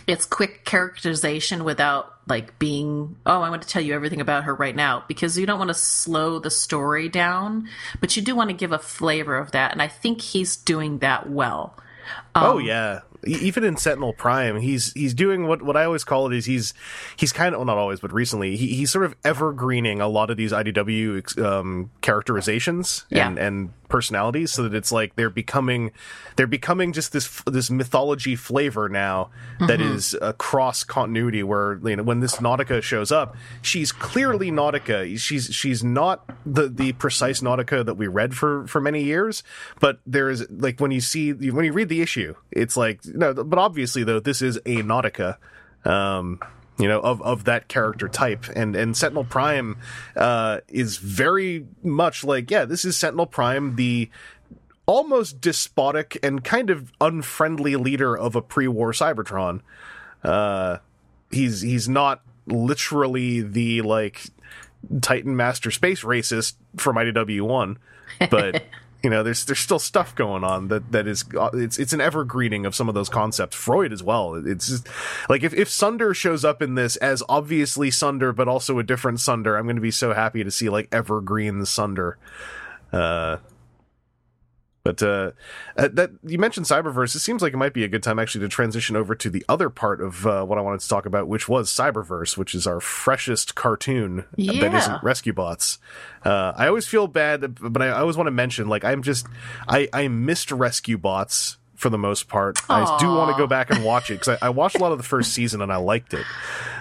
[0.06, 4.54] It's quick characterization without like being oh I want to tell you everything about her
[4.54, 7.68] right now because you don't want to slow the story down,
[8.00, 10.98] but you do want to give a flavor of that, and I think he's doing
[10.98, 11.76] that well.
[12.34, 16.04] Oh um, yeah, E- even in Sentinel Prime, he's he's doing what what I always
[16.04, 16.74] call it is he's
[17.16, 20.30] he's kind of well, not always, but recently he, he's sort of evergreening a lot
[20.30, 23.44] of these IDW um, characterizations and Yeah.
[23.46, 25.92] and personalities, so that it's like they're becoming
[26.36, 29.30] they're becoming just this this mythology flavor now
[29.60, 31.42] that is across continuity.
[31.42, 35.18] Where you know when this Nautica shows up, she's clearly Nautica.
[35.18, 39.42] She's she's not the the precise Nautica that we read for for many years,
[39.80, 43.32] but there is like when you see when you read the issue, it's like no,
[43.32, 45.36] but obviously though this is a Nautica.
[45.84, 46.40] Um,
[46.78, 49.76] you know of of that character type and and sentinel prime
[50.16, 54.10] uh is very much like yeah this is sentinel prime the
[54.86, 59.60] almost despotic and kind of unfriendly leader of a pre-war cybertron
[60.24, 60.78] uh
[61.30, 64.26] he's he's not literally the like
[65.00, 67.76] titan master space racist from idw1
[68.30, 68.64] but
[69.04, 72.00] you know there's there's still stuff going on that that is uh, it's it's an
[72.00, 73.54] evergreening of some of those concepts.
[73.54, 74.34] Freud as well.
[74.34, 74.88] It's just
[75.28, 79.20] like if if sunder shows up in this as obviously sunder but also a different
[79.20, 82.16] sunder i'm going to be so happy to see like evergreen sunder.
[82.92, 83.36] Uh
[84.84, 85.32] but uh,
[85.76, 87.16] uh, that you mentioned Cyberverse.
[87.16, 89.44] It seems like it might be a good time actually to transition over to the
[89.48, 92.66] other part of uh, what I wanted to talk about, which was Cyberverse, which is
[92.66, 94.76] our freshest cartoon that Yeah.
[94.78, 95.78] isn't Rescue Bots.
[96.24, 99.26] Uh, I always feel bad, but I, I always want to mention, like, I'm just
[99.66, 102.58] I I missed Rescue Bots for the most part.
[102.70, 104.92] I do want to go back and watch it because I, I watched a lot
[104.92, 106.24] of the first season and I liked it.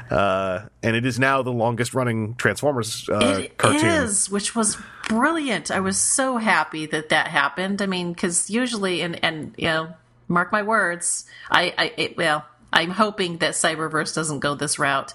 [0.09, 3.85] Uh, and it is now the longest running Transformers uh, It cartoon.
[3.85, 4.77] is, which was
[5.09, 5.71] brilliant.
[5.71, 7.81] I was so happy that that happened.
[7.81, 9.93] I mean, because usually, and and you know,
[10.29, 15.13] mark my words, I, I it, well, I'm hoping that Cyberverse doesn't go this route.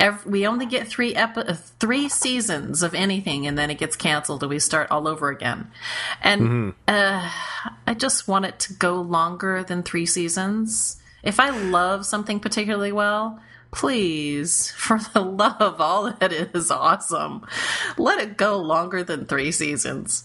[0.00, 4.42] Ev we only get three epi- three seasons of anything, and then it gets canceled,
[4.42, 5.70] and we start all over again.
[6.22, 7.30] And uh,
[7.86, 10.96] I just want it to go longer than three seasons.
[11.22, 13.38] If I love something particularly well,
[13.74, 17.46] please, for the love of all that is awesome,
[17.98, 20.24] let it go longer than three seasons.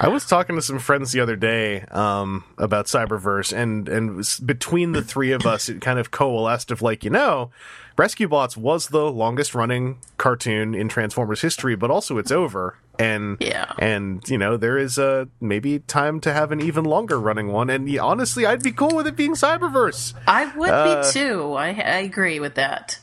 [0.00, 4.92] I was talking to some friends the other day um, about Cyberverse, and and between
[4.92, 7.50] the three of us, it kind of coalesced of like, you know,
[7.96, 12.76] Rescue Bots was the longest running cartoon in Transformers history, but also it's over.
[12.98, 13.70] And Yeah.
[13.78, 17.68] and you know there is a maybe time to have an even longer running one.
[17.70, 20.14] And yeah, honestly, I'd be cool with it being Cyberverse.
[20.26, 21.52] I would Uh, be too.
[21.54, 22.98] I, I agree with that.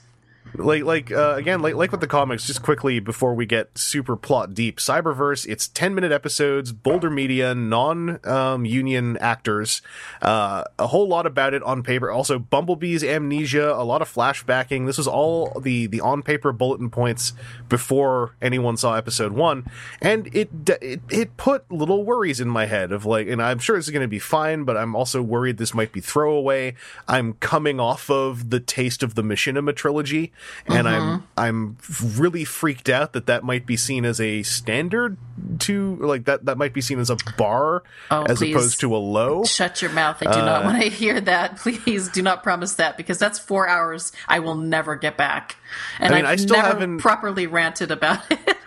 [0.56, 4.16] Like like uh, again like like with the comics just quickly before we get super
[4.16, 9.82] plot deep cyberverse it's 10 minute episodes boulder media non um, union actors
[10.22, 12.12] uh, a whole lot about it on paper.
[12.12, 14.86] Also bumblebee's amnesia a lot of flashbacking.
[14.86, 17.34] This was all the the on paper bulletin points
[17.70, 19.66] before anyone saw episode 1
[20.02, 20.50] and it
[20.82, 23.92] it, it put little worries in my head of like and i'm sure this is
[23.92, 26.76] going to be fine but i'm also worried this might be throwaway.
[27.08, 30.32] I'm coming off of the taste of the machinima trilogy
[30.68, 30.88] and Mm-hmm.
[30.88, 31.78] I'm I'm
[32.18, 35.18] really freaked out that that might be seen as a standard
[35.60, 38.98] to like that that might be seen as a bar Oh, as opposed to a
[38.98, 39.44] low.
[39.46, 40.18] Shut your mouth.
[40.26, 41.58] I do Uh, not want to hear that.
[41.58, 45.56] Please do not promise that because that's four hours I will never get back.
[46.00, 48.58] And I mean, I've I still never haven't- properly ranted about it.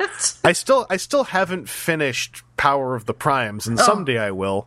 [0.44, 3.70] I still I still haven't finished Power of the Primes, Oh.
[3.70, 4.66] and someday I will.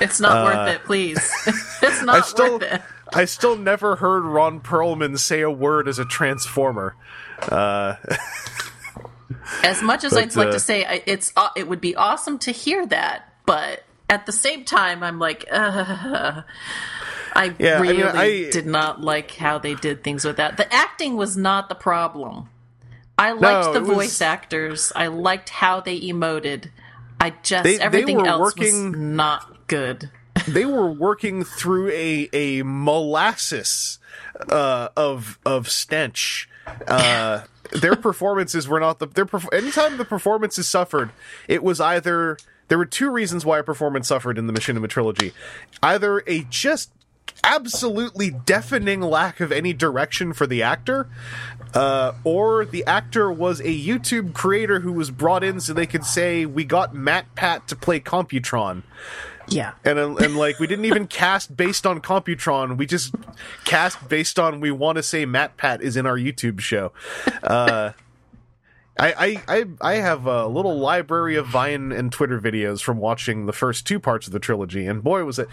[0.00, 1.18] It's not worth it, please.
[1.82, 2.82] it's not Uh, I still worth it.
[3.14, 6.94] I still never heard Ron Perlman say a word as a transformer.
[9.62, 12.38] As much as But, I'd like uh, to say it's aw- it would be awesome
[12.40, 16.42] to hear that, but at the same time, I'm like, uh,
[17.34, 20.56] I Yeah, I mean, really I- did not like how they did things with that.
[20.56, 22.48] The acting was not the problem.
[23.18, 24.92] I liked the it was- voice actors.
[24.94, 26.70] I liked how they emoted.
[27.20, 30.10] I just They- they everything were else was not good.
[30.46, 33.98] They were working through a a molasses
[34.48, 36.48] uh, of of stench.
[36.86, 37.42] Uh,
[37.72, 41.10] their performances were not the their anytime the performances suffered,
[41.46, 42.36] it was either
[42.68, 45.32] there were two reasons why a performance suffered in the Machinima trilogy,
[45.82, 46.90] either a just
[47.44, 51.08] absolutely deafening lack of any direction for the actor.
[51.74, 56.04] Uh, or the actor was a YouTube creator who was brought in so they could
[56.04, 58.84] say, "We got MatPat to play Computron,"
[59.48, 59.72] Yeah.
[59.84, 62.76] and and like we didn't even cast based on Computron.
[62.76, 63.14] We just
[63.64, 66.92] cast based on we want to say MatPat is in our YouTube show.
[67.42, 67.92] Uh,
[69.00, 69.12] I,
[69.48, 73.52] I I I have a little library of Vine and Twitter videos from watching the
[73.52, 75.48] first two parts of the trilogy, and boy was it.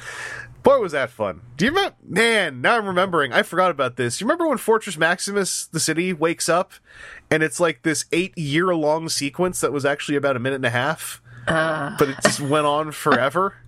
[0.63, 1.41] Boy, was that fun!
[1.57, 1.95] Do you remember?
[2.03, 3.31] Man, now I'm remembering.
[3.33, 4.19] I forgot about this.
[4.19, 6.71] You remember when Fortress Maximus, the city, wakes up,
[7.29, 11.21] and it's like this eight-year-long sequence that was actually about a minute and a half,
[11.45, 13.57] but it just went on forever.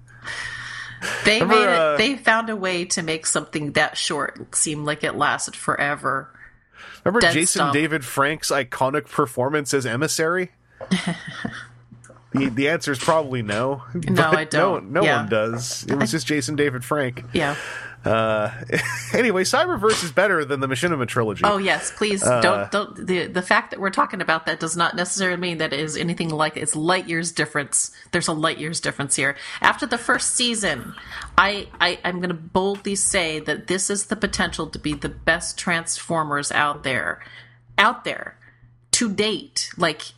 [1.26, 1.80] They Remember, made it.
[1.80, 6.30] uh, they found a way to make something that short seem like it lasted forever.
[7.04, 7.74] Remember Dead Jason stump.
[7.74, 10.52] David Frank's iconic performance as emissary?
[12.32, 13.84] the the answer is probably no.
[13.94, 14.92] No, I don't.
[14.92, 15.18] No, no Yeah.
[15.22, 15.86] one does.
[15.88, 17.24] It was just Jason David Frank.
[17.34, 17.56] Yeah.
[18.08, 18.52] Uh,
[19.14, 21.42] anyway, Cyberverse is better than the Machinima trilogy.
[21.44, 24.78] Oh yes, please Uh, don't don't the the fact that we're talking about that does
[24.78, 27.92] not necessarily mean that it is anything like it's light years difference.
[28.12, 29.36] There's a light years difference here.
[29.62, 30.96] After the first season,
[31.38, 35.10] I, I I'm going to boldly say that this is the potential to be the
[35.10, 37.22] best Transformers out there,
[37.78, 38.38] out there,
[38.92, 39.70] to date.
[39.78, 40.14] Like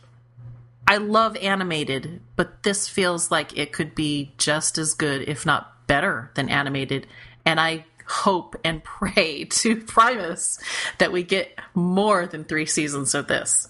[0.86, 5.86] I love animated, but this feels like it could be just as good, if not
[5.86, 7.06] better, than animated.
[7.44, 10.58] And I hope and pray to Primus
[10.98, 13.68] that we get more than three seasons of this.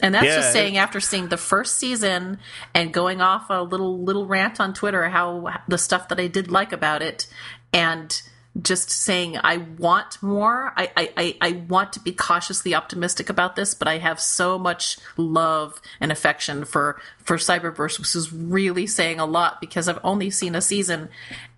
[0.00, 2.38] And that's Yeah, just saying after seeing the first season
[2.74, 6.50] and going off a little little rant on Twitter how the stuff that I did
[6.50, 7.28] like about it
[7.72, 8.20] and
[8.62, 10.72] just saying I want more.
[10.76, 14.96] I, I, I, want to be cautiously optimistic about this, but I have so much
[15.16, 20.30] love and affection for for Cyberverse, which is really saying a lot because I've only
[20.30, 21.08] seen a season,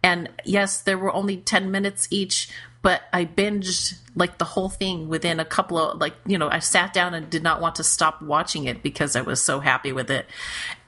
[0.03, 2.49] and yes, there were only ten minutes each,
[2.81, 6.61] but I binged like the whole thing within a couple of like you know I
[6.61, 9.93] sat down and did not want to stop watching it because I was so happy
[9.93, 10.27] with it.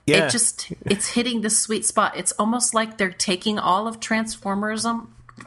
[0.06, 0.26] Yeah.
[0.26, 2.16] It just it's hitting the sweet spot.
[2.16, 4.00] It's almost like they're taking all of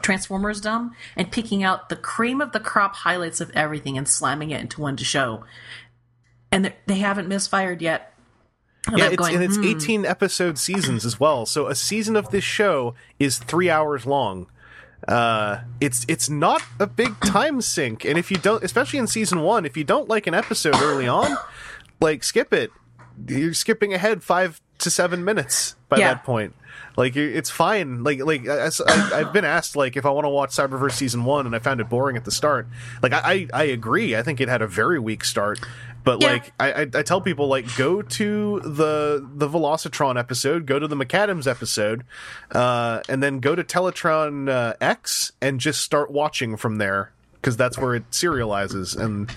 [0.00, 4.60] Transformersdom, and picking out the cream of the crop highlights of everything and slamming it
[4.60, 5.44] into one to show.
[6.50, 8.12] And they- they haven't misfired yet.
[8.88, 11.46] And yeah, it's, going, and it's "Hmm." 18 episode seasons as well.
[11.46, 14.48] So a season of this show is three hours long.
[15.06, 19.40] Uh, it's it's not a big time sink, and if you don't, especially in season
[19.42, 21.36] one, if you don't like an episode early on,
[22.00, 22.70] like skip it.
[23.28, 26.14] You're skipping ahead five to seven minutes by Yeah.
[26.14, 26.54] that point.
[26.96, 28.04] Like it's fine.
[28.04, 31.24] Like like I, I, I've been asked like if I want to watch Cyberverse season
[31.24, 32.66] one, and I found it boring at the start.
[33.02, 34.14] Like I I, I agree.
[34.16, 35.58] I think it had a very weak start.
[36.04, 36.32] But Yeah.
[36.32, 40.86] like I, I, I tell people like go to the the Velocitron episode, go to
[40.88, 42.04] the Maccadam's episode,
[42.50, 47.56] uh, and then go to Teletran uh, X and just start watching from there because
[47.56, 49.34] that's where it serializes and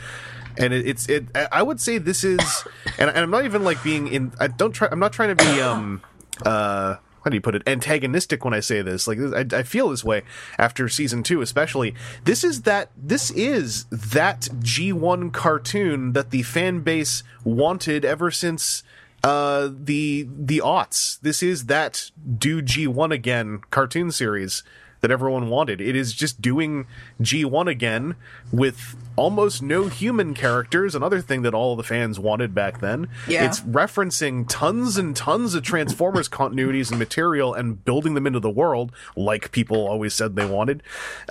[0.58, 1.26] and it, it's it.
[1.36, 2.64] I- I would say this is,
[2.98, 4.34] and, and I'm not even like being in.
[4.40, 4.88] I don't try.
[4.92, 6.02] I'm not trying to be um
[6.46, 6.96] uh.
[7.26, 7.64] How do you put it?
[7.66, 9.08] Antagonistic when I say this.
[9.08, 10.22] Like I, I feel this way
[10.60, 11.96] after season two, especially.
[12.24, 12.92] This is that.
[12.96, 18.84] This is that G1 cartoon that the fan base wanted ever since
[19.24, 21.20] uh, the the aughts.
[21.20, 24.62] This is that do G1 again cartoon series
[25.06, 25.80] that everyone wanted.
[25.82, 26.88] It is just doing
[27.22, 28.16] G1 again
[28.52, 33.08] with almost no human characters, another thing that all the fans wanted back then.
[33.28, 33.46] Yeah.
[33.46, 38.50] It's referencing tons and tons of Transformers continuities and material and building them into the
[38.50, 40.82] world like people always said they wanted.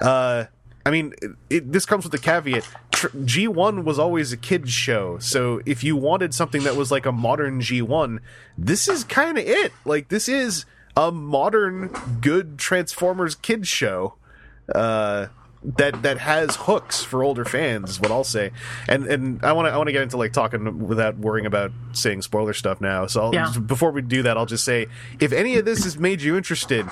[0.00, 0.44] Uh,
[0.86, 2.68] I mean, it, it, this comes with the caveat.
[2.92, 7.06] Tr- G1 was always a kids show, so if you wanted something that was like
[7.06, 8.20] a modern G1,
[8.56, 9.72] this is kind of it.
[9.84, 10.64] Like this is
[10.96, 11.88] a modern,
[12.20, 14.14] good Transformers kids show.
[14.74, 15.26] Uh,
[15.78, 18.50] that that has hooks for older fans is what I'll say,
[18.86, 21.72] and and I want to I want to get into like talking without worrying about
[21.92, 23.06] saying spoiler stuff now.
[23.06, 23.50] So I'll, Yeah.
[23.64, 24.88] before we do that, I'll just say
[25.20, 26.86] if any of this has made you interested,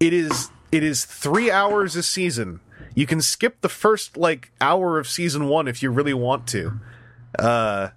[0.00, 2.58] it is it is three hours a season.
[2.96, 6.72] You can skip the first like hour of season one if you really want to,
[7.38, 7.88] uh,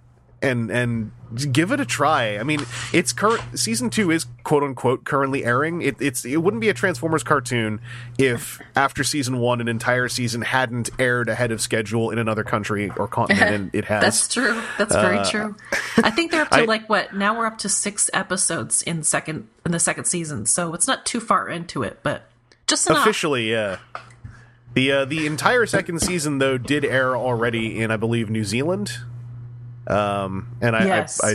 [0.46, 1.10] and and
[1.52, 2.38] give it a try.
[2.38, 2.60] I mean,
[2.92, 5.82] it's current season two is quote unquote currently airing.
[5.82, 7.80] It, it's it wouldn't be a Transformers cartoon
[8.18, 12.90] if after season one an entire season hadn't aired ahead of schedule in another country
[12.96, 14.02] or continent, and it has.
[14.02, 14.62] That's true.
[14.78, 15.56] That's very true.
[15.98, 18.82] I think they're up to Uh, I- like what now we're up to six episodes
[18.82, 22.22] in second in the second season, so it's not too far into it, but
[22.66, 23.02] just enough.
[23.02, 23.78] Officially, yeah.
[24.74, 28.92] The uh, the entire second season though did air already in I believe New Zealand.
[29.86, 31.20] Um, and I, Yes.
[31.22, 31.34] I,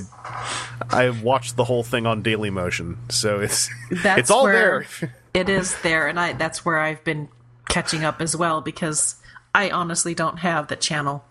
[0.90, 3.70] I I watched the whole thing on Dailymotion, so it's
[4.04, 4.86] That's it's all there.
[5.34, 7.30] it is there, and I that's where I've been
[7.70, 9.16] catching up as well because
[9.56, 11.24] I honestly don't have the channel.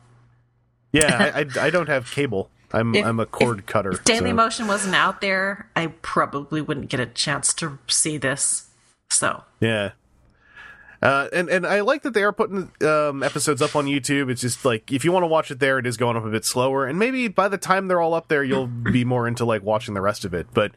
[0.93, 2.49] yeah, I, I I don't have cable.
[2.73, 3.91] I'm If- I'm a cord cutter.
[3.91, 8.17] If Daily so- Motion wasn't out there, I probably wouldn't get a chance to see
[8.17, 8.69] this.
[9.11, 9.91] So Yeah.
[11.03, 14.31] Uh, and and I like that they are putting um, episodes up on YouTube.
[14.31, 16.31] It's just like if you want to watch it there, it is going up a
[16.31, 19.45] bit slower, and maybe by the time they're all up there, you'll be more into
[19.47, 20.49] like watching the rest of it.
[20.53, 20.73] But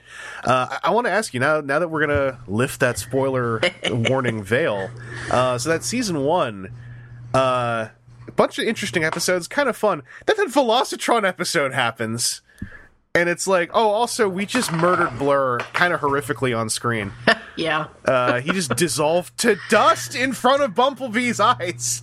[0.46, 1.60] uh, I, I want to ask you now.
[1.60, 4.90] Now that we're gonna lift that spoiler warning veil,
[5.30, 6.74] uh, so that season one,
[7.34, 7.90] uh,
[8.26, 10.04] a bunch of interesting episodes, kind of fun.
[10.26, 12.42] Then that Velocitron episode happens.
[13.16, 17.12] And it's like, oh, also, we just murdered Blur kind of horrifically on screen.
[17.56, 22.02] yeah, Uh, he just dissolved to dust in front of Bumblebee's eyes.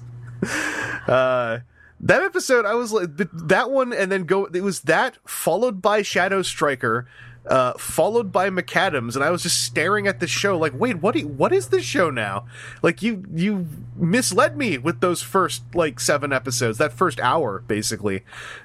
[1.08, 1.58] Uh,
[1.98, 4.44] that episode, I was like, that one, and then go.
[4.44, 7.08] It was that followed by Shadow Striker,
[7.44, 11.16] uh, followed by Maccadam's, and I was just staring at the show like, wait, what?
[11.16, 12.46] you- what is this show now?
[12.82, 13.66] Like you, you
[13.96, 18.22] misled me with those first like seven episodes, that first hour, basically.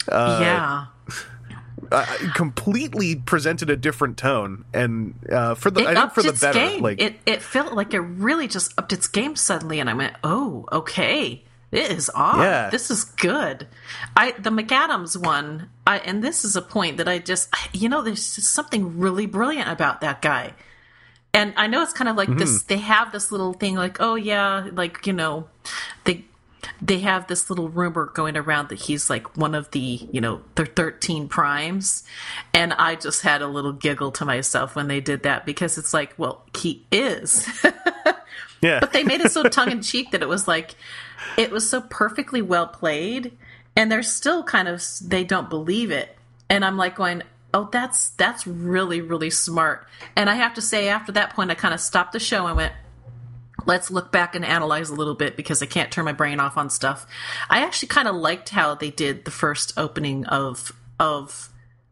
[0.08, 0.86] Uh, yeah.
[1.92, 2.06] Uh,
[2.36, 6.60] completely presented a different tone, and uh, for the It I think for the better.
[6.60, 6.82] game.
[6.82, 10.16] Like it, it felt like it really just upped its game suddenly, and I went,
[10.24, 12.40] "Oh, okay, it is on.
[12.40, 12.70] Yeah.
[12.70, 13.68] This is good."
[14.16, 18.02] I the Maccadam's one, I and this is a point that I just, you know,
[18.02, 20.54] there's just something really brilliant about that guy.
[21.34, 22.40] And I know it's kind of like Mm-hmm.
[22.40, 22.64] this.
[22.64, 25.48] They have this little thing, like, oh yeah, like you know,
[26.06, 26.24] they
[26.82, 30.42] they have this little rumor going around that he's like one of the you know
[30.56, 32.04] the 13 primes.
[32.54, 35.94] And i just had a little giggle to myself when they did that because it's
[35.94, 37.48] like well he is.
[38.62, 40.76] Yeah, but they made it so tongue-in-cheek that it was like
[41.38, 43.38] it was so perfectly well played.
[43.76, 46.18] And they're still kind of they don't believe it.
[46.50, 47.22] And i'm like going
[47.54, 49.86] oh that's that's really really smart.
[50.16, 52.56] And i have to say after that point i kind of stopped the show and
[52.56, 52.74] went
[53.66, 56.58] let's look back and analyze a little bit because I can't turn my brain off
[56.58, 57.06] on stuff.
[57.50, 61.50] I actually kind of liked how they did the first opening of of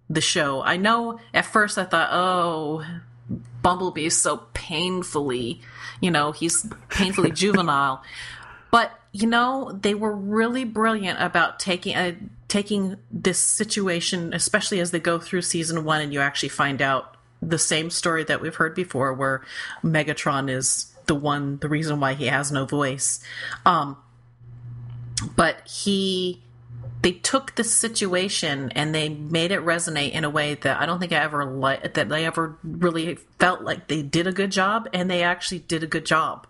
[0.10, 0.62] the show.
[0.62, 2.86] I know at first I thought, oh,
[3.62, 5.62] Bumblebee is so painfully,
[6.02, 8.04] you know, he's painfully juvenile.
[8.72, 12.14] But you know, they were really brilliant about taking uh,
[12.48, 17.16] taking this situation, especially as they go through season one, and you actually find out
[17.42, 19.44] the same story that we've heard before, where
[19.84, 23.24] Megatron is the one, the reason why he has no voice.
[23.66, 23.98] Um,
[25.36, 26.42] but he
[27.02, 31.00] they took the situation and they made it resonate in a way that I don't
[31.00, 34.88] think I ever li- that they ever really felt like they did a good job,
[34.94, 36.48] and they actually did a good job.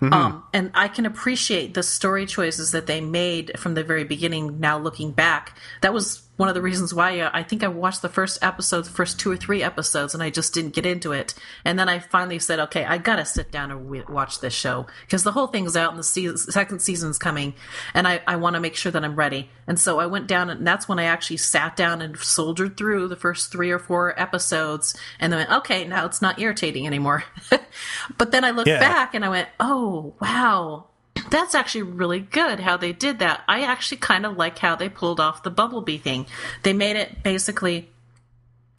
[0.00, 4.60] Um, and I can appreciate the story choices that they made from the very beginning.
[4.60, 8.00] Now looking back, that was one of the reasons why uh, I think I watched
[8.00, 11.12] the first episode, the first two or three episodes, and I just didn't get into
[11.12, 11.34] it.
[11.66, 14.86] And then I finally said, okay, I gotta sit down and w- watch this show
[15.02, 17.52] because the whole thing's out and the season, second season's coming,
[17.92, 19.50] and I, I want to make sure that I'm ready.
[19.66, 23.08] And so I went down, and that's when I actually sat down and soldiered through
[23.08, 27.24] the first three or four episodes, and then went, okay, now it's not irritating anymore.
[28.16, 28.78] but then I looked Yeah.
[28.78, 30.86] back and I went, oh wow,
[31.30, 33.42] that's actually really good how they did that.
[33.48, 36.26] I actually kind of like how they pulled off the Bumblebee thing.
[36.62, 37.88] They made it basically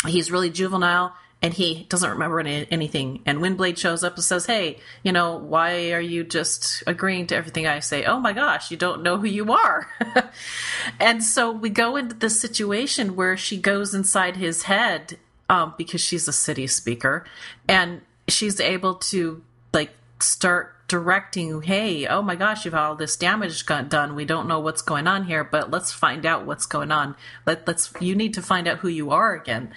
[0.08, 3.22] he's really juvenile and he doesn't remember any, anything.
[3.26, 7.36] And Windblade shows up and says, Hey, you know, why are you just agreeing to
[7.36, 8.04] everything I say?
[8.04, 9.88] Oh my gosh, you don't know who you are.
[11.00, 15.18] and so we go into this situation where she goes inside his head
[15.50, 17.26] um, because she's a city speaker
[17.68, 19.42] and she's able to
[19.74, 24.16] like start directing hey oh my gosh you've had all this damage got done.
[24.16, 27.16] We don't know what's going on here but let's find out what's going on.
[27.46, 29.72] Let, let's you need to find out who you are again.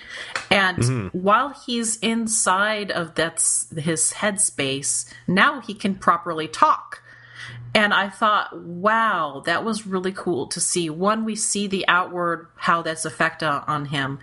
[0.50, 1.18] And mm-hmm.
[1.18, 7.02] while he's inside of that's his headspace now he can properly talk.
[7.74, 10.90] And I thought, wow, that was really cool to see.
[10.90, 14.18] One, we see the outward, how that's affect on on him,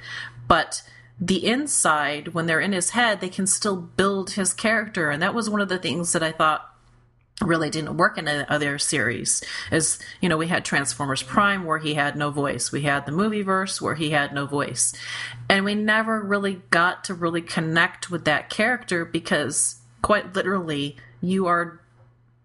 [0.48, 0.84] but
[1.22, 5.10] the inside, when they're in his head, they can still build his character.
[5.10, 6.69] And that was one of the things that I thought
[7.42, 9.42] really didn't work in the other series.
[9.72, 12.72] As you know we had transformers prime where he had no voice.
[12.72, 14.94] We had the movie verse where he had no voice.
[15.50, 21.48] And we never really got to really connect with that character because quite literally you
[21.48, 21.80] are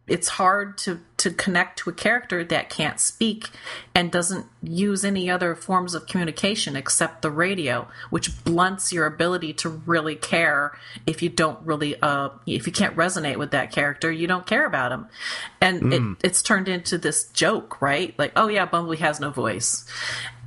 [0.06, 3.48] it's hard to to connect to a character that can't speak
[3.94, 9.54] and doesn't use any other forms of communication except the radio which blunts your ability
[9.54, 10.76] to really care
[11.06, 14.66] if you don't really uh if you can't resonate with that character you don't care
[14.66, 15.06] about him.
[15.60, 18.16] And it, it's turned into this joke right?
[18.18, 19.86] Like oh yeah bumblebee has no voice.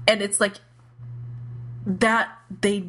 [0.07, 0.53] And it's like
[1.87, 2.87] that they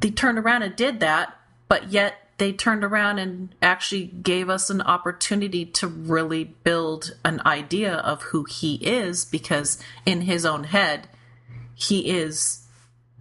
[0.00, 1.36] they turned around and did that,
[1.68, 7.38] but yet they turned around and actually gave us an opportunity to really build an
[7.44, 11.06] idea of who he is because in his own head
[11.74, 12.66] he is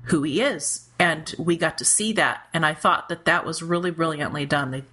[0.03, 0.87] who he is.
[0.97, 2.47] And we got to see that.
[2.53, 4.71] And i thought that that was really brilliantly done.
[4.71, 4.83] They,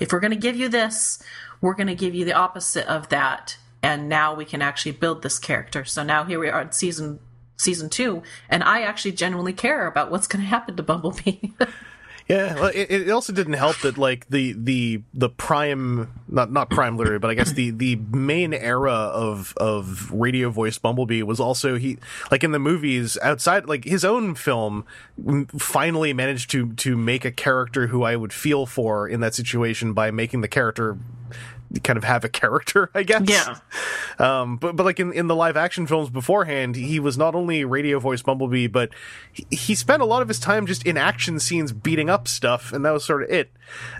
[0.00, 1.22] if we're going to give you this
[1.60, 3.56] we're going to give you the opposite of that.
[3.84, 5.84] And now we can actually build this character.
[5.84, 7.20] So now here we are in season
[7.56, 8.24] season two.
[8.48, 11.52] And i actually genuinely care about what's going to happen to bumblebee
[12.28, 16.70] Yeah, well, it, it also didn't help that like the the the prime not not
[16.70, 21.38] prime literally, but I guess the the main era of of radio voice Bumblebee was
[21.38, 21.98] also he
[22.32, 24.84] like in the movies outside like his own film
[25.56, 29.92] finally managed to to make a character who I would feel for in that situation
[29.92, 30.98] by making the character
[31.82, 33.22] kind of have a character, I guess.
[33.28, 33.56] yeah
[34.18, 37.64] Um, but but like in, in the live action films beforehand, he was not only
[37.64, 38.90] radio voice Bumblebee, but
[39.32, 42.72] he, he spent a lot of his time just in action scenes beating up stuff,
[42.72, 43.50] and that was sort of it.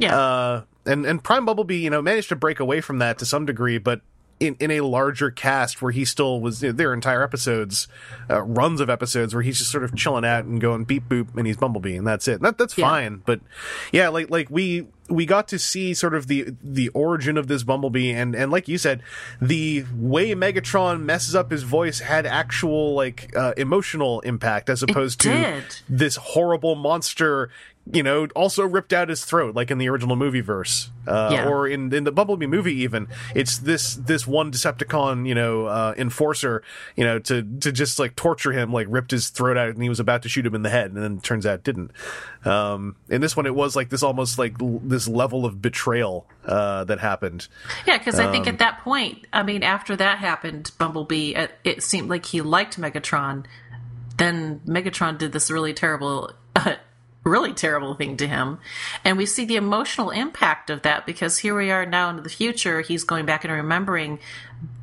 [0.00, 0.16] Yeah.
[0.18, 3.44] Uh, and and Prime Bumblebee, you know, managed to break away from that to some
[3.46, 4.00] degree, but
[4.38, 7.88] in, in a larger cast where he still was you know, there are entire episodes,
[8.30, 11.34] uh, runs of episodes where he's just sort of chilling out and going beep boop,
[11.36, 12.40] and he's Bumblebee, and that's it.
[12.42, 12.86] That that's Yeah.
[12.88, 13.40] fine, but
[13.92, 17.62] yeah, like like we we got to see sort of the the origin of this
[17.62, 19.02] Bumblebee, and and like you said,
[19.40, 25.20] the way Megatron messes up his voice had actual like uh, emotional impact as opposed
[25.20, 25.30] to
[25.88, 27.50] this horrible monster.
[27.92, 31.48] You know, also ripped out his throat, like in the original movie verse, uh, Yeah.
[31.48, 32.74] or in in the Bumblebee movie.
[32.82, 36.64] Even it's this this one Decepticon, you know, uh, enforcer,
[36.96, 39.88] you know, to to just like torture him, like ripped his throat out, and he
[39.88, 41.92] was about to shoot him in the head, and then it turns out it didn't.
[42.44, 46.26] Um, in this one, it was like this almost like l- this level of betrayal
[46.44, 47.46] uh, that happened.
[47.86, 51.82] Yeah, because I think at that point, I mean, after that happened, Bumblebee, it, it
[51.84, 53.44] seemed like he liked Megatron.
[54.16, 56.32] Then Megatron did this really terrible,
[57.26, 58.58] really terrible thing to him.
[59.04, 62.28] And we see the emotional impact of that because here we are now into the
[62.28, 62.80] future.
[62.80, 64.20] He's going back and remembering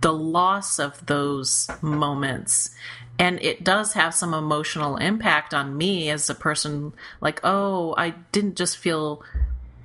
[0.01, 2.71] the loss of those moments.
[3.17, 8.11] And it does have some emotional impact on me as a person, like, oh, I
[8.31, 9.23] didn't just feel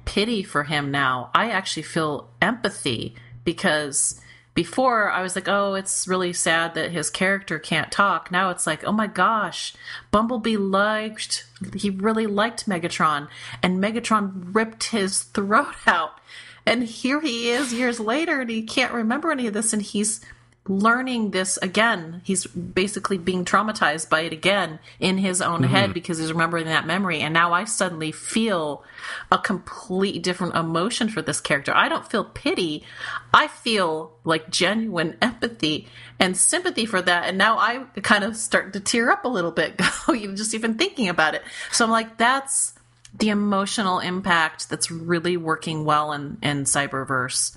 [0.05, 1.31] pity for him now.
[1.35, 3.15] I actually feel empathy
[3.45, 4.21] because
[4.59, 8.33] before I was like, oh, it's really sad that his character can't talk.
[8.33, 9.73] Now it's like, oh my gosh,
[10.11, 13.29] Bumblebee liked, he really liked Megatron,
[13.63, 16.19] and Megatron ripped his throat out.
[16.67, 20.21] And here he is years later, and he can't remember any of this, and he's
[20.69, 22.21] learning this again.
[22.25, 25.75] He's basically being traumatized by it again in his own Mm-hmm.
[25.75, 27.21] head because he's remembering that memory.
[27.21, 28.85] And now I suddenly feel
[29.33, 31.73] a complete different emotion for this character.
[31.75, 32.85] I don't feel pity.
[33.35, 35.89] I feel like genuine empathy
[36.21, 37.25] and sympathy for that.
[37.25, 39.81] And now I kind of start to tear up a little bit,
[40.35, 41.43] just even thinking about it.
[41.73, 42.75] So I'm like, that's
[43.19, 47.57] the emotional impact that's really working well in, in Cyberverse.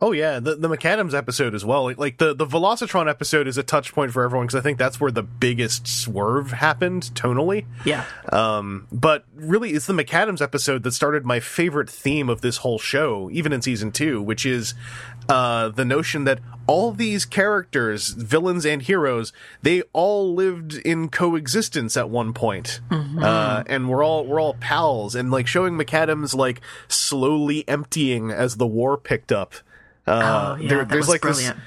[0.00, 1.84] Oh yeah, the the Maccadam's episode as well.
[1.84, 4.78] Like, like the the Velocitron episode is a touch point for everyone because I think
[4.78, 7.66] that's where the biggest swerve happened tonally.
[7.84, 8.04] Yeah.
[8.30, 12.78] Um, but really, it's the Maccadam's episode that started my favorite theme of this whole
[12.78, 14.74] show, even in season two, which is
[15.28, 16.38] uh, the notion that
[16.68, 23.64] all these characters, villains and heroes, they all lived in coexistence at one point, uh,
[23.66, 28.66] and we're all we're all pals, and like showing McAdams like slowly emptying as the
[28.66, 29.54] war picked up.
[30.08, 31.56] Uh, oh, yeah, there- there's like brilliant.
[31.56, 31.64] this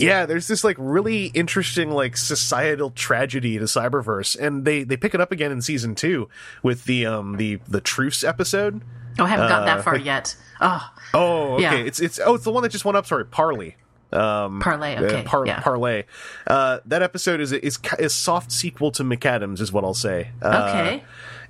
[0.00, 5.12] yeah, there's this like really interesting like societal tragedy to Cyberverse, and they they pick
[5.14, 6.28] it up again in season two
[6.62, 8.82] with the um the the truce episode.
[9.18, 10.36] Oh, I haven't gotten uh, that far yet.
[10.60, 11.62] Oh, Oh, okay.
[11.62, 11.74] Yeah.
[11.74, 13.06] It's it's oh it's the one that just went up.
[13.06, 13.76] Sorry, Parley.
[14.12, 14.94] Um, parlay.
[14.96, 15.22] uh, Okay.
[15.24, 15.60] par- yeah.
[15.60, 16.04] Parlay.
[16.46, 20.30] Uh, that episode is is a soft sequel to Maccadam's, is what I'll say.
[20.40, 21.04] Uh, okay.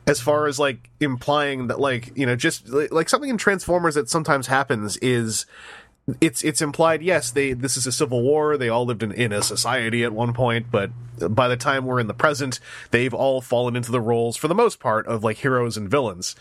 [0.07, 3.95] as far as like implying that like you know just like, like something in transformers
[3.95, 5.45] that sometimes happens is
[6.21, 9.33] it's it's implied yes they this is a civil war they all lived in, in
[9.33, 10.91] a society at one point but
[11.35, 12.61] by the time we're in the present
[12.91, 16.35] they've all fallen into the roles for the most part of like heroes and villains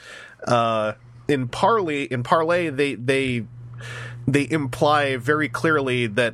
[0.46, 0.94] uh
[1.28, 3.46] in parley in parlay they they
[4.28, 6.34] they imply very clearly that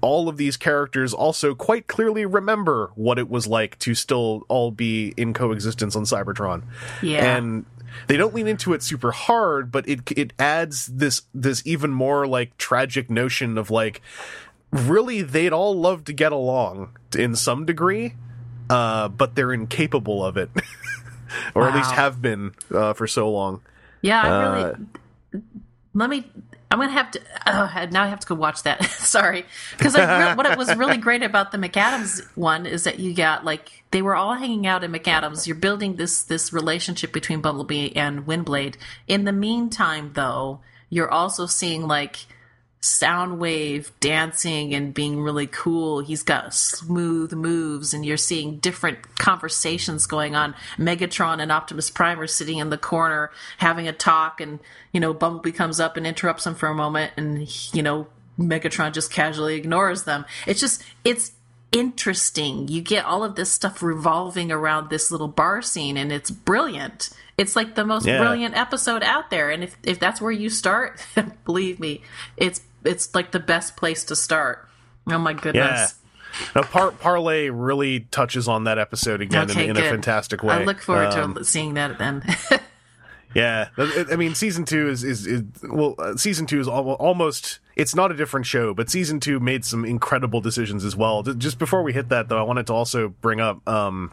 [0.00, 4.70] all of these characters also quite clearly remember what it was like to still all
[4.70, 6.62] be in coexistence on Cybertron.
[7.02, 7.36] Yeah.
[7.36, 7.64] And
[8.06, 12.26] they don't lean into it super hard, but it it adds this this even more
[12.26, 14.00] like tragic notion of like
[14.72, 18.14] really they'd all love to get along in some degree,
[18.70, 20.50] uh, but they're incapable of it.
[21.54, 23.60] or at least have been uh, for so long.
[24.02, 24.74] Yeah, I Uh,
[25.32, 25.42] really.
[25.94, 26.30] Let me.
[26.70, 27.20] I'm gonna have to.
[27.46, 28.84] Uh, now I have to go watch that.
[28.90, 29.46] Sorry,
[29.76, 33.44] because re- what it was really great about the Maccadam's one is that you got
[33.44, 35.46] like they were all hanging out in Maccadam's.
[35.46, 38.76] You're building this this relationship between Bumblebee and Windblade.
[39.06, 42.26] In the meantime, though, you're also seeing like
[42.80, 46.00] Soundwave dancing and being really cool.
[46.00, 50.54] He's got smooth moves, and you're seeing different conversations going on.
[50.76, 54.60] Megatron and Optimus Prime are sitting in the corner having a talk, and
[54.92, 58.06] you know Bumblebee comes up and interrupts them for a moment, and you know
[58.38, 60.24] Megatron just casually ignores them.
[60.46, 61.32] It's just it's
[61.72, 62.68] interesting.
[62.68, 67.10] You get all of this stuff revolving around this little bar scene, and it's brilliant.
[67.36, 68.18] It's like the most Yeah.
[68.18, 71.04] brilliant episode out there, and if if that's where you start,
[71.44, 72.02] believe me,
[72.36, 74.68] it's it's like the best place to start.
[75.06, 75.36] Oh my Yeah.
[75.40, 75.94] goodness!
[76.54, 80.54] Now, Par- Parlay really touches on that episode again Okay, in, in a fantastic way.
[80.54, 82.22] I look forward Um, to seeing that then.
[83.34, 87.58] Yeah, I I mean, season two is is, is well, uh, season two is almost.
[87.78, 91.22] It's not a different show, but season two made some incredible decisions as well.
[91.22, 94.12] Just before we hit that, though, I wanted to also bring up um,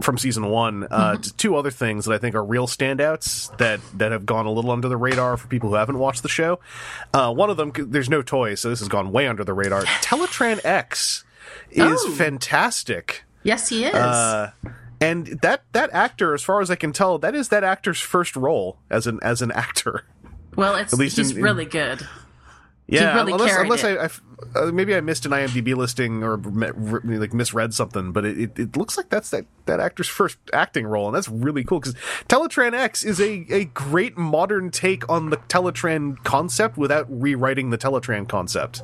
[0.00, 3.80] from season one uh, just two other things that I think are real standouts that
[3.98, 6.60] that have gone a little under the radar for people who haven't watched the show.
[7.12, 9.82] Uh, one of them, there's no toys, so this has gone way under the radar.
[10.02, 11.24] Teletran X
[11.72, 12.10] is Oh.
[12.12, 13.24] fantastic.
[13.42, 13.94] yes, he is.
[13.94, 14.52] Uh,
[15.00, 18.36] and that that actor, as far as I can tell, that is that actor's first
[18.36, 20.04] role as an as an actor.
[20.54, 22.06] well, it's least he's in- in- really good.
[22.92, 23.84] Yeah, really unless, unless.
[23.84, 24.08] I, I
[24.54, 28.58] uh, maybe I missed an IMDb listing or re- like misread something, but it, it,
[28.58, 31.94] it looks like that's that that actor's first acting role, and that's really cool because
[32.28, 37.78] Teletran X is a a great modern take on the Teletran concept without rewriting the
[37.78, 38.82] Teletran concept.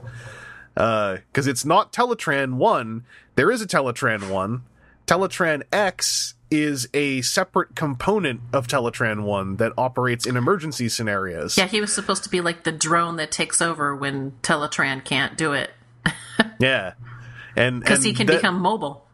[0.74, 3.04] Because it's not Teletran one,
[3.34, 4.62] there is a Teletran one.
[5.06, 11.56] Teletran X is a separate component of Teletran 1 that operates in emergency scenarios.
[11.58, 15.36] Yeah, he was supposed to be like the drone that takes over when Teletran can't
[15.36, 15.70] do it
[16.60, 16.94] Yeah.
[17.56, 19.04] And because he can that- become mobile.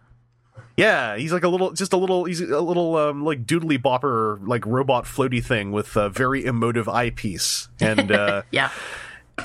[0.76, 4.44] Yeah, he's like a little, just a little, he's a little, um, like doodly bopper,
[4.44, 7.68] like robot floaty thing with a very emotive eyepiece.
[7.80, 8.70] And, uh, Yeah,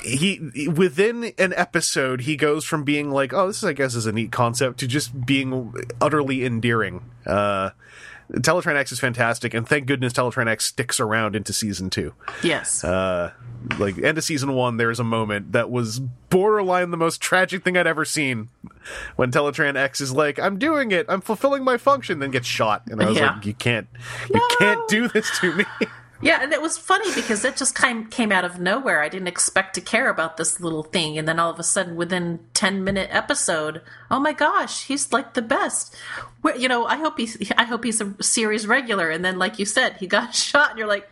[0.02, 4.06] he, within an episode, he goes from being like, oh, this is, I guess, is
[4.06, 7.02] a neat concept to just being utterly endearing.
[7.26, 7.70] Uh,
[8.32, 12.14] Teletran X is fantastic, and thank goodness Teletran X sticks around into season two.
[12.44, 12.84] yes.
[12.84, 13.32] Uh,
[13.78, 17.76] like end of season one, there's a moment that was borderline the most tragic thing
[17.76, 18.48] I'd ever seen.
[19.16, 22.82] When Teletran X is like, "I'm doing it, I'm fulfilling my function," then gets shot,
[22.86, 23.34] and I was Yeah.
[23.34, 23.88] like, "You can't,
[24.32, 25.64] you can't do this to me."
[26.22, 29.02] Yeah, and it was funny because it just kind came out of nowhere.
[29.02, 31.96] I didn't expect to care about this little thing, and then all of a sudden,
[31.96, 33.80] within ten minute episode,
[34.10, 35.96] oh my gosh, he's like the best.
[36.42, 39.08] Where, you know, I hope he's I hope he's a series regular.
[39.08, 41.08] And then, like you said, he got shot, and you're like,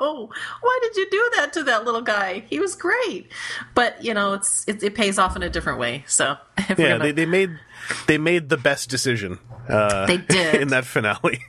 [0.00, 0.28] no,
[0.60, 2.44] why did you do that to that little guy?
[2.50, 3.28] He was great,
[3.74, 6.04] but you know, it's it, it pays off in a different way.
[6.06, 6.36] So
[6.68, 7.58] Yeah, gonna- they, they made
[8.06, 9.38] they made the best decision
[9.68, 10.56] uh, They did.
[10.60, 11.40] in that finale.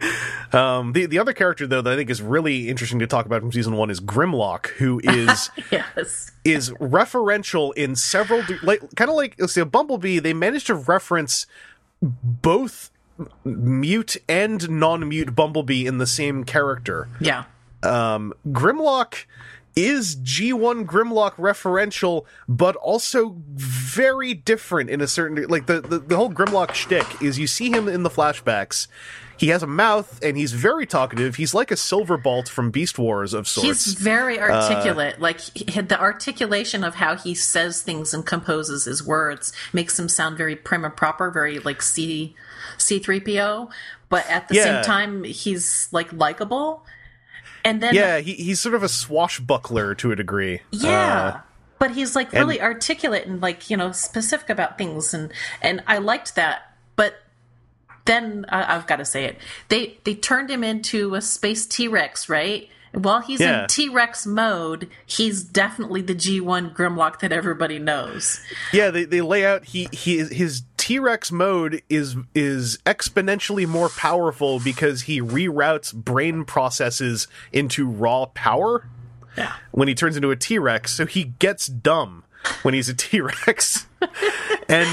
[0.52, 3.40] Um, the the other character though that I think is really interesting to talk about
[3.40, 9.14] from season one is Grimlock, who is yes, is referential in several like kind of
[9.14, 10.18] like let's say a Bumblebee.
[10.18, 11.46] They managed to reference
[12.02, 12.90] both
[13.44, 17.08] mute and non-mute Bumblebee in the same character.
[17.20, 17.44] yeah.
[17.84, 19.26] Um, Grimlock
[19.76, 26.16] is G1 Grimlock referential, but also very different in a certain like the, the the
[26.16, 28.88] whole Grimlock shtick is you see him in the flashbacks.
[29.40, 31.36] He has a mouth and he's very talkative.
[31.36, 33.86] He's like a Silverbolt from Beast Wars of sorts.
[33.86, 35.18] He's very articulate.
[35.18, 40.10] like he, the articulation of how he says things and composes his words makes him
[40.10, 42.34] sound very prim and proper, very like C
[42.76, 43.70] C three PO.
[44.10, 44.64] But at the Yeah.
[44.64, 46.84] same time, he's like likable.
[47.64, 50.60] And then yeah, he, he's sort of a swashbuckler to a degree.
[50.70, 51.24] yeah.
[51.36, 51.40] Uh,
[51.78, 55.96] but he's like really articulate and like you know specific about things, and and I
[55.96, 56.69] liked that.
[58.10, 59.38] Then I, I've got to say it.
[59.68, 62.68] They they turned him into a space T Rex, right?
[62.92, 63.62] While he's Yeah.
[63.62, 68.40] in T Rex mode, he's definitely the G one Grimlock that everybody knows.
[68.72, 73.88] Yeah, they, they lay out he he his T Rex mode is is exponentially more
[73.90, 78.88] powerful because he reroutes brain processes into raw power
[79.38, 79.52] Yeah.
[79.70, 80.90] when he turns into a T Rex.
[80.92, 82.24] So he gets dumb
[82.62, 83.86] when he's a T Rex,
[84.68, 84.88] and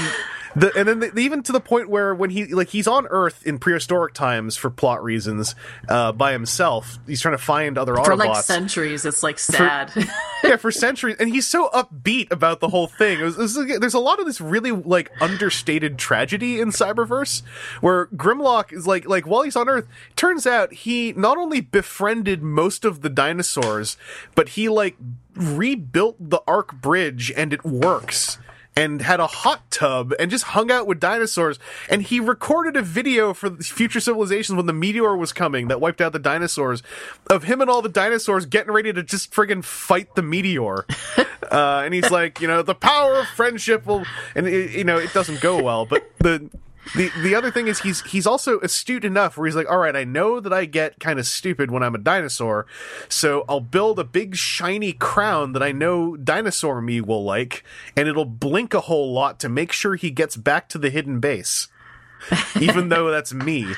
[0.58, 3.46] the and then the, even to the point where when he like he's on Earth
[3.46, 5.54] in prehistoric times for plot reasons
[5.88, 6.98] uh, by himself.
[7.06, 9.92] He's trying to find other For Autobots like centuries, it's like sad.
[10.44, 13.20] yeah, for centuries, and he's so upbeat about the whole thing.
[13.20, 17.42] It was, it was there's a lot of this really like understated tragedy in Cyberverse,
[17.80, 19.86] where Grimlock is like like while he's on Earth,
[20.16, 23.96] turns out he not only befriended most of the dinosaurs,
[24.34, 24.96] but he like
[25.34, 28.38] rebuilt the Arc Bridge, and it works.
[28.78, 31.58] And had a hot tub and just hung out with dinosaurs.
[31.90, 36.00] And he recorded a video for future civilizations when the meteor was coming that wiped
[36.00, 36.82] out the dinosaurs
[37.28, 40.86] of him and all the dinosaurs getting ready to just friggin' fight the meteor.
[41.50, 44.98] uh, and he's like, you know, the power of friendship will, and it, you know,
[44.98, 45.86] it doesn't go well.
[45.86, 46.48] But the
[46.94, 49.94] the the other thing is he's he's also astute enough where he's like, all right,
[49.94, 52.66] I know that I get kind of stupid when I'm a dinosaur,
[53.08, 57.64] so I'll build a big shiny crown that I know dinosaur me will like,
[57.96, 61.20] and it'll blink a whole lot to make sure he gets back to the hidden
[61.20, 61.68] base,
[62.60, 63.74] even though that's me.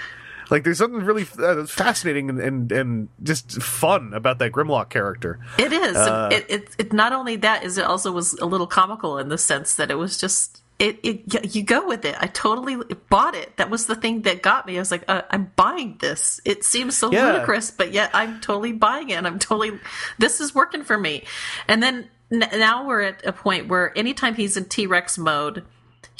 [0.50, 5.38] Like, there's something really uh, fascinating and, and and just fun about that Grimlock character.
[5.58, 5.96] It is.
[5.96, 9.28] Uh, it, it, it not only that is it also was a little comical in
[9.28, 12.16] the sense that it was just it, it you go with it.
[12.18, 12.76] I totally
[13.10, 13.56] bought it.
[13.58, 14.76] That was the thing that got me.
[14.76, 16.40] I was like, uh, I'm buying this.
[16.44, 17.26] It seems so Yeah.
[17.32, 19.14] ludicrous, but yet I'm totally buying it.
[19.14, 19.78] And I'm totally
[20.18, 21.24] this is working for me.
[21.68, 25.64] And then n- now we're at a point where anytime he's in T Rex mode.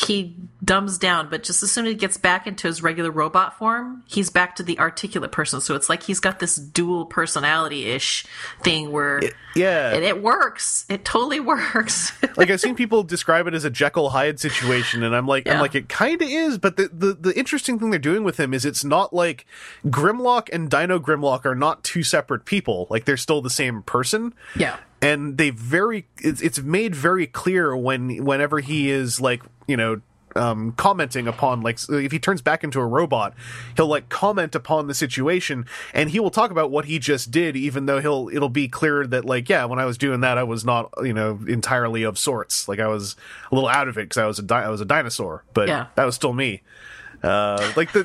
[0.07, 3.59] He dumbs down, but just as soon as he gets back into his regular robot
[3.59, 5.61] form, he's back to the articulate person.
[5.61, 8.25] So it's like he's got this dual personality ish
[8.63, 9.21] thing where
[9.55, 10.87] Yeah, and it works.
[10.89, 12.13] It totally works.
[12.37, 15.61] like I've seen people describe it as a Jekyll Hyde situation, and I'm like, I'm
[15.61, 16.57] like, it kind of is.
[16.59, 19.47] But the, the the interesting thing they're doing with him is it's not like
[19.87, 22.87] Grimlock and Dino Grimlock are not two separate people.
[22.91, 24.35] Like they're still the same person.
[24.57, 24.77] yeah.
[25.03, 30.01] And they very it's, it's made very clear when whenever he is like you know
[30.37, 33.35] um commenting upon like if he turns back into a robot
[33.75, 37.57] he'll like comment upon the situation and he will talk about what he just did
[37.57, 40.43] even though he'll it'll be clear that like yeah when i was doing that i
[40.45, 43.17] was not you know entirely of sorts like i was
[43.51, 45.67] a little out of it because i was a di- i was a dinosaur but
[45.67, 45.87] Yeah.
[45.97, 46.63] that was still me
[47.23, 48.05] uh, like the,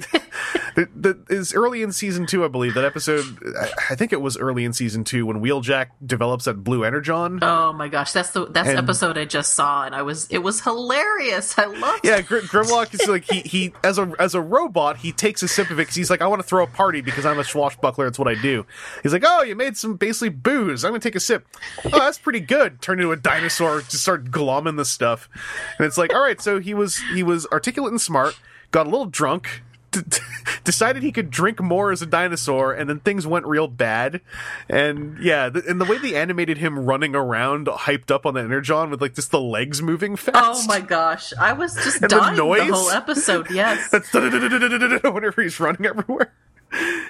[0.76, 3.24] the, the is early in season two, I believe that episode.
[3.60, 7.40] I, I think it was early in season two when Wheeljack develops that blue energon.
[7.42, 10.40] Oh my gosh, that's the that's And- episode I just saw, and I was it
[10.40, 11.58] was hilarious.
[11.58, 12.06] I loved.
[12.06, 12.10] It.
[12.10, 15.48] Yeah, Gr- Grimlock is like he he as a as a robot he takes a
[15.48, 17.44] sip of it because he's like I want to throw a party because I'm a
[17.44, 18.08] swashbuckler.
[18.08, 18.66] It's what I do.
[19.04, 20.84] He's like, oh, you made some basically booze.
[20.84, 21.48] I'm gonna take a sip.
[21.86, 22.82] Oh, that's pretty good.
[22.82, 25.30] Turn into a dinosaur, just start glomming the stuff,
[25.78, 26.42] and it's like, all right.
[26.42, 28.38] So he was he was articulate and smart.
[28.76, 29.64] Got a little drunk.
[29.92, 30.18] d- d-
[30.66, 34.20] decided he could drink more as a dinosaur and then things went real bad
[34.68, 38.42] and yeah th- and the way they animated him running around hyped up on the
[38.42, 42.08] energon with like just the legs moving fast Oh my gosh, I was just the
[42.10, 42.70] dying the, noise?
[42.70, 43.50] whole episode.
[43.50, 46.34] Yes, That's whenever he's running everywhere.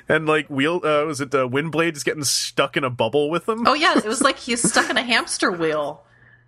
[0.08, 3.48] and like wheel uh, was it uh, Windblade is getting stuck in a bubble with
[3.48, 3.66] them.
[3.66, 6.04] Oh yeah, it was like he's stuck in a hamster wheel.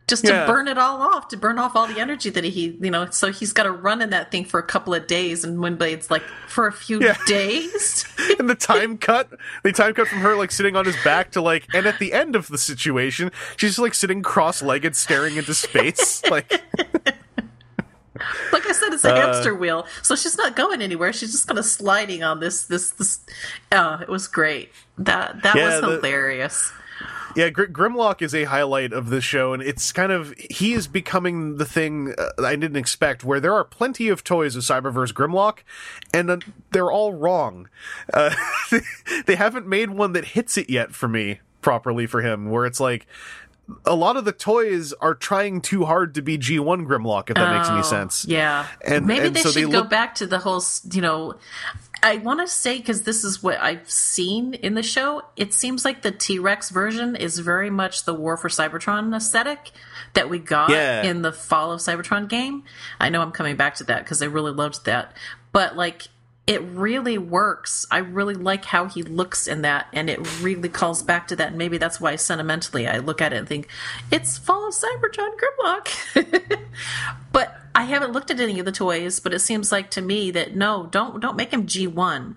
[0.08, 0.46] Just to Yeah.
[0.46, 3.30] burn it all off, to burn off all the energy that he, you know, so
[3.30, 6.24] he's got to run in that thing for a couple of days, and Windblade's like
[6.48, 7.18] for a few Yeah.
[7.28, 8.06] days.
[8.40, 9.30] and the time cut
[9.64, 12.14] the time cut from her like sitting on his back to like and at the
[12.14, 16.52] end of the situation she's just like sitting cross-legged staring into space like
[18.52, 21.14] like I said, it's a uh, hamster wheel, so she's not going anywhere.
[21.14, 23.20] She's just kind of sliding on this, this, this.
[23.72, 24.72] Oh, it was great.
[24.98, 26.72] That that Yeah, was the- hilarious.
[27.38, 30.88] Yeah Gr- grimlock is a highlight of this show and it's kind of he is
[30.88, 35.14] becoming the thing uh, i didn't expect where there are plenty of toys of cyberverse
[35.14, 35.60] grimlock
[36.14, 36.38] and uh,
[36.72, 37.70] they're all wrong.
[38.14, 38.34] Uh,
[39.26, 42.80] they haven't made one that hits it yet for me properly for him where it's
[42.80, 43.08] like
[43.86, 47.54] a lot of the toys are trying too hard to be G1 Grimlock, if that
[47.58, 48.26] makes any Oh, sense.
[48.26, 50.64] Yeah, And- maybe and they so should they go look- back to the whole.
[50.92, 51.36] You know,
[52.04, 55.24] I want to say because this is what I've seen in the show.
[55.36, 59.72] It seems like the T Rex version is very much the War for Cybertron aesthetic
[60.14, 61.04] that we got Yeah.
[61.04, 62.64] in the Fall of Cybertron game.
[63.00, 65.14] I know I'm coming back to that because I really loved that,
[65.52, 66.08] but like.
[66.48, 67.86] It really works.
[67.92, 71.50] I really like how he looks in that, and it really calls back to that.
[71.50, 73.68] And maybe that's why sentimentally I look at it and think,
[74.12, 76.60] it's Fall of Cybertron Grimlock.
[77.32, 80.32] But I haven't looked at any of the toys, but it seems like to me
[80.32, 82.36] that no, don't don't make him G one.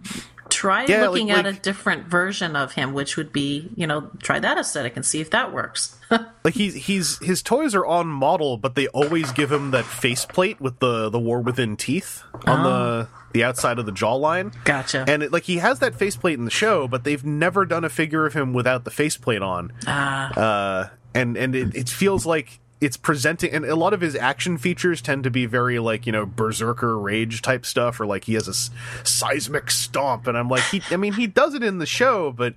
[0.50, 4.10] Try Yeah, looking like- at a different version of him, which would be, you know,
[4.22, 5.96] try that aesthetic and see if that works.
[6.42, 10.58] Like he's he's his toys are on model, but they always give him that faceplate
[10.60, 14.52] with the the war within teeth on the the outside of the jawline.
[14.64, 15.04] Gotcha.
[15.06, 17.90] And it, like he has that faceplate in the show, but they've never done a
[17.90, 19.70] figure of him without the faceplate on.
[19.86, 24.14] Ah, Uh, and and it, it feels like it's presenting, and a lot of his
[24.16, 28.24] action features tend to be very like you know berserker rage type stuff, or like
[28.24, 28.70] he has a s-
[29.04, 32.54] seismic stomp, and I'm like he, I mean he does it in the show, but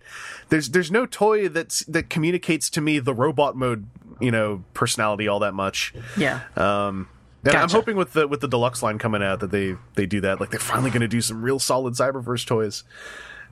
[0.49, 3.87] there's there's no toy that's that communicates to me the robot mode
[4.21, 5.93] you know personality all that much.
[6.17, 6.41] yeah.
[6.55, 7.09] Um,
[7.45, 10.21] and I'm hoping with the with the deluxe line coming out that they they do
[10.21, 10.39] that.
[10.39, 12.85] Like they're finally going to do some real solid Cyberverse toys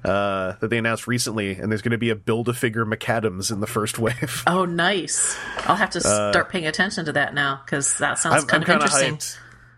[0.03, 3.51] uh, that they announced recently, and there's going to be a build a figure Maccadam's
[3.51, 4.43] in the first wave.
[4.47, 5.37] oh, nice.
[5.67, 8.63] I'll have to start paying attention to that now because that sounds Uh, I'm, kind
[8.65, 9.15] I'm of interesting.
[9.17, 9.37] hyped.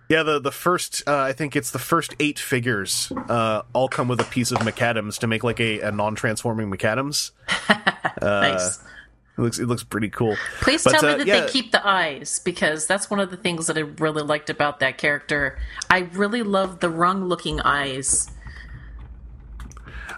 [0.10, 4.10] Yeah, the the first uh, I think it's the first eight figures uh, all come
[4.10, 7.32] with a piece of Maccadam's to make like a, a non transforming Maccadam's.
[8.22, 8.80] nice.
[9.38, 10.36] It looks it looks pretty cool.
[10.62, 11.40] Please But, tell me uh, that yeah.
[11.42, 14.82] they keep the eyes because that's one of the things that I really liked about
[14.82, 15.58] that character.
[15.90, 18.30] I really love the rung looking eyes.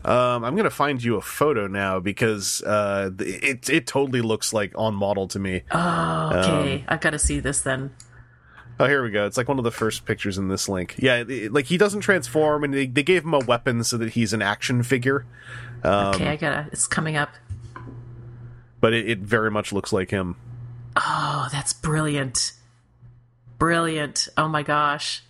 [0.05, 4.71] Um, I'm gonna find you a photo now because uh, it it totally looks like
[4.75, 5.63] on model to me.
[5.71, 6.75] Oh, okay.
[6.75, 7.93] Um, I've got to see this then.
[8.79, 9.25] Oh, here we go.
[9.25, 10.95] It's like one of the first pictures in this link.
[10.99, 14.09] Yeah, it- like he doesn't transform, and they, they gave him a weapon so that
[14.11, 15.25] he's an action figure,
[15.83, 16.67] um, Okay, I gotta.
[16.71, 17.29] It's coming up.
[18.81, 20.35] but it, it very much looks like him.
[20.97, 22.51] Oh, that's brilliant.
[23.57, 24.27] Brilliant.
[24.37, 25.23] Oh my gosh.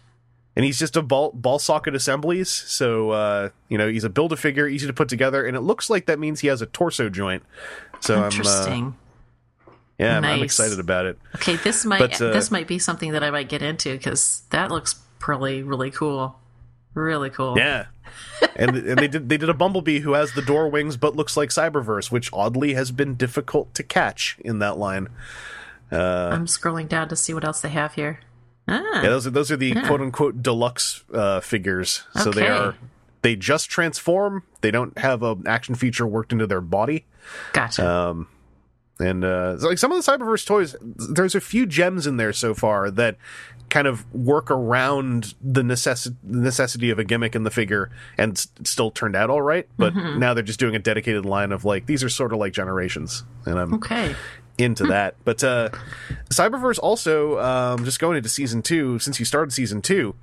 [0.55, 4.31] And he's just a ball ball socket assemblies, so uh, you know he's a build
[4.31, 6.65] a figure, easy to put together, and it looks like that means he has a
[6.65, 7.43] torso joint.
[7.99, 8.95] So I'm uh, Interesting.
[9.99, 11.19] yeah, I'm, I'm excited about it.
[11.35, 14.43] okay, this might but, uh, this might be something that I might get into because
[14.51, 14.95] that looks
[15.27, 16.39] really really cool.
[16.93, 17.57] Really cool.
[17.57, 17.87] Yeah.
[18.55, 21.35] and and they did they did a bumblebee who has the door wings but looks
[21.35, 25.09] like Cyberverse, which oddly has been difficult to catch in that line.
[25.91, 28.19] I'm scrolling down to see what else they have here.
[28.67, 32.03] Ah, Yeah, those are those are the quote unquote deluxe uh, figures.
[32.23, 32.75] So they are
[33.21, 34.43] they just transform.
[34.61, 37.05] They don't have an action feature worked into their body.
[37.53, 37.87] gotcha.
[37.87, 38.27] Um,
[38.99, 42.53] and uh, like some of the Cyberverse toys, there's a few gems in there so
[42.53, 43.17] far that
[43.69, 48.47] kind of work around the necessi- necessity of a gimmick in the figure and s-
[48.63, 49.67] still turned out all right.
[49.77, 52.53] But now they're just doing a dedicated line of like these are sort of like
[52.53, 54.15] generations, and I'm okay.
[54.57, 55.15] Into that.
[55.23, 55.69] But uh,
[56.29, 58.99] Cyberverse also um, just going into season two.
[58.99, 60.15] Since you started season two,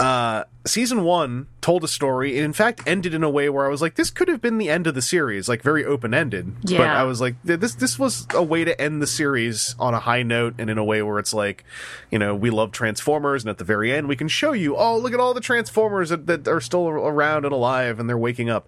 [0.00, 3.68] uh, season one told a story, and in fact ended in a way where I
[3.68, 6.52] was like, this could have been the end of the series, like very open ended.
[6.62, 6.78] Yeah.
[6.78, 9.98] But I was like, this this was a way to end the series on a
[10.00, 11.64] high note, and in a way where it's like,
[12.10, 14.96] you know, we love Transformers, and at the very end we can show you, oh,
[14.96, 18.48] look at all the Transformers that, that are still around and alive, and they're waking
[18.48, 18.66] up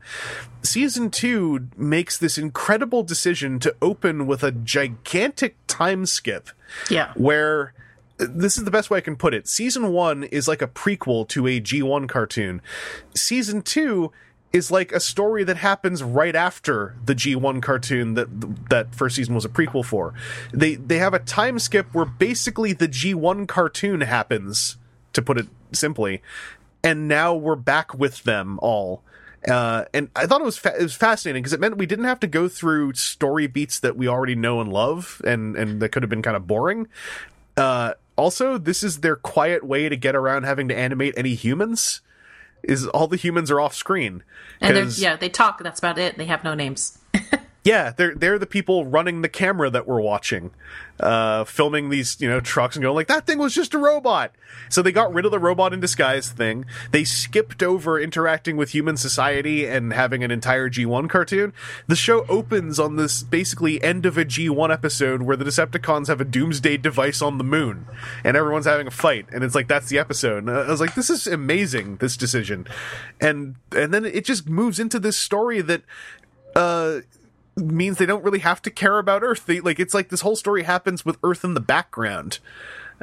[0.63, 6.51] season two makes this incredible decision to open with a gigantic time skip
[6.91, 7.13] Yeah.
[7.17, 7.75] where
[8.31, 9.49] this is the best way I can put it.
[9.49, 12.61] Season one is like a prequel to a G1 cartoon.
[13.15, 14.13] Season two
[14.53, 19.35] is like a story that happens right after the G1 cartoon that that first season
[19.35, 20.15] was a prequel for.
[20.53, 24.77] They they have a time skip where basically the G1 cartoon happens,
[25.15, 26.23] to put it simply,
[26.85, 29.03] and now we're back with them all.
[29.49, 32.05] Uh, and I thought it was fa- it was fascinating because it meant we didn't
[32.05, 35.91] have to go through story beats that we already know and love, and and that
[35.91, 36.89] could have been kind of boring.
[37.57, 42.01] Uh, also, this is their quiet way to get around having to animate any humans.
[42.63, 44.23] Is all the humans are off screen?
[44.61, 45.61] And yeah, they talk.
[45.63, 46.17] That's about it.
[46.17, 46.99] They have no names.
[47.65, 50.51] Yeah, they're they're the people running the camera that we're watching,
[50.99, 54.33] uh, filming these you know trucks and going like that thing was just a robot.
[54.69, 56.65] So they got rid of the robot in disguise thing.
[56.91, 61.53] They skipped over interacting with human society and having an entire G1 cartoon.
[61.87, 66.21] The show opens on this basically end of a G1 episode where the Decepticons have
[66.21, 67.87] a doomsday device on the moon
[68.25, 70.49] and everyone's having a fight, and it's like that's the episode.
[70.49, 72.67] And I was like, this is amazing, this decision,
[73.21, 75.83] and and then it just moves into this story that.
[76.55, 77.01] Uh,
[77.57, 79.47] means they don't really have to care about Earth.
[79.47, 82.39] They, like it's like this whole story happens with Earth in the background.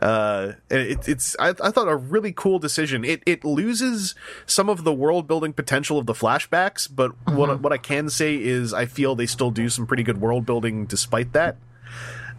[0.02, 3.04] Uh, it, it's I, I thought a really cool decision.
[3.04, 4.16] It it loses
[4.46, 8.36] some of the world building potential of the flashbacks, but what what I can say
[8.36, 11.58] is I feel they still do some pretty good world building despite that.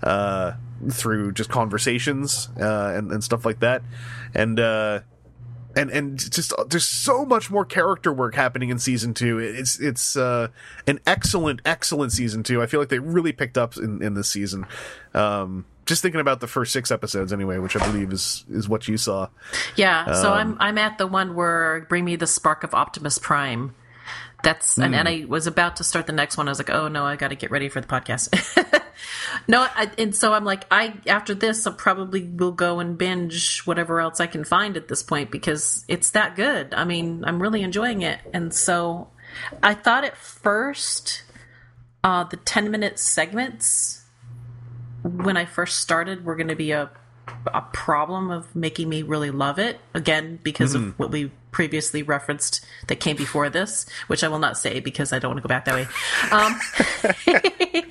[0.02, 0.54] Uh,
[0.90, 3.82] through just conversations uh, and and stuff like that,
[4.34, 5.00] and uh,
[5.76, 9.38] and and just there's so much more character work happening in season two.
[9.38, 10.48] It's it's uh,
[10.86, 12.62] an excellent excellent season two.
[12.62, 14.66] I feel like they really picked up in in this season.
[15.14, 18.86] Um, just thinking about the first six episodes anyway, which I believe is is what
[18.88, 19.28] you saw.
[19.76, 23.18] Yeah, so Um, I'm I'm at the one where bring me the spark of Optimus
[23.18, 23.74] Prime.
[24.42, 25.14] That's and, and Hmm.
[25.14, 26.48] I was about to start the next one.
[26.48, 28.30] I was like, oh no, I got to get ready for the podcast.
[29.48, 33.62] no, I, and so I'm like, I after this, I probably will go and binge
[33.62, 36.74] whatever else I can find at this point because it's that good.
[36.74, 39.08] I mean, I'm really enjoying it, and so
[39.62, 41.22] I thought at first
[42.02, 44.04] uh, the 10 minute segments
[45.02, 46.90] when I first started were going to be a
[47.46, 52.64] a problem of making me really love it again because of what we previously referenced
[52.88, 55.48] that came before this, which I will not say because I don't want to go
[55.48, 55.86] back that way.
[56.32, 57.82] Um,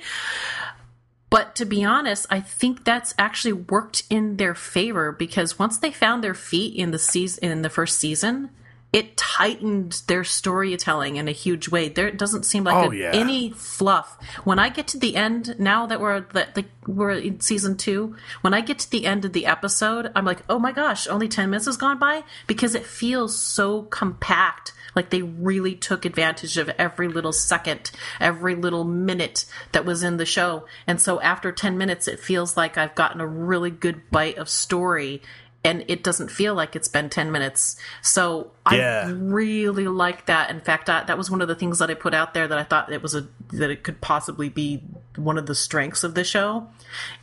[1.30, 5.90] but to be honest, I think that's actually worked in their favor because once they
[5.92, 8.50] found their feet in the season in the first season,
[8.92, 11.88] it tightened their storytelling in a huge way.
[11.88, 13.12] There doesn't seem like Oh, a- yeah.
[13.14, 14.18] any fluff.
[14.42, 18.16] When I get to the end, now that we're that the, we're in season two,
[18.40, 21.28] when I get to the end of the episode, I'm like, oh my gosh, only
[21.28, 24.72] ten minutes has gone by because it feels so compact.
[25.00, 27.90] Like they really took advantage of every little second,
[28.20, 30.66] every little minute that was in the show.
[30.86, 34.50] And so after 10 minutes, it feels like I've gotten a really good bite of
[34.50, 35.22] story
[35.64, 37.76] and it doesn't feel like it's been 10 minutes.
[38.02, 39.04] So Yeah.
[39.06, 40.50] I really like that.
[40.50, 42.58] In fact, I, that was one of the things that I put out there that
[42.58, 44.82] I thought it was a, that it could possibly be
[45.16, 46.68] one of the strengths of the show.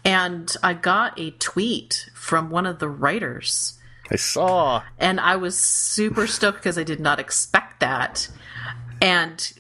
[0.04, 3.78] And I got a tweet from one of the writers
[4.10, 4.84] I saw.
[4.98, 8.28] and I was super stoked because I did not expect that.
[9.02, 9.54] And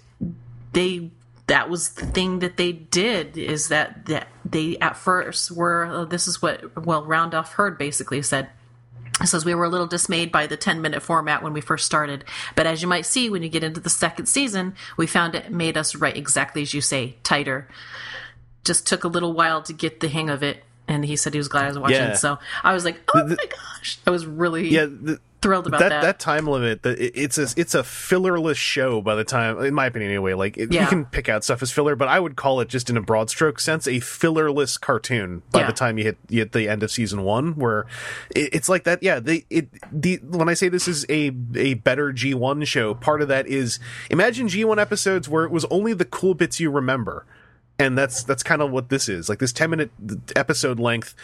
[0.74, 1.12] they
[1.48, 6.06] that was the thing that they did is that that they at first were uh,
[6.06, 8.50] this is what well Randolph Heard basically said.
[9.20, 11.88] It says we were a little dismayed by the 10 minute format when we first
[11.88, 12.24] started,
[12.54, 15.52] but as you might see when you get into the second season, we found it
[15.52, 17.68] made us write exactly as you say, tighter.
[18.64, 21.38] Just took a little while to get the hang of it, and he said he
[21.40, 21.98] was glad I was watching.
[21.98, 22.14] Yeah.
[22.14, 25.80] So I was like, oh The- my gosh, I was really Yeah, the, thrilled about
[25.82, 26.02] that, that.
[26.02, 26.82] that time limit.
[26.84, 30.34] The, it- it's a it's a fillerless show by the time, in my opinion, anyway.
[30.34, 32.90] Like it, you can pick out stuff as filler, but I would call it just
[32.90, 35.68] in a broad stroke sense a fillerless cartoon by Yeah.
[35.68, 37.86] the time you hit you hit the end of season one, where
[38.36, 39.04] it, it's like that.
[39.04, 42.94] Yeah, they it the when I say this is a a better G one show,
[42.96, 46.60] part of that is imagine G one episodes where it was only the cool bits
[46.60, 47.26] you remember
[47.80, 49.30] and that's that's kind of what this is.
[49.30, 49.92] Like this 10 minute
[50.36, 51.16] episode length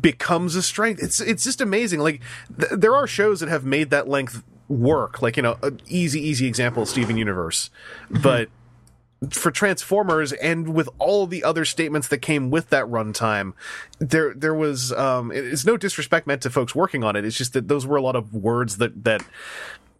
[0.00, 1.02] becomes a strength.
[1.02, 2.00] It's it's just amazing.
[2.00, 2.20] Like
[2.58, 5.22] th- there are shows that have made that length work.
[5.22, 7.70] Like you know an easy easy example steven universe.
[8.10, 8.48] But
[9.28, 13.52] for transformers and with all the other statements that came with that runtime
[13.98, 17.24] there there was um it's no disrespect meant to folks working on it.
[17.24, 19.22] It's just that those were a lot of words that that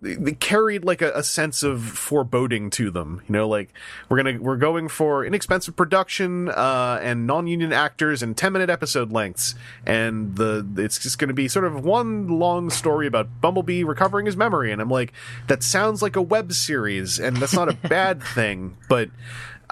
[0.02, 3.72] they carried like a, a sense of foreboding to them you know like
[4.08, 9.12] we're gonna we're going for inexpensive production uh and non-union actors and 10 minute episode
[9.12, 9.54] lengths
[9.84, 14.36] and the it's just gonna be sort of one long story about bumblebee recovering his
[14.36, 15.12] memory and i'm like
[15.48, 19.10] that sounds like a web series and that's not a bad thing but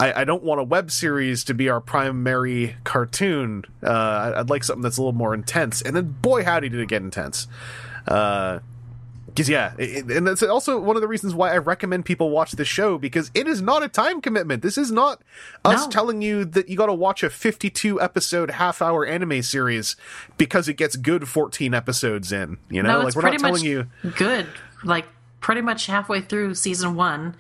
[0.01, 3.65] I, I don't want a web series to be our primary cartoon.
[3.83, 5.83] Uh, I- I'd like something that's a little more intense.
[5.83, 7.49] And then, boy, howdy, did it get intense.
[8.07, 8.61] Uh,
[9.39, 12.52] because yeah, it, and that's also one of the reasons why I recommend people watch
[12.52, 14.62] the show because it is not a time commitment.
[14.62, 15.23] This is not
[15.65, 15.90] us No.
[15.90, 19.97] telling you that you got to watch a 52 episode half hour anime series
[20.36, 22.59] because it gets good 14 episodes in.
[22.70, 23.86] You know, no, like we're not telling you.
[24.16, 24.47] good.
[24.85, 25.06] Like
[25.40, 27.36] pretty much halfway through season one.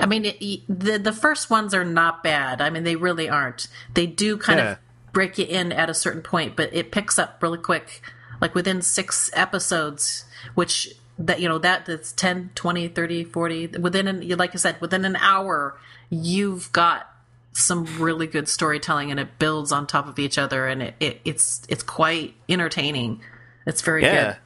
[0.00, 2.60] I mean, it, the the first ones are not bad.
[2.60, 3.68] I mean, they really aren't.
[3.94, 4.70] They do kind Yeah.
[4.72, 4.78] of
[5.12, 8.02] break you in at a certain point, but it picks up really quick.
[8.40, 10.24] Like within six episodes,
[10.54, 14.80] which that you know that that's 10 20 30 40 within an like i said
[14.80, 15.76] within an hour
[16.10, 17.10] you've got
[17.52, 21.20] some really good storytelling and it builds on top of each other and it, it
[21.24, 23.20] it's it's quite entertaining
[23.66, 24.24] it's very Yeah.
[24.32, 24.36] good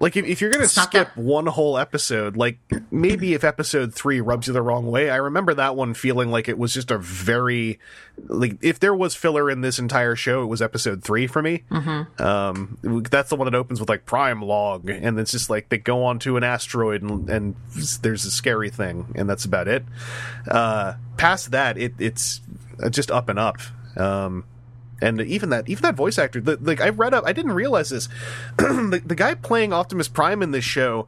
[0.00, 2.58] Like if, if you're gonna It's skip one whole episode, like
[2.90, 6.48] maybe if episode three rubs you the wrong way, I remember that one feeling like
[6.48, 7.78] it was just a very
[8.26, 11.62] like if there was filler in this entire show, it was episode three for me.
[11.70, 12.22] Mm-hmm.
[12.22, 15.78] Um, that's the one that opens with like prime log, and it's just like they
[15.78, 17.56] go onto an asteroid and, and
[18.02, 19.84] there's a scary thing, and that's about it.
[20.48, 22.40] Uh, past that, it it's
[22.90, 23.58] just up and up.
[23.96, 24.44] Um,
[25.00, 27.90] and even that even that voice actor the, like i read up i didn't realize
[27.90, 28.08] this.
[28.84, 31.06] The, the guy playing optimus prime in this show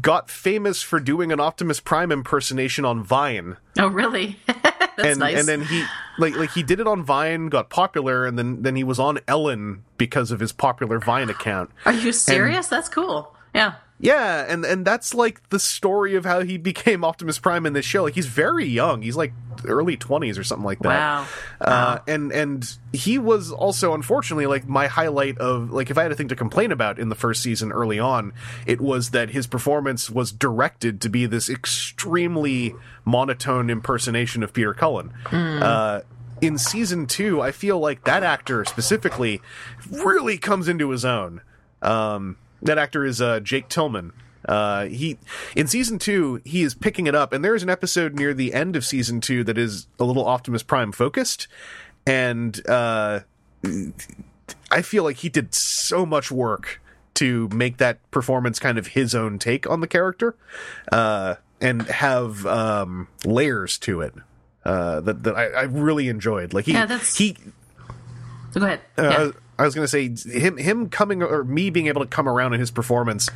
[0.00, 3.56] got famous for doing an optimus prime impersonation on vine.
[3.78, 4.38] Oh really?
[4.46, 5.38] That's and nice.
[5.38, 5.84] and then he
[6.18, 9.18] like like he did it on vine got popular and then then he was on
[9.28, 11.70] ellen because of his popular vine account.
[11.84, 12.68] Are you serious?
[12.68, 13.36] That's cool.
[13.54, 17.74] Yeah yeah, and and that's like the story of how he became Optimus Prime in
[17.74, 18.02] this show.
[18.02, 19.02] Like he's very young.
[19.02, 19.32] He's like
[19.66, 20.88] early 20s or something like that.
[20.88, 21.26] Wow.
[21.60, 26.12] Uh, and and he was also unfortunately like my highlight of like if I had
[26.12, 28.32] a thing to complain about in the first season early on,
[28.66, 32.74] it was that his performance was directed to be this extremely
[33.04, 35.12] monotone impersonation of Peter Cullen.
[35.30, 36.00] Uh
[36.40, 39.42] in season 2, I feel like that actor specifically
[39.90, 41.42] really comes into his own.
[41.82, 44.12] Um that actor is uh, Jake Tillman.
[44.48, 45.18] Uh, he
[45.54, 48.54] in season two he is picking it up, and there is an episode near the
[48.54, 51.46] end of season two that is a little Optimus Prime focused,
[52.06, 53.20] and uh,
[54.70, 56.80] I feel like he did so much work
[57.14, 60.34] to make that performance kind of his own take on the character,
[60.90, 64.14] uh, and have um, layers to it
[64.64, 66.54] uh, that that I, I really enjoyed.
[66.54, 67.36] Like he Yeah, that's- he
[68.54, 69.30] go ahead uh, yeah.
[69.60, 72.54] I was going to say him him coming or me being able to come around
[72.54, 73.28] in his performance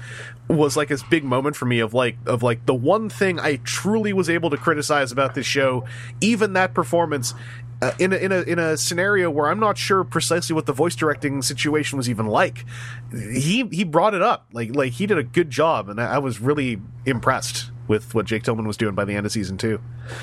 [0.49, 3.57] was like this big moment for me of like of like the one thing I
[3.57, 5.85] truly was able to criticize about this show,
[6.23, 7.35] even that performance.
[7.83, 10.73] Uh, in a, in a in a scenario where I'm not sure precisely what the
[10.73, 12.65] voice directing situation was even like,
[13.13, 16.19] he he brought it up like like he did a good job, and I, I
[16.19, 19.81] was really impressed with what Jake Tillman was doing by the end of season two.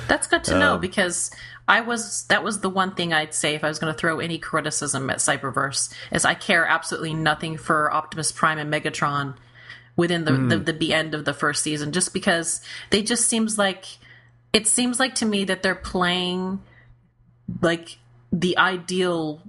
[0.07, 1.30] That's good to know Um, because
[1.67, 4.19] I was that was the one thing I'd say if I was going to throw
[4.19, 9.35] any criticism at Cyberverse is I care absolutely nothing for Optimus Prime and Megatron
[9.95, 10.63] within the, the, hmm.
[10.63, 13.85] the the end of the first season just because they just seems like
[14.53, 16.61] it seems like to me that they're playing
[17.61, 17.97] like
[18.31, 19.41] the ideal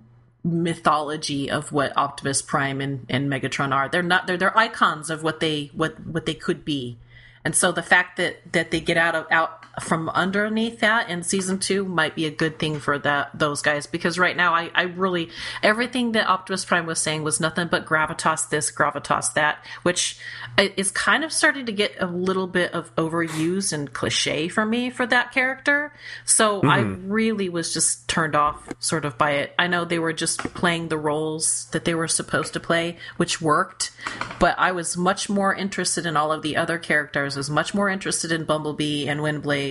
[0.45, 3.89] mythology of what Optimus Prime and, and Megatron are.
[3.89, 6.99] They're not they're they're icons of what they what what they could be.
[7.45, 11.23] And so the fact that that they get out of out from underneath that in
[11.23, 14.71] season two might be a good thing for that those guys because right now I,
[14.75, 15.31] I really
[15.63, 20.19] everything that Optimus Prime was saying was nothing but gravitas this, gravitas that, which
[20.59, 24.91] is kind of starting to get a little bit of overused and cliche for me
[24.91, 25.95] for that character.
[26.27, 27.11] So I hmm.
[27.11, 29.55] really was just turned off sort of by it.
[29.59, 33.41] I know they were just playing the roles that they were supposed to play, which
[33.41, 33.91] worked,
[34.39, 37.37] but I was much more interested in all of the other characters.
[37.37, 39.62] I was much more interested in Bumblebee and Windblade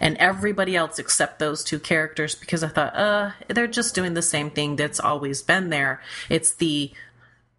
[0.00, 4.22] and everybody else except those two characters because I thought, uh, they're just doing the
[4.22, 6.00] same thing that's always been there.
[6.28, 6.92] It's the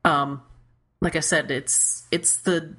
[0.05, 0.41] um
[1.01, 2.75] like I said, it's it's the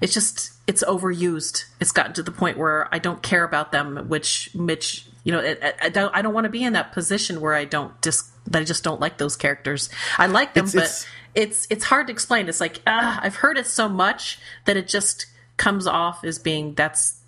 [0.00, 1.64] it's just it's overused.
[1.80, 5.40] It's gotten to the point where I don't care about them, which which you know
[5.40, 8.26] I, I don't I don't want to be in that position where I don't just
[8.50, 9.88] that I just don't like those characters.
[10.18, 12.46] I like them, It's- but it's- it's it's hard to explain.
[12.50, 15.24] It's like ah, I've heard it so much that it just
[15.56, 17.18] comes off as being that's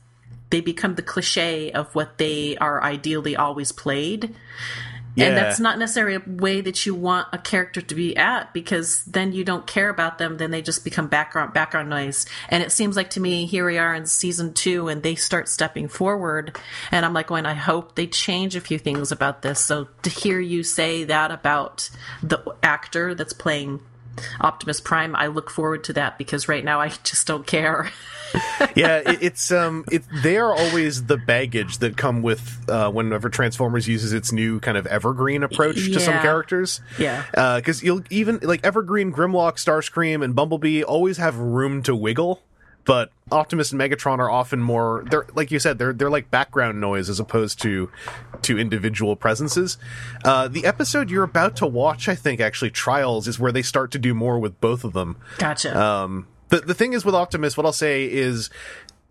[0.51, 4.35] they become the cliche of what they are ideally always played.
[5.17, 5.27] Yeah.
[5.27, 9.05] And that's not necessarily a way that you want a character to be at because
[9.05, 10.39] then you don't care about them.
[10.39, 12.27] Then they just become background background noise.
[12.49, 15.49] And it seems like to me, here we are in season two, and they start
[15.49, 16.59] stepping forward.
[16.91, 19.61] And I'm like, going, I hope they change a few things about this.
[19.61, 21.91] So to hear you say that about
[22.23, 23.81] the actor that's playing
[24.41, 27.91] Optimus Prime, I look forward to that because right now I just don't care.
[28.75, 33.29] yeah, it, it's um, it they are always the baggage that come with uh, whenever
[33.29, 36.81] Transformers uses its new kind of evergreen approach to some characters.
[36.99, 37.25] Yeah.
[37.57, 42.43] because you'll even like Evergreen, Grimlock, Starscream, and Bumblebee always have room to wiggle.
[42.85, 46.81] But Optimus and Megatron are often more they're like you said they're they're like background
[46.81, 47.91] noise as opposed to
[48.43, 49.79] to individual presences.
[50.25, 53.91] Uh, the episode you're about to watch, I think, actually Trials is where they start
[53.93, 55.79] to do more with both of them Gotcha.
[55.81, 58.51] um, the the thing is with Optimus, what I'll say is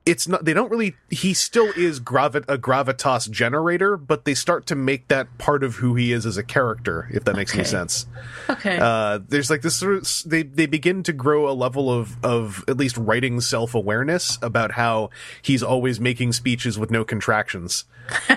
[0.05, 4.65] it's not they don't really he still is gravi- a gravitas generator but they start
[4.65, 7.63] to make that part of who he is as a character if that makes any
[7.63, 8.05] sense
[8.49, 8.77] Okay.
[8.81, 12.65] uh there's like this sort of they they begin to grow a level of of
[12.67, 15.09] at least writing self-awareness about how
[15.41, 17.85] he's always making speeches with no contractions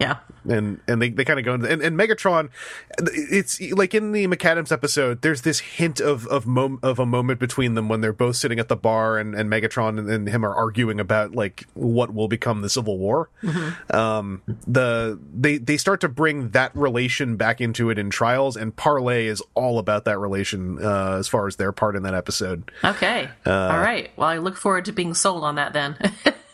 [0.00, 0.16] yeah.
[0.48, 2.48] And and they, they kind of go into and, and Megatron
[2.98, 7.38] it's like in the Maccadam's episode there's this hint of of mom, of a moment
[7.38, 10.44] between them when they're both sitting at the bar and, and Megatron and, and him
[10.44, 13.30] are arguing about like what will become the Civil War
[13.90, 18.74] um the they they start to bring that relation back into it in Trials and
[18.74, 22.70] Parlay is all about that relation uh as far as their part in that episode
[22.84, 23.28] Okay.
[23.44, 24.10] Uh, All right.
[24.16, 25.96] Well, I look forward to being sold on that then.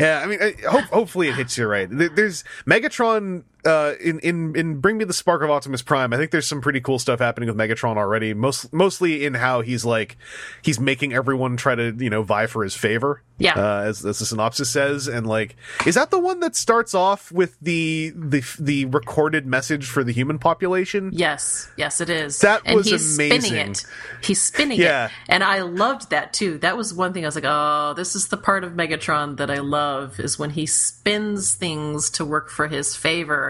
[0.00, 1.88] Yeah, I mean, I, hope, hopefully it hits you right.
[1.90, 6.12] There's Megatron uh, in in in Bring Me the Spark of Optimus Prime.
[6.12, 8.34] I think there's some pretty cool stuff happening with Megatron already.
[8.34, 10.16] Most mostly in how he's like
[10.62, 13.22] he's making everyone try to you know vie for his favor.
[13.38, 13.54] Yeah.
[13.54, 15.56] uh, as, as the synopsis says, and like,
[15.86, 20.12] is that the one that starts off with the the the recorded message for the
[20.12, 21.10] human population?
[21.12, 21.68] yes.
[21.76, 22.38] Yes, it is.
[22.40, 23.40] That and was he's amazing.
[23.40, 23.86] spinning it.
[24.22, 25.06] He's spinning Yeah.
[25.06, 25.12] it.
[25.28, 26.58] And I loved that too.
[26.58, 29.50] That was one thing I was like, oh, this is the part of Megatron that
[29.50, 33.49] I love is when he spins things to work for his favor.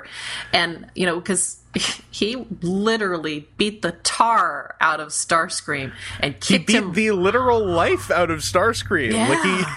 [0.52, 1.58] And, you know, because
[2.10, 6.92] he literally beat the tar out of Starscream and He beat him.
[6.92, 9.12] the literal life out of Starscream.
[9.12, 9.64] Like he.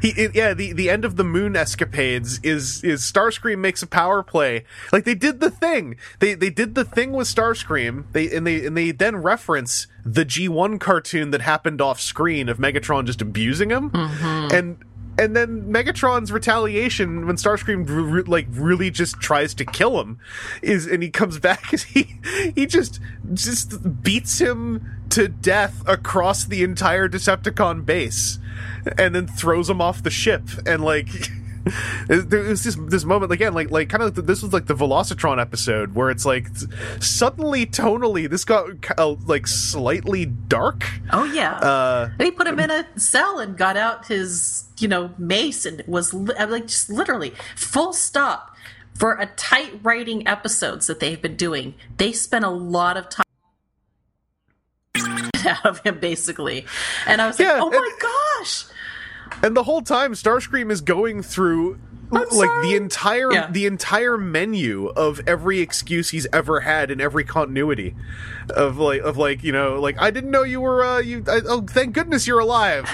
[0.00, 4.22] He, yeah, the, the end of the moon escapades is is Starscream makes a power
[4.22, 4.64] play.
[4.90, 5.96] Like they did the thing.
[6.18, 8.04] They they did the thing with Starscream.
[8.12, 12.56] They and they and they then reference the G1 cartoon that happened off screen of
[12.56, 13.90] Megatron just abusing him.
[13.90, 14.54] Mm-hmm.
[14.56, 14.78] And
[15.20, 20.18] and then Megatron's retaliation when Starscream re- like really just tries to kill him
[20.62, 22.16] is and he comes back is he
[22.54, 23.00] he just
[23.34, 28.38] just beats him to death across the entire Decepticon base
[28.96, 31.08] and then throws him off the ship and like
[32.08, 35.40] there was just this moment again like like kind of this was like the Velocitron
[35.40, 36.46] episode where it's like
[37.00, 38.66] suddenly tonally this got
[38.98, 41.52] uh, like slightly dark Oh yeah.
[41.58, 45.66] uh And he put him in a cell and got out his, you know, mace
[45.66, 48.54] and was li- like just literally full stop
[48.94, 51.74] for a tight writing episodes that they've been doing.
[51.98, 53.24] They spent a lot of time
[55.46, 56.66] out of him basically,
[57.06, 58.00] and I was like, Yeah, oh my and-
[58.40, 58.64] gosh.
[59.42, 61.78] And the whole time Starscream is going through
[62.10, 62.68] like sorry.
[62.68, 63.50] the entire Yeah.
[63.50, 67.94] the entire menu of every excuse he's ever had in every continuity
[68.50, 71.40] of like of like you know like I didn't know you were uh you I,
[71.46, 72.86] oh thank goodness you're alive.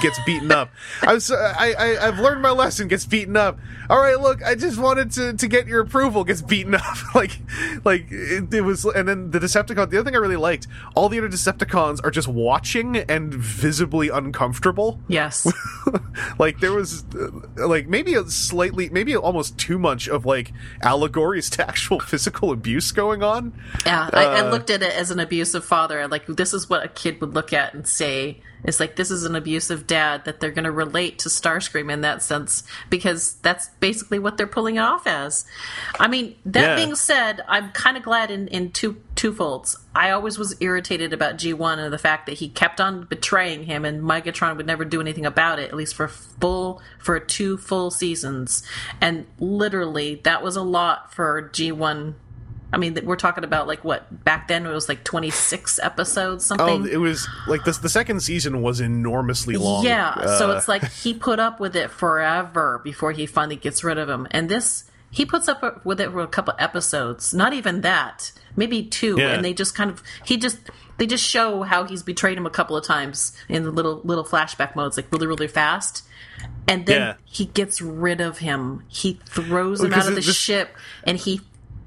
[0.00, 0.70] Gets beaten up.
[1.02, 3.58] I was I, I I've learned my lesson gets beaten up.
[3.90, 7.14] All right look I just wanted to to get your approval gets beaten up.
[7.14, 7.38] Like
[7.84, 11.08] like it, it was and then the Decepticon the other thing I really liked all
[11.08, 15.00] the other Decepticons are just watching and visibly uncomfortable.
[15.08, 15.50] Yes.
[16.38, 20.52] like there was uh, like maybe a slightly maybe almost too much of like
[20.82, 23.52] allegories to actual physical abuse going on.
[23.86, 26.06] Yeah, I, I Uh, looked at it as an abusive father.
[26.08, 28.40] Like this is what a kid would look at and say.
[28.64, 32.02] It's like this is an abusive dad that they're going to relate to Starscream in
[32.02, 35.44] that sense because that's basically what they're pulling it off as.
[35.98, 36.76] I mean, that Yeah.
[36.76, 39.74] being said, I'm kind of glad in in two twofolds.
[39.96, 43.84] I always was irritated about G1 and the fact that he kept on betraying him,
[43.84, 47.90] and Megatron would never do anything about it, at least for full for two full
[47.90, 48.62] seasons.
[49.00, 52.14] And literally, that was a lot for G1
[52.72, 56.66] I mean, we're talking about like what back then it was like 26 episodes, something.
[56.66, 56.92] oh something.
[56.92, 60.82] it was like this the second season was enormously long yeah, so Uh, it's like
[60.90, 64.26] he put up with it forever before he finally gets rid of him.
[64.30, 68.82] And this, he puts up with it for a couple episodes, not even that, maybe
[68.84, 69.16] two.
[69.18, 69.32] Yeah.
[69.34, 70.58] And they just kind of, he just,
[70.96, 74.24] they just show how he's betrayed him a couple of times in the little little
[74.24, 76.04] flashback modes, like really really fast.
[76.66, 77.14] And then Yeah.
[77.24, 78.84] he gets rid of him.
[78.88, 80.74] He throws him Because out of the this- ship,
[81.04, 81.40] and he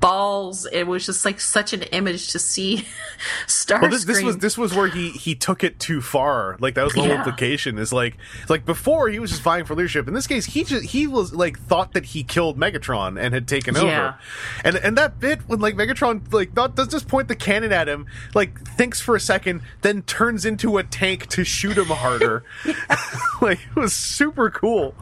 [0.06, 0.66] falls.
[0.68, 2.86] It was just like such an image to see.
[3.48, 3.82] Starscream.
[3.82, 6.58] well, this, this was this was where he he took it too far.
[6.60, 7.18] Like that was the whole Yeah.
[7.18, 7.78] implication.
[7.78, 8.18] Is like
[8.50, 10.08] like before he was just vying for leadership.
[10.08, 13.48] In this case, he just he was like thought that he killed Megatron and had
[13.48, 13.82] taken Yeah.
[13.82, 14.16] over.
[14.64, 17.88] And and that bit when like Megatron like not does just point the cannon at
[17.88, 22.44] him, like thinks for a second, then turns into a tank to shoot him harder.
[23.42, 24.94] like it was super cool.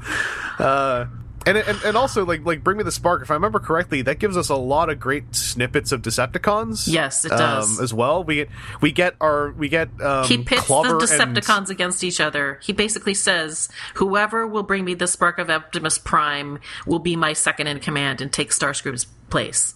[0.59, 1.05] Uh,
[1.45, 3.21] and, and and also like like bring me the spark.
[3.21, 6.87] If I remember correctly, that gives us a lot of great snippets of Decepticons.
[6.87, 7.77] Yes, it does.
[7.79, 8.23] um, as well.
[8.23, 8.49] We get
[8.81, 12.59] we get our we get um, he pits Clover the and- Decepticons against each other.
[12.63, 17.33] He basically says, "Whoever will bring me the spark of Optimus Prime will be my
[17.33, 19.73] second in command and take Starscream's place."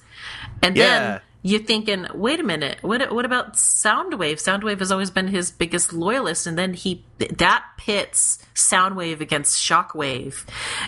[0.61, 0.85] And Yeah.
[0.87, 4.33] then you're thinking, wait a minute, what what about Soundwave?
[4.41, 10.43] Soundwave has always been his biggest loyalist, and then he that pits Soundwave against Shockwave,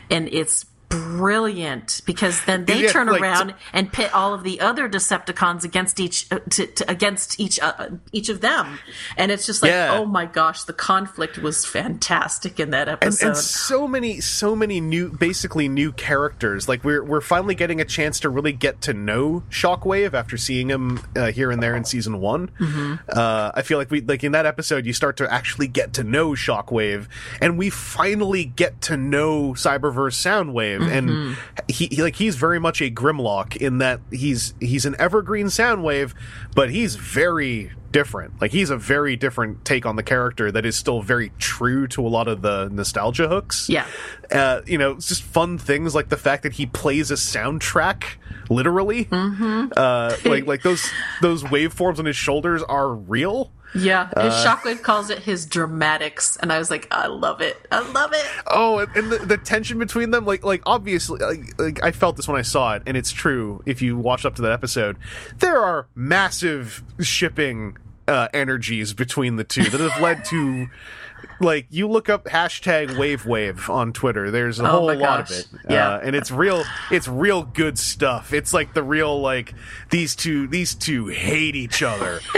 [0.09, 4.59] and it's brilliant because then they Yeah, turn like, around and pit all of the
[4.61, 8.79] other Decepticons against each uh, to, to, against each uh, each of them,
[9.17, 9.97] and it's just like, Yeah.
[9.97, 13.27] oh my gosh, the conflict was fantastic in that and, episode.
[13.27, 17.85] and so many so many new basically new characters like we're we're finally getting a
[17.85, 21.83] chance to really get to know shockwave after seeing him uh, here and there in
[21.83, 22.95] season one Mm-hmm.
[23.09, 26.03] uh, i feel like we like in that episode you start to actually get to
[26.03, 27.07] know shockwave
[27.41, 31.33] and we finally get to know cyberverse soundwave and Mm-hmm.
[31.67, 36.13] he, he like he's very much a grimlock in that he's he's an evergreen soundwave
[36.55, 38.39] but he's very different.
[38.39, 42.05] Like he's a very different take on the character that is still very true to
[42.05, 43.67] a lot of the nostalgia hooks.
[43.67, 43.87] Yeah.
[44.31, 48.03] Uh, you know, it's just fun things like the fact that he plays a soundtrack
[48.49, 49.05] literally.
[49.05, 49.73] Mm-hmm.
[49.75, 50.87] Uh, like like those
[51.21, 53.51] those waveforms on his shoulders are real.
[53.75, 57.57] Yeah, his uh, Shockwave calls it his dramatics, and I was like, I love it,
[57.71, 58.25] I love it.
[58.47, 62.15] Oh, and, and the, the tension between them, like, like obviously, like, like I felt
[62.17, 63.61] this when I saw it, and it's true.
[63.65, 64.97] If you watch up to that episode,
[65.37, 67.77] there are massive shipping
[68.07, 70.67] uh, energies between the two that have led to,
[71.39, 74.31] like, you look up hashtag Wave Wave on Twitter.
[74.31, 75.89] There's a Oh whole lot of it, Yeah.
[75.95, 76.63] uh, and it's real.
[76.91, 78.33] It's real good stuff.
[78.33, 79.53] It's like the real like
[79.91, 82.19] these two these two hate each other.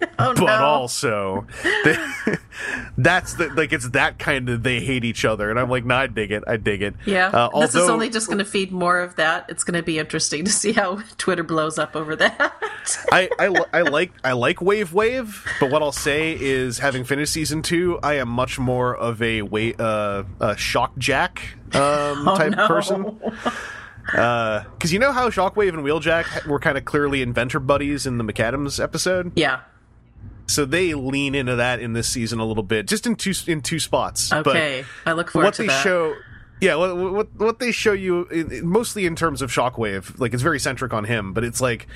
[0.18, 0.52] Oh but no.
[0.64, 1.46] also
[1.84, 1.96] they,
[2.98, 6.00] that's the like it's that kind of they hate each other and i'm like nah
[6.00, 8.70] i dig it i dig it Yeah, uh, this is only just going to feed
[8.70, 9.46] more of that.
[9.48, 12.54] It's going to be interesting to see how Twitter blows up over that.
[13.12, 17.32] I, I, I like I like Wave Wave, but what I'll say is, having finished
[17.32, 21.40] season two, I am much more of a wa- uh, a shock jack
[21.74, 22.66] um, type Oh, no.
[22.68, 23.20] person.
[24.06, 28.24] Because you know how Shockwave and Wheeljack were kind of clearly inventor buddies in the
[28.24, 29.60] Maccadam's episode, Yeah.
[30.50, 33.60] So they lean into that in this season a little bit, just in two in
[33.62, 34.28] two spots.
[34.30, 34.84] But- Okay.
[35.06, 35.62] I look forward to that.
[35.62, 35.82] what to they that.
[35.82, 36.14] show
[36.60, 40.42] yeah what, what what they show you in- mostly in terms of shockwave like it's
[40.42, 41.86] very centric on him but it's like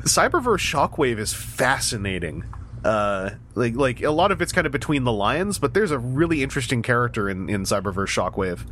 [0.00, 2.42] cyberverse shockwave is fascinating
[2.84, 5.98] uh like like a lot of it's kind of between the lines but there's a
[6.00, 8.66] really interesting character in in cyberverse shockwave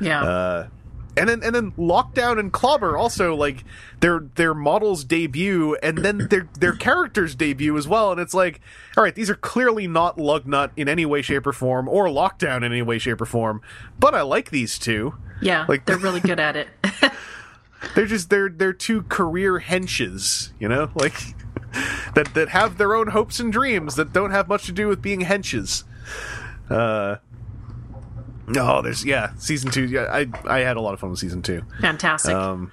[0.00, 0.22] yeah.
[0.22, 0.68] uh
[1.16, 3.64] and then and then lockdown and clobber also like
[4.00, 8.60] their their models debut and then their their characters debut as well and it's like
[8.96, 12.58] all right these are clearly not lugnut in any way shape or form or lockdown
[12.58, 13.60] in any way shape or form
[13.98, 15.66] but i like these two yeah.
[15.68, 16.68] like- they're really good at it.
[17.94, 21.14] they're just they're they're two career henches you know like
[22.14, 25.02] that that have their own hopes and dreams that don't have much to do with
[25.02, 25.84] being henches
[26.70, 27.16] uh
[28.46, 31.42] no there's yeah season two yeah i i had a lot of fun with season
[31.42, 32.34] two Fantastic.
[32.34, 32.70] um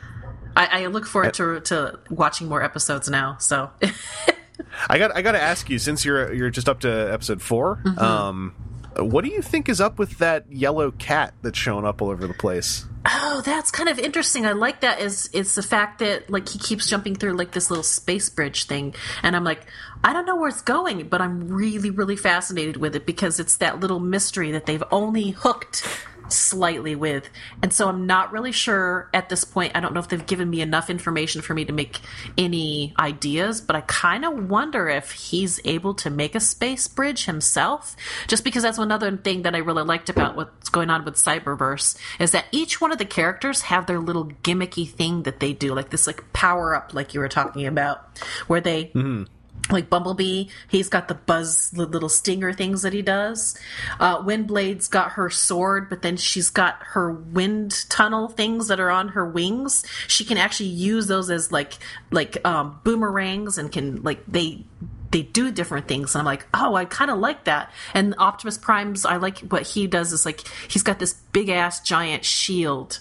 [0.55, 3.37] I, I look forward to to watching more episodes now.
[3.39, 3.71] So
[4.87, 7.81] I got I got to ask you since you're you're just up to episode 4
[7.83, 7.99] Mm-hmm.
[7.99, 8.55] Um,
[8.97, 12.27] what do you think is up with that yellow cat that's showing up all over
[12.27, 12.85] the place?
[13.05, 14.45] Oh, that's kind of interesting.
[14.45, 17.69] I like that is it's the fact that like he keeps jumping through like this
[17.69, 19.65] little space bridge thing and I'm like
[20.05, 23.57] I don't know where it's going, but I'm really really fascinated with it because it's
[23.57, 25.85] that little mystery that they've only hooked
[26.33, 27.29] slightly with.
[27.61, 29.73] And so I'm not really sure at this point.
[29.75, 31.99] I don't know if they've given me enough information for me to make
[32.37, 37.25] any ideas, but I kind of wonder if he's able to make a space bridge
[37.25, 37.95] himself.
[38.27, 41.97] Just because that's another thing that I really liked about what's going on with Cyberverse
[42.19, 45.73] is that each one of the characters have their little gimmicky thing that they do,
[45.73, 49.23] like this like power up, like you were talking about, where they mm-hmm.
[49.69, 53.57] Like Bumblebee, he's got the buzz, the little stinger things that he does.
[53.99, 58.89] Uh, Windblade's got her sword, but then she's got her wind tunnel things that are
[58.89, 59.85] on her wings.
[60.07, 61.73] She can actually use those as like
[62.11, 64.65] like um, boomerangs and can like they
[65.11, 66.13] they do different things.
[66.13, 67.71] And I'm like, oh, I kind of like that.
[67.93, 71.79] And Optimus Prime's, I like what he does is like he's got this big ass
[71.81, 72.99] giant shield.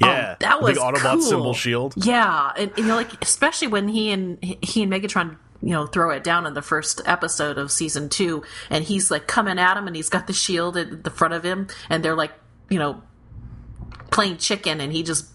[0.00, 1.20] Yeah, Oh, that the was Autobot cool.
[1.22, 1.94] symbol shield.
[1.96, 5.86] Yeah, and, and, you know, like especially when he and he and Megatron, you know,
[5.86, 9.76] throw it down in the first episode of season two, and he's like coming at
[9.76, 12.32] him, and he's got the shield at the front of him, and they're like,
[12.68, 13.02] you know,
[14.10, 15.26] playing chicken, and he just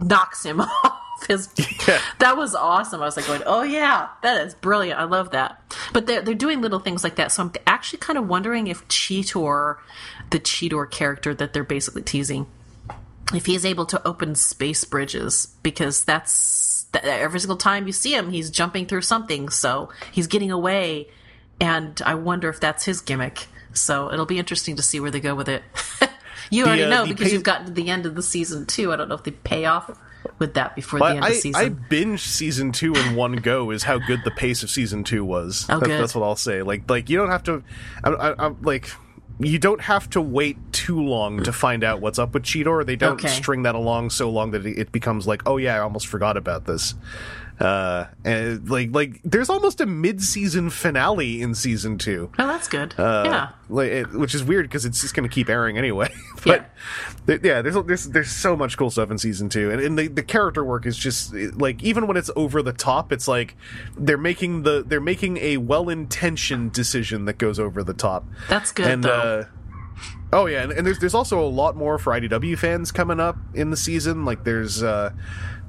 [0.00, 0.96] knocks him off.
[1.28, 1.48] His,
[1.86, 2.00] Yeah.
[2.18, 3.02] that was awesome.
[3.02, 4.98] I was like going, oh yeah, that is brilliant.
[4.98, 5.60] I love that.
[5.92, 7.30] But they're they're doing little things like that.
[7.32, 9.76] So I'm actually kind of wondering if Cheetor,
[10.30, 12.46] the Cheetor character that they're basically teasing,
[13.34, 16.59] if he is able to open space bridges because that's that
[16.94, 21.08] every single time you see him he's jumping through something so he's getting away
[21.60, 25.20] and i wonder if that's his gimmick so it'll be interesting to see where they
[25.20, 25.62] go with it
[26.50, 28.66] you already uh, know the because pay- you've gotten to the end of the season
[28.66, 29.96] too i don't know if they pay off
[30.38, 31.54] with that before the end I, of season.
[31.60, 33.70] I binged season two in one go.
[33.70, 35.66] Is how good the pace of season two was.
[35.68, 35.88] Oh, That-.
[35.88, 36.62] That's what I'll say.
[36.62, 37.62] Like, like you don't have to.
[38.02, 38.90] I, I, I'm like.
[39.42, 42.84] You don't have to wait too long to find out what's up with Cheetor.
[42.84, 43.28] They don't Okay.
[43.28, 46.64] string that along so long that it becomes like, oh yeah, I almost forgot about
[46.66, 46.94] this.
[47.60, 52.30] Uh, and like, like there's almost a mid-season finale in season two.
[52.38, 52.94] oh, that's good.
[52.98, 53.48] Uh, yeah.
[53.68, 56.10] like, it, which is weird because it's just going to keep airing anyway.
[56.46, 56.70] but
[57.26, 60.08] th- yeah, there's there's there's so much cool stuff in season two, and, and the
[60.08, 63.54] the character work is just like even when it's over the top, it's like
[63.94, 68.24] they're making the they're making a well intentioned decision that goes over the top.
[68.48, 69.10] That's good, And though.
[69.10, 69.44] uh,
[70.32, 73.36] oh yeah, and, and there's there's also a lot more for IDW fans coming up
[73.54, 74.24] in the season.
[74.24, 74.82] Like there's.
[74.82, 75.12] uh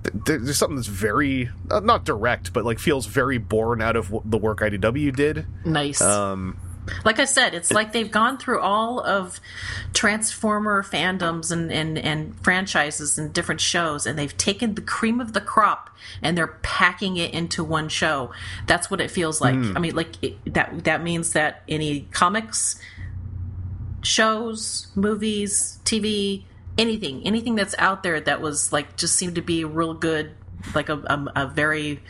[0.04, 4.06] th- there's something that's very uh, not direct, but like feels very born out of
[4.06, 5.46] w- the work IDW did.
[5.66, 6.02] Nice.
[6.02, 6.58] Um,
[7.06, 9.40] like I said, it's like they've gone through all of
[9.94, 15.34] Transformer fandoms and, and, and franchises and different shows, and they've taken the cream of
[15.34, 15.92] the crop
[16.24, 18.32] and they're packing it into one show.
[18.66, 19.54] That's what it feels like.
[19.56, 20.86] I mean, like it, that.
[20.86, 22.80] That means that any comics,
[24.04, 26.44] shows, movies, TV,
[26.78, 30.32] anything, anything that's out there that was like just seemed to be real good,
[30.74, 32.02] like a, a, a very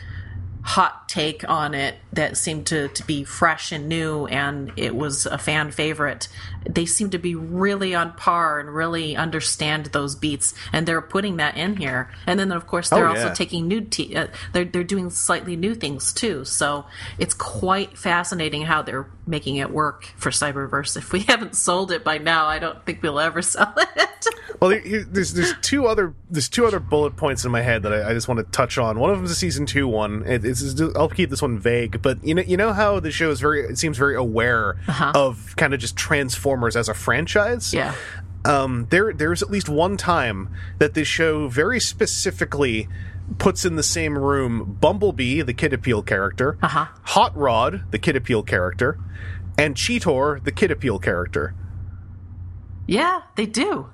[0.62, 5.24] hot take on it that seemed to, to be fresh and new and it was
[5.26, 6.28] a fan favorite.
[6.68, 11.38] They seem to be really on par and really understand those beats and they're putting
[11.38, 12.10] that in here.
[12.26, 15.56] And then of course they're Oh, also taking new t- uh, they're, they're doing slightly
[15.56, 16.44] new things too.
[16.44, 16.84] So
[17.18, 20.96] it's quite fascinating how they're making it work for cyberverse.
[20.96, 24.26] If we haven't sold it by now i don't think we'll ever sell it.
[24.60, 27.82] Well, here- here- there's there's two other there's two other bullet points in my head
[27.84, 28.98] that I, I just want to touch on.
[28.98, 30.24] One of them is a season two one.
[30.26, 33.30] It, it's I'll keep this one vague, but you know you know how the show
[33.30, 34.76] is very it seems very aware
[35.14, 37.72] of kind of just Transformers as a franchise.
[37.72, 37.94] yeah
[38.44, 40.48] Um, there there's at least one time
[40.78, 42.88] that this show very specifically
[43.38, 46.86] puts in the same room Bumblebee, the Kid Appeal character, Uh-huh.
[47.04, 48.98] Hot Rod, the Kid Appeal character,
[49.56, 51.54] and Cheetor, the Kid Appeal character.
[52.88, 53.91] yeah they do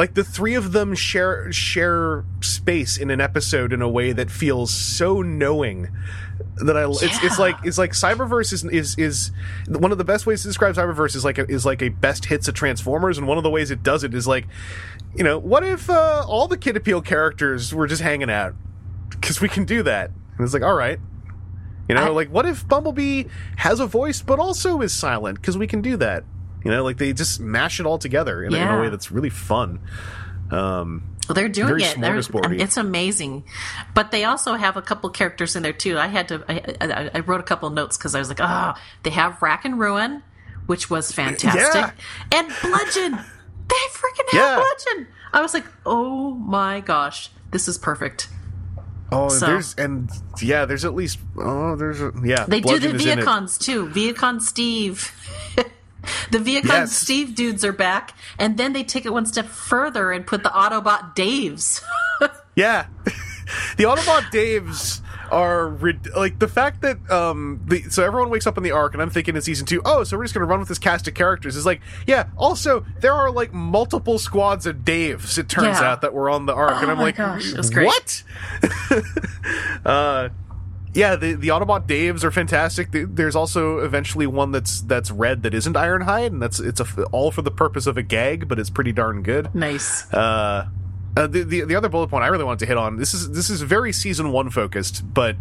[0.00, 4.30] like the three of them share share space in an episode in a way that
[4.30, 5.88] feels so knowing
[6.56, 9.30] that I it's, it's like it's like Cyberverse is is is
[9.68, 12.24] one of the best ways to describe Cyberverse is like a, is like a best
[12.24, 14.46] hits of Transformers and one of the ways it does it is like
[15.14, 18.54] you know what if uh, all the Kid Appeal characters were just hanging out?
[19.10, 20.12] Because we can do that.
[20.38, 20.98] And it's like all right.
[21.90, 23.24] You know I- like what if Bumblebee
[23.56, 25.42] has a voice but also is silent?
[25.42, 26.24] Because we can do that
[26.64, 29.10] you know like they just mash it all together in, a- in a way that's
[29.10, 29.80] really fun
[30.50, 32.00] um Well, they're doing Very it.
[32.00, 32.18] They're,
[32.60, 33.44] it's amazing,
[33.94, 35.96] but they also have a couple characters in there too.
[35.96, 36.44] I had to.
[36.48, 38.74] I, I, I wrote a couple notes because I was like, ah,
[39.04, 40.24] they have Rack and Ruin,
[40.66, 41.92] which was fantastic, Yeah.
[42.32, 43.12] and Bludgeon.
[43.12, 44.56] They freaking have Yeah.
[44.56, 45.06] Bludgeon.
[45.32, 48.28] I was like, oh my gosh, this is perfect.
[49.12, 50.10] Oh, and So- there's and
[50.42, 52.44] yeah, there's at least oh, there's a, yeah.
[52.48, 53.24] They do the Bludgeon is in it.
[53.24, 53.86] Vehicons too.
[53.86, 55.12] Vehicon Steve.
[56.30, 56.92] The Vehicon Yes.
[56.92, 60.48] Steve dudes are back, and then they take it one step further and put the
[60.50, 61.82] Autobot Daves.
[62.56, 62.86] Yeah,
[63.76, 65.00] the Autobot Daves
[65.30, 65.70] are
[66.16, 69.08] like the fact that um the so everyone wakes up in the arc and I'm
[69.08, 71.54] thinking in season two, oh, so we're just gonna run with this cast of characters.
[71.56, 72.26] Is like, yeah.
[72.36, 75.38] Also, there are like multiple squads of Daves.
[75.38, 75.92] It turns Yeah.
[75.92, 78.22] out that were on the arc, and Oh I'm my like, gosh, what?
[79.86, 80.28] uh,
[80.92, 82.88] yeah, the the Autobot Daves are fantastic.
[82.92, 87.30] There's also eventually one that's that's red that isn't Ironhide, and that's it's a all
[87.30, 89.54] for the purpose of a gag, but it's pretty darn good.
[89.54, 90.12] nice.
[90.12, 90.68] Uh,
[91.16, 93.30] uh, the, the the other bullet point I really wanted to hit on this is
[93.32, 95.36] this is very season one focused, but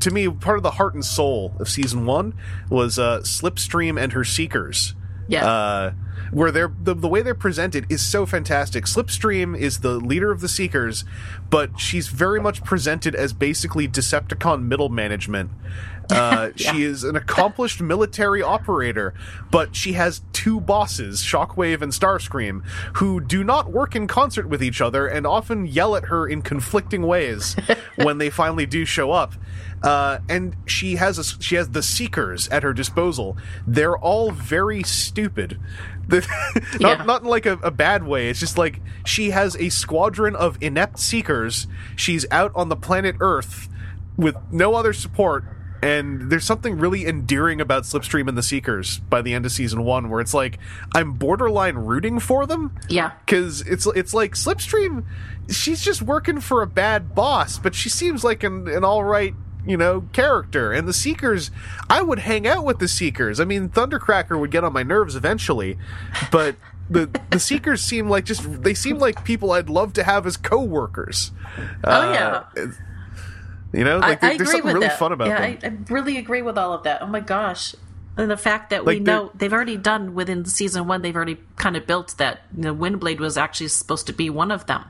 [0.00, 2.34] to me part of the heart and soul of season one
[2.70, 4.94] was uh, Slipstream and her Seekers.
[5.28, 5.46] Yeah.
[5.46, 5.92] Uh,
[6.32, 8.84] where they're the, the way they're presented is so fantastic.
[8.84, 11.04] Slipstream is the leader of the Seekers,
[11.50, 15.50] but she's very much presented as basically Decepticon middle management.
[16.10, 19.14] Uh, She is an accomplished military operator,
[19.50, 22.62] but she has two bosses, Shockwave and Starscream,
[22.96, 26.42] who do not work in concert with each other and often yell at her in
[26.42, 27.56] conflicting ways
[27.96, 29.32] when they finally do show up.
[29.84, 33.36] Uh, and she has a, she has the Seekers at her disposal.
[33.66, 35.60] They're all very stupid.
[36.08, 36.26] The-
[36.80, 37.04] not Yeah.
[37.04, 38.30] not in like a, a bad way.
[38.30, 41.66] It's just like she has a squadron of inept Seekers.
[41.96, 43.68] She's out on the planet Earth
[44.16, 45.44] with no other support.
[45.82, 49.84] And there's something really endearing about Slipstream and the Seekers by the end of season
[49.84, 50.58] one, where it's like
[50.94, 53.10] I'm borderline rooting for them Yeah.
[53.26, 55.04] because it's it's like Slipstream.
[55.50, 59.34] She's just working for a bad boss, but she seems like an, an all right
[59.66, 60.72] you know, character.
[60.72, 61.50] And the Seekers,
[61.90, 63.40] I would hang out with the Seekers.
[63.40, 65.78] I mean, Thundercracker would get on my nerves eventually,
[66.30, 66.56] but
[66.90, 70.36] the the Seekers seem like just they seem like people I'd love to have as
[70.36, 71.32] co-workers.
[71.82, 72.12] Oh, uh,
[72.54, 72.66] yeah.
[73.72, 74.98] You know, like I, I there's something really that.
[74.98, 75.58] fun about yeah, them.
[75.88, 77.02] I, I really agree with all of that.
[77.02, 77.74] Oh my gosh.
[78.16, 81.16] And the fact that we Like, they're- know they've already done within season one, they've
[81.16, 84.66] already kind of built that you know, Windblade was actually supposed to be one of
[84.66, 84.84] them.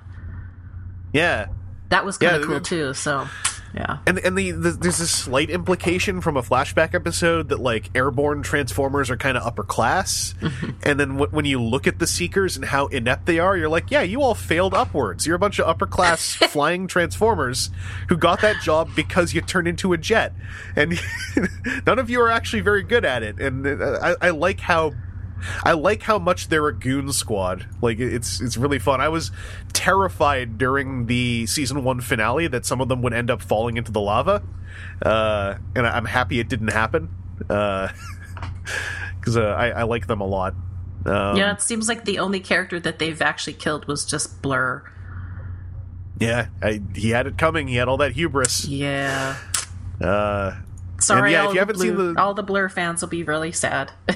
[1.13, 1.47] yeah.
[1.91, 2.93] That was kind Yeah, of cool too.
[2.95, 3.27] So,
[3.75, 3.99] yeah.
[4.07, 8.43] And and the, the there's this slight implication from a flashback episode that like airborne
[8.43, 10.35] transformers are kind of upper class,
[10.85, 13.69] and then w- when you look at the seekers and how inept they are, you're
[13.69, 15.27] like, yeah, you all failed upwards.
[15.27, 17.71] You're a bunch of upper class flying transformers
[18.09, 20.33] who got that job because you turned into a jet,
[20.77, 21.01] and
[21.87, 23.41] none of you are actually very good at it.
[23.41, 24.93] And uh, I, I like how
[25.65, 27.67] I like how much they're a goon squad.
[27.83, 29.01] Like it's it's really fun.
[29.01, 29.31] I was
[29.73, 33.93] terrified during the season one finale that some of them would end up falling into
[33.93, 34.43] the lava,
[35.03, 37.09] uh, and I'm happy it didn't happen
[37.39, 40.55] because uh, I, I like them a lot.
[41.07, 44.83] Um, Yeah, it seems like the only character that they've actually killed was just Blur.
[46.19, 46.47] yeah.
[46.63, 47.69] I, he had it coming.
[47.69, 48.65] He had all that hubris.
[48.67, 49.37] Yeah.
[50.01, 50.57] Uh,
[51.01, 53.93] Sorry, yeah, if you haven't seen the- all the Blur fans will be really sad.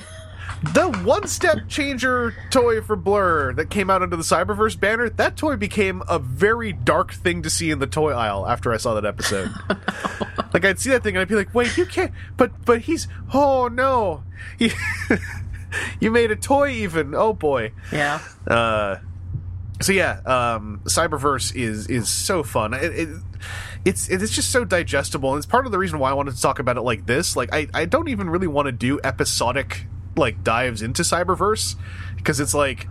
[0.62, 5.36] the one step changer toy for Blur that came out under the Cyberverse banner, that
[5.36, 8.94] toy became a very dark thing to see in the toy aisle after I saw
[8.94, 9.50] that episode.
[10.52, 13.06] like I'd see that thing and I'd be like, "Wait, you can't." But but he's
[13.32, 14.24] oh no,
[14.58, 14.70] you,
[16.00, 17.14] you made a toy even.
[17.14, 17.72] Oh boy.
[17.92, 18.20] yeah.
[18.46, 18.96] Uh,
[19.80, 22.74] so yeah, um, Cyberverse is is so fun.
[22.74, 23.08] It, it,
[23.84, 26.42] it's it's just so digestible, and it's part of the reason why I wanted to
[26.42, 27.36] talk about it like this.
[27.36, 29.86] Like I I don't even really want to do episodic
[30.18, 31.76] like dives into Cyberverse
[32.16, 32.88] because it's like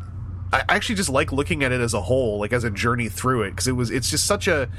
[0.51, 3.43] I actually just like looking at it as a whole, like as a journey through
[3.43, 4.69] it, because it was it's just such a,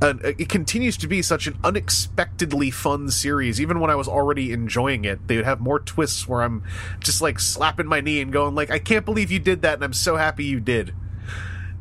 [0.00, 3.60] an it continues to be such an unexpectedly fun series.
[3.60, 6.62] Even when I was already enjoying it, they would have more twists where I'm
[7.00, 9.84] just like slapping my knee and going like, I can't believe you did that, and
[9.84, 10.94] I'm so happy you did.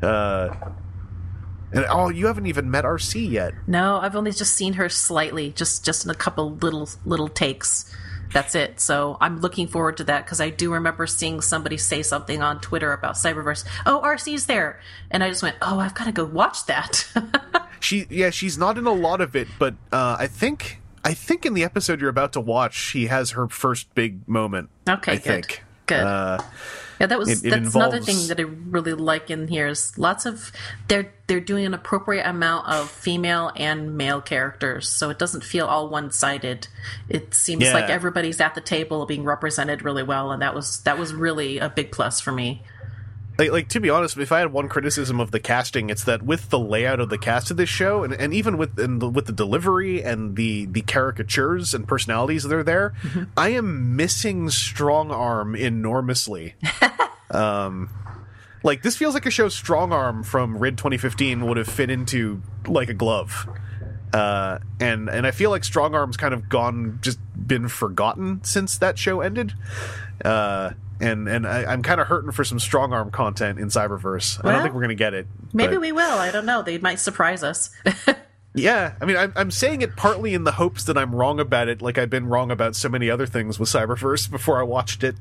[0.01, 0.53] Uh,
[1.71, 3.53] and oh, you haven't even met Arcee yet.
[3.65, 7.95] No, I've only just seen her slightly, just just in a couple little little takes.
[8.33, 8.79] That's it.
[8.79, 12.59] So I'm looking forward to that because I do remember seeing somebody say something on
[12.59, 13.65] Twitter about Cyberverse.
[13.85, 14.79] Oh, Arcee's there,
[15.11, 17.07] and I just went, "Oh, I've got to go watch that."
[17.79, 21.45] She yeah, she's not in a lot of it, but uh, I think I think
[21.45, 24.69] in the episode you're about to watch, she has her first big moment.
[24.89, 25.23] Okay, I good.
[25.23, 25.63] think.
[25.85, 25.99] Good.
[25.99, 26.41] Uh,
[26.99, 29.97] Yeah, that was It- it that's another thing that I really like in here is
[29.97, 30.51] lots of
[30.87, 35.65] they're they're doing an appropriate amount of female and male characters, so it doesn't feel
[35.67, 36.67] all one sided.
[37.09, 37.73] It seems Yeah.
[37.73, 41.57] like everybody's at the table being represented really well, and that was that was really
[41.59, 42.63] a big plus for me.
[43.37, 46.23] Like, like to be honest, if I had one criticism of the casting, it's that
[46.23, 49.09] with the layout of the cast of this show, and, and even with and the,
[49.09, 53.23] with the delivery and the the caricatures and personalities that are there, Mm-hmm.
[53.37, 56.55] I am missing Strong Arm enormously.
[57.31, 57.89] um,
[58.63, 62.41] like this feels like a show Strong Arm from Rid 2015 would have fit into
[62.65, 63.47] like a glove.
[64.13, 68.77] Uh, and and I feel like Strong Arm's kind of gone, just been forgotten since
[68.79, 69.53] that show ended.
[70.23, 74.43] Uh, and and I, I'm kind of hurting for some Strong Arm content in Cyberverse.
[74.43, 75.27] I don't think we're gonna get it.
[75.53, 76.17] Maybe but- we will.
[76.17, 76.61] I don't know.
[76.61, 77.69] They might surprise us.
[78.57, 81.67] Yeah, I mean, I'm, I'm saying it partly in the hopes that I'm wrong about
[81.67, 85.03] it, like I've been wrong about so many other things with Cyberverse before I watched
[85.03, 85.15] it,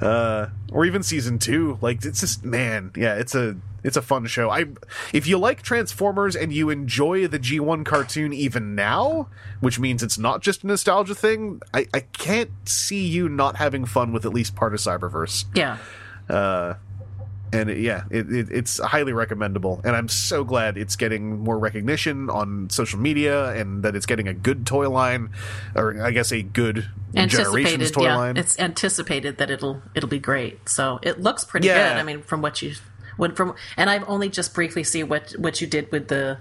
[0.00, 1.78] uh, or even season two.
[1.80, 3.56] Like, it's just man, yeah, it's a
[3.86, 4.50] it's a fun show.
[4.50, 4.66] I
[5.12, 9.28] if you like Transformers and you enjoy the G1 cartoon even now,
[9.60, 13.84] which means it's not just a nostalgia thing, I, I can't see you not having
[13.86, 15.78] fun with at least part of Cyberverse yeah.
[16.28, 16.74] Uh,
[17.52, 19.80] and it, yeah, it, it, it's highly recommendable.
[19.84, 24.26] And I'm so glad it's getting more recognition on social media, and that it's getting
[24.28, 25.30] a good toy line,
[25.74, 28.16] or I guess a good generations toy yeah.
[28.16, 28.36] line.
[28.36, 30.68] It's anticipated that it'll it'll be great.
[30.68, 31.90] So it looks pretty Yeah.
[31.90, 32.00] good.
[32.00, 32.74] I mean, from what you
[33.16, 36.38] when from and I've only just briefly see what what you did with the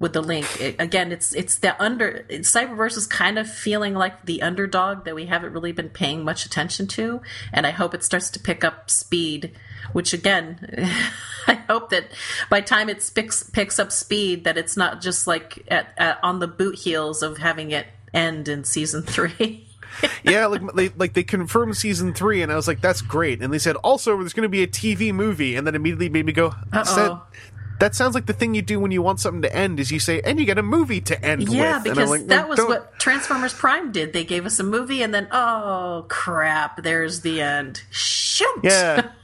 [0.00, 0.46] with the link.
[0.60, 5.14] It, again, it's it's the under Cyberverse is kind of feeling like the underdog that
[5.14, 7.20] we haven't really been paying much attention to,
[7.52, 9.52] and I hope it starts to pick up speed.
[9.92, 10.88] Which again,
[11.46, 12.06] I hope that
[12.48, 16.40] by time it picks picks up speed, that it's not just like at, at on
[16.40, 19.69] the boot heels of having it end in season three.
[20.24, 23.42] Yeah, like they like they confirmed season three, and I was like, that's great.
[23.42, 26.26] And they said also there's going to be a TV movie, and then immediately made
[26.26, 26.84] me go, Uh-oh.
[26.84, 27.16] "Said-
[27.80, 29.98] that sounds like the thing you do when you want something to end is you
[29.98, 31.48] say, and you get a movie to end.
[31.48, 34.12] Yeah, I'm because like, that "Well, was don't- what Transformers Prime did.
[34.12, 37.82] They gave us a movie, and then oh crap, there's the end.
[37.90, 38.60] Shoot.
[38.62, 39.10] Yeah.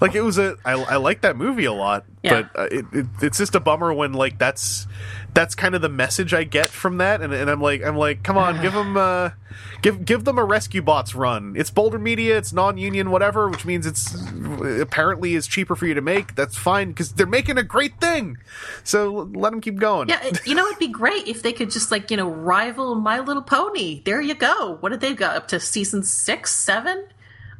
[0.00, 2.42] like it was a I, I like that movie a lot, Yeah.
[2.52, 4.86] but uh, it, it it's just a bummer when like that's
[5.34, 8.22] that's kind of the message I get from that, and, and I'm like I'm like
[8.22, 9.30] come on, give them uh,
[9.82, 11.54] give give them a Rescue Bots run.
[11.56, 14.14] It's Boulder Media, it's non-union, whatever, which means it's
[14.80, 16.34] apparently is cheaper for you to make.
[16.34, 18.38] That's fine because they're making a great thing,
[18.84, 20.08] so let them keep going.
[20.08, 23.20] Yeah, you know, it'd be great if they could just like you know rival My
[23.20, 24.02] Little Pony.
[24.04, 24.76] There you go.
[24.80, 27.04] What did they got up to season six, seven?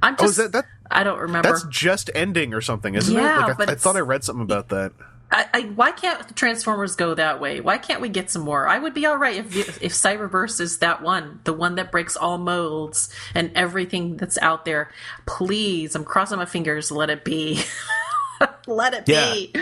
[0.02, 0.23] I'm just.
[0.23, 1.48] Oh, is that- that- I don't remember.
[1.48, 3.20] That's just ending or something, isn't it?
[3.20, 4.93] Yeah, Like I, but I thought I read something about that.
[5.31, 7.60] I, I, why can't Transformers go that way?
[7.60, 8.66] Why can't we get some more?
[8.66, 12.16] I would be all right if if Cyberverse is that one, the one that breaks
[12.16, 14.90] all molds and everything that's out there.
[15.27, 16.90] Please, I'm crossing my fingers.
[16.90, 17.62] Let it be.
[18.66, 19.52] let it be.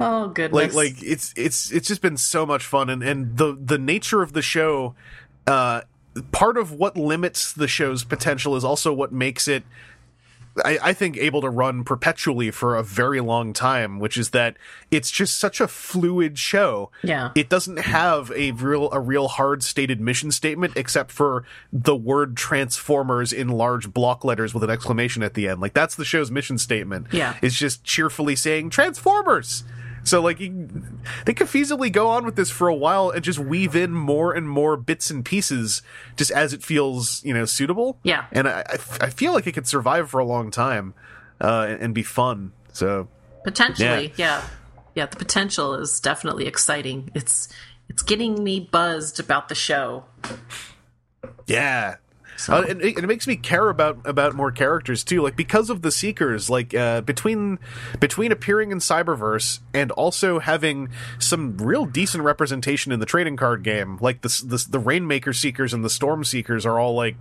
[0.00, 0.74] Oh goodness.
[0.74, 4.22] like like it's it's it's just been so much fun and and the the nature
[4.22, 4.94] of the show
[5.46, 5.82] uh
[6.32, 9.64] part of what limits the show's potential is also what makes it
[10.64, 14.56] I, I think able to run perpetually for a very long time, which is that
[14.90, 16.90] it's just such a fluid show.
[17.02, 17.30] Yeah.
[17.34, 22.36] It doesn't have a real a real hard stated mission statement except for the word
[22.36, 25.60] transformers in large block letters with an exclamation at the end.
[25.60, 27.08] Like that's the show's mission statement.
[27.12, 27.36] Yeah.
[27.42, 29.64] It's just cheerfully saying transformers.
[30.04, 30.68] So like you,
[31.24, 34.32] they could feasibly go on with this for a while and just weave in more
[34.32, 35.82] and more bits and pieces
[36.16, 37.98] just as it feels, you know, suitable.
[38.02, 38.26] Yeah.
[38.30, 38.64] And I
[39.00, 40.94] I feel like it could survive for a long time
[41.40, 42.52] uh, and, and be fun.
[42.72, 43.08] So
[43.44, 44.42] Potentially, yeah.
[44.94, 45.06] yeah.
[45.06, 47.10] the potential is definitely exciting.
[47.14, 47.48] It's
[47.88, 50.04] it's getting me buzzed about the show.
[51.46, 51.96] yeah.
[52.48, 55.82] Uh, and, it, it makes me care about about more characters too, like because of
[55.82, 56.50] the Seekers.
[56.50, 57.58] Like uh, between
[58.00, 60.88] between appearing in Cyberverse and also having
[61.18, 65.72] some real decent representation in the trading card game, like the the, the Rainmaker Seekers
[65.72, 67.16] and the Storm Seekers are all like,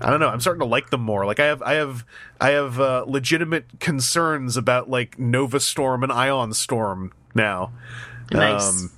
[0.00, 0.28] I don't know.
[0.28, 1.26] I'm starting to like them more.
[1.26, 2.04] Like I have I have
[2.40, 7.72] I have uh, legitimate concerns about like Nova Storm and Ion Storm now.
[8.32, 8.68] Nice.
[8.68, 8.90] Um,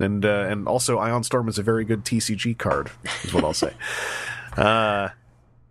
[0.00, 2.90] and uh, and also Ion Storm is a very good TCG card,
[3.22, 3.72] is what I'll say.
[4.56, 5.08] uh,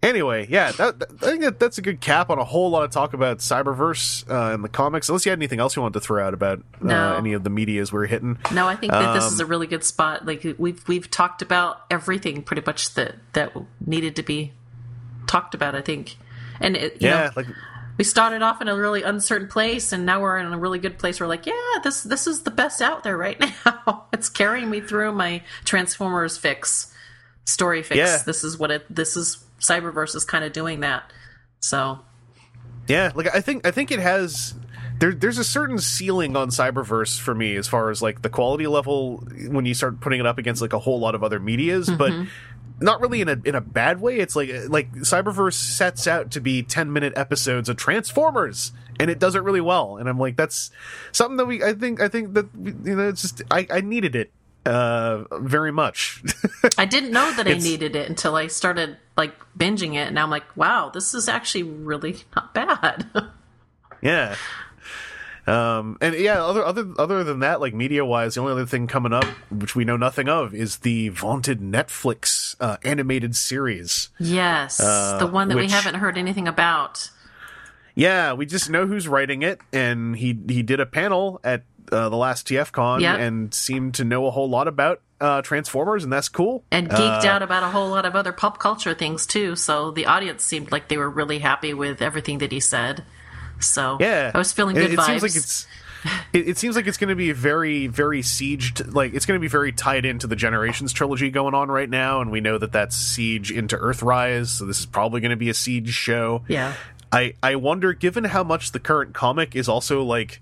[0.02, 2.84] anyway, yeah, that, that- I think that that's a good cap on a whole lot
[2.84, 5.10] of talk about Cyberverse uh, and the comics.
[5.10, 7.16] Unless you had anything else you wanted to throw out about uh, No.
[7.16, 8.38] any of the medias we're hitting.
[8.54, 10.26] no, I think that this is Um, a really good spot.
[10.26, 13.54] Like we've we've talked about everything pretty much that that
[13.86, 14.54] needed to be
[15.28, 15.76] talked about.
[15.76, 16.18] I think,
[16.60, 17.48] and it, you Yeah, know, like
[17.98, 20.98] we started off in a really uncertain place, and now we're in a really good
[20.98, 21.20] place.
[21.20, 21.54] We're like, yeah,
[21.84, 24.06] this this is the best out there right now.
[24.12, 26.93] it's carrying me through my Transformers fix
[27.46, 27.98] story fix.
[27.98, 28.22] Yeah.
[28.26, 28.86] This is what it.
[28.90, 31.12] This is Cyberverse is kind of doing that.
[31.60, 32.00] So
[32.88, 34.54] Yeah, like I think I think it has
[35.00, 38.68] there there's a certain ceiling on Cyberverse for me as far as like the quality
[38.68, 39.18] level
[39.48, 42.12] when you start putting it up against like a whole lot of other medias, but
[42.12, 42.30] mm-hmm.
[42.84, 44.20] not really in a in a bad way.
[44.20, 49.20] It's like like Cyberverse sets out to be 10 minute episodes of Transformers and it
[49.20, 49.98] does it really well.
[49.98, 50.72] And I'm like that's
[51.12, 54.16] something that we I think I think that you know it's just I I needed
[54.16, 54.32] it
[54.66, 56.24] uh very much.
[56.78, 60.24] I didn't know that I needed it until I started like binging it, and now
[60.24, 63.08] I'm like, wow, this is actually really not bad.
[64.02, 64.36] Yeah.
[65.48, 68.88] Um, and yeah, other other other than that, like media wise, the only other thing
[68.88, 74.10] coming up, which we know nothing of, is the vaunted Netflix uh, animated series.
[74.20, 77.10] yes, the one that we haven't heard anything about.
[77.96, 82.10] Yeah, we just know who's writing it, and he he did a panel at uh,
[82.10, 83.20] the last TFCon Yep.
[83.20, 86.64] and seemed to know a whole lot about uh, Transformers, and that's cool.
[86.72, 89.56] and geeked out about a whole lot of other pop culture things too.
[89.56, 93.04] So the audience seemed like they were really happy with everything that he said.
[93.60, 95.06] So Yeah, I was feeling It- good it, vibes.
[95.06, 95.68] seems like it's.
[96.34, 98.94] It, it seems like it's going to be very, very sieged.
[98.94, 102.20] Like it's going to be very tied into the Generations trilogy going on right now,
[102.20, 104.48] and we know that that's Siege into Earthrise.
[104.48, 106.44] So this is probably going to be a Siege show.
[106.50, 106.74] yeah,
[107.14, 110.42] I I wonder, given how much the current comic is also like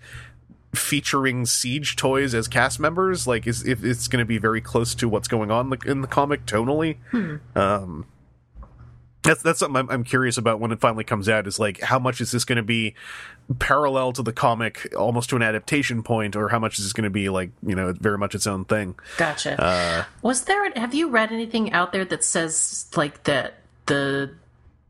[0.74, 4.95] featuring Siege toys as cast members, like is if it's going to be very close
[4.95, 6.98] to what's going on in the comic tonally.
[7.56, 8.06] Um,
[9.24, 11.45] that's that's something I'm, I'm curious about when it finally comes out.
[11.45, 12.95] Is like how much is this going to be
[13.59, 17.03] parallel to the comic, almost to an adaptation point, or how much is this going
[17.03, 18.95] to be like you know very much its own thing?
[19.17, 19.61] gotcha.
[19.61, 20.72] Uh, Was there?
[20.75, 24.33] Have you read anything out there that says like that the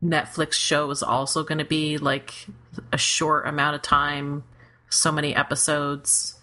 [0.02, 2.46] Netflix show is also going to be like
[2.92, 4.44] a short amount of time,
[4.92, 6.38] so many episodes?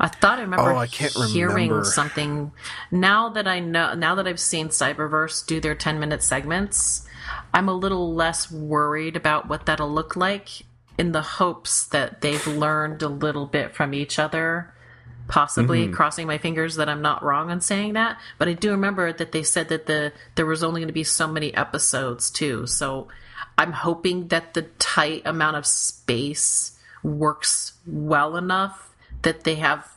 [0.00, 1.84] I thought I remember Oh, I can't hearing remember.
[1.84, 2.52] something.
[2.90, 7.06] Now that I know, now that I've seen Cyberverse do their ten minute segments,
[7.54, 10.48] I'm a little less worried about what that'll look like.
[10.98, 14.74] In the hopes that they've learned a little bit from each other
[15.28, 15.94] possibly Mm-hmm.
[15.94, 18.18] crossing my fingers that I'm not wrong on saying that.
[18.38, 21.04] But I do remember that they said that the there was only going to be
[21.04, 22.66] so many episodes too.
[22.66, 23.08] So
[23.56, 29.88] I'm hoping that the tight amount of space works well enough that they have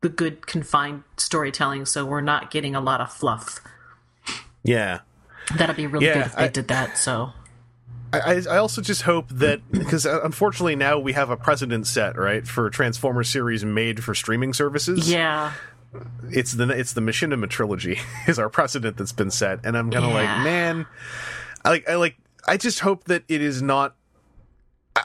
[0.00, 3.60] the good confined storytelling so we're not getting a lot of fluff.
[4.62, 5.00] Yeah.
[5.56, 6.98] That'd be really Yeah, good if they I- did that.
[6.98, 7.32] So
[8.12, 12.16] I, I also just hope that because uh, unfortunately now we have a precedent set
[12.16, 15.10] right for a Transformer series made for streaming services.
[15.10, 15.52] yeah,
[16.30, 20.06] it's the it's the Machinima trilogy is our precedent that's been set, and I'm kind
[20.06, 20.16] of Yeah.
[20.36, 20.86] like, man,
[21.66, 22.16] I like I like
[22.46, 23.94] I just hope that it is not.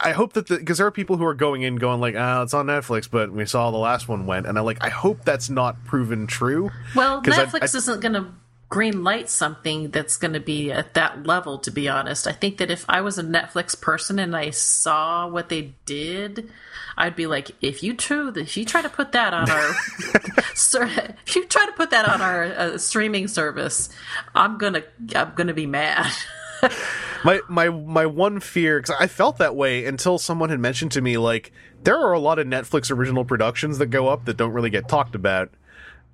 [0.02, 2.42] I hope that the because there are people who are going in going like, ah,
[2.42, 5.24] it's on Netflix, but we saw the last one went, and I like I hope
[5.24, 6.70] that's not proven true.
[6.94, 8.26] Well, 'Cause I- Netflix I- isn't going to
[8.70, 12.26] green light something that's going to be at that level, to be honest.
[12.26, 16.50] I think that if I was a Netflix person and I saw what they did,
[16.96, 19.74] I'd be like, if you true, if you try to put that on our,
[20.54, 20.90] sir,
[21.24, 23.90] if you try to put that on our uh, streaming service,
[24.34, 24.82] I'm gonna,
[25.14, 26.10] I'm gonna be mad.
[27.24, 31.00] My my my one fear because I felt that way until someone had mentioned to
[31.00, 31.52] me like
[31.82, 34.88] there are a lot of Netflix original productions that go up that don't really get
[34.88, 35.50] talked about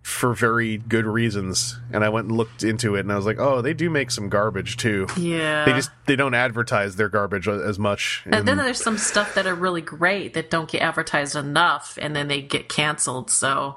[0.03, 3.39] for very good reasons, and I went and looked into it, and I was like,
[3.39, 5.07] oh, they do make some garbage too.
[5.19, 5.65] yeah.
[5.65, 8.23] They just they don't advertise their garbage as much.
[8.27, 12.17] and then there's some stuff that are really great that don't get advertised enough, and
[12.17, 13.31] then they get canceled.
[13.31, 13.77] So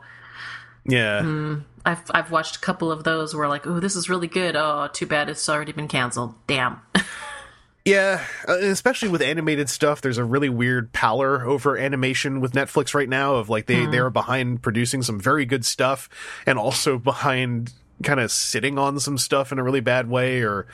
[0.86, 1.56] yeah, hmm.
[1.86, 4.56] I've I've watched a couple of those where like, oh, this is really good.
[4.56, 6.36] Oh, too bad it's already been canceled.
[6.48, 6.80] Damn.
[7.86, 12.94] yeah, uh, especially with animated stuff, there's a really weird pallor over animation with Netflix
[12.94, 13.36] right now.
[13.36, 16.10] Of like they they are behind producing some very good stuff,
[16.46, 20.68] and also behind kind of sitting on some stuff in a really bad way or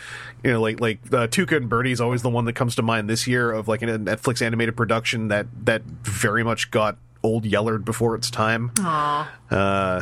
[0.44, 2.82] you know like like uh, Tuca and Bertie is always the one that comes to
[2.82, 7.44] mind this year of like a Netflix animated production that that very much got old
[7.44, 9.32] yellered before its time Aw.
[9.52, 10.02] uh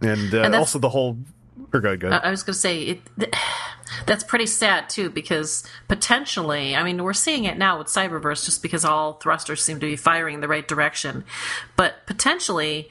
[0.00, 1.18] and, uh, that's- also the whole
[1.72, 2.08] or go go.
[2.08, 3.00] I was going to say it.
[3.18, 3.32] Th-
[4.06, 8.62] that's pretty sad too, because potentially, I mean, we're seeing it now with Cyberverse, just
[8.62, 11.24] because all thrusters seem to be firing in the right direction.
[11.76, 12.90] But potentially,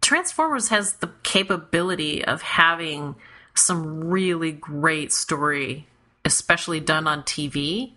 [0.00, 3.16] Transformers has the capability of having
[3.54, 5.86] some really great story,
[6.24, 7.92] especially done on TV.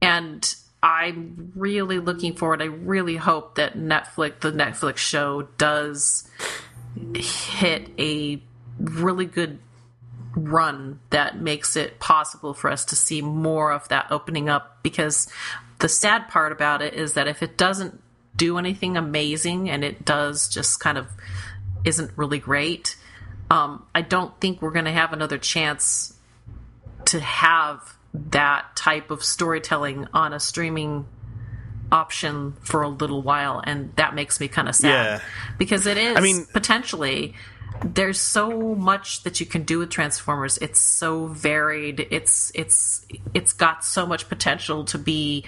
[0.00, 2.60] And I'm really looking forward.
[2.60, 6.28] I really hope that Netflix, the Netflix show, does
[7.14, 8.42] hit a
[8.78, 9.58] really good
[10.34, 15.28] run that makes it possible for us to see more of that opening up because
[15.78, 18.00] the sad part about it is that if it doesn't
[18.34, 21.06] do anything amazing and it does just kind of
[21.84, 22.96] isn't really great
[23.50, 26.14] um, i don't think we're going to have another chance
[27.04, 31.06] to have that type of storytelling on a streaming
[31.92, 34.88] option for a little while and that makes me kind of sad.
[34.88, 35.20] Yeah.
[35.58, 37.34] because it is I mean- potentially
[37.84, 40.56] there's so much that you can do with transformers.
[40.58, 42.06] It's so varied.
[42.10, 43.04] It's it's
[43.34, 45.44] it's got so much potential to be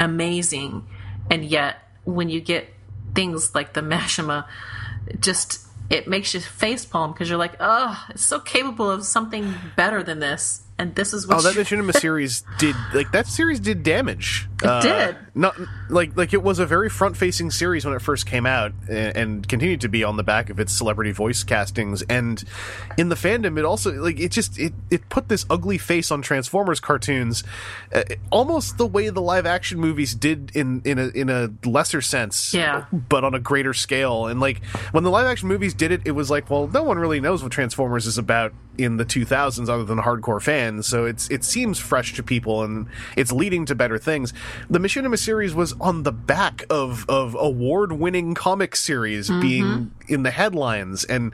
[0.00, 0.84] amazing.
[1.30, 2.68] And yet when you get
[3.14, 4.46] things like the Machinima
[5.20, 10.02] just it makes you facepalm because you're like oh it's so capable of something better
[10.02, 13.82] than this and this is what Oh, that Machinima series did like that series did
[13.82, 14.48] damage.
[14.62, 15.16] It did.
[15.34, 15.54] Not
[15.90, 19.16] like like it was a very front facing series when it first came out, and,
[19.16, 22.02] and continued to be on the back of its celebrity voice castings.
[22.08, 22.42] And
[22.96, 26.22] in the fandom, it also like it just it it put this ugly face on
[26.22, 27.44] Transformers cartoons,
[27.94, 32.00] uh, almost the way the live action movies did in in a in a lesser
[32.00, 32.86] sense, Yeah.
[32.92, 34.26] but on a greater scale.
[34.26, 36.98] And like when the live action movies did it, it was like, well, no one
[36.98, 40.86] really knows what Transformers is about in the 2000s other than hardcore fans.
[40.86, 44.32] So it's it seems fresh to people and it's leading to better things.
[44.70, 49.40] The Machinima series was on the back of of award winning comic series mm-hmm.
[49.40, 51.32] being in the headlines and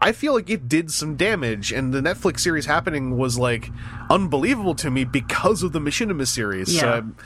[0.00, 3.70] I feel like it did some damage, and the Netflix series happening was like
[4.10, 6.78] unbelievable to me because of the Machinima series.
[6.78, 6.94] So Yeah.
[6.96, 7.16] I'm,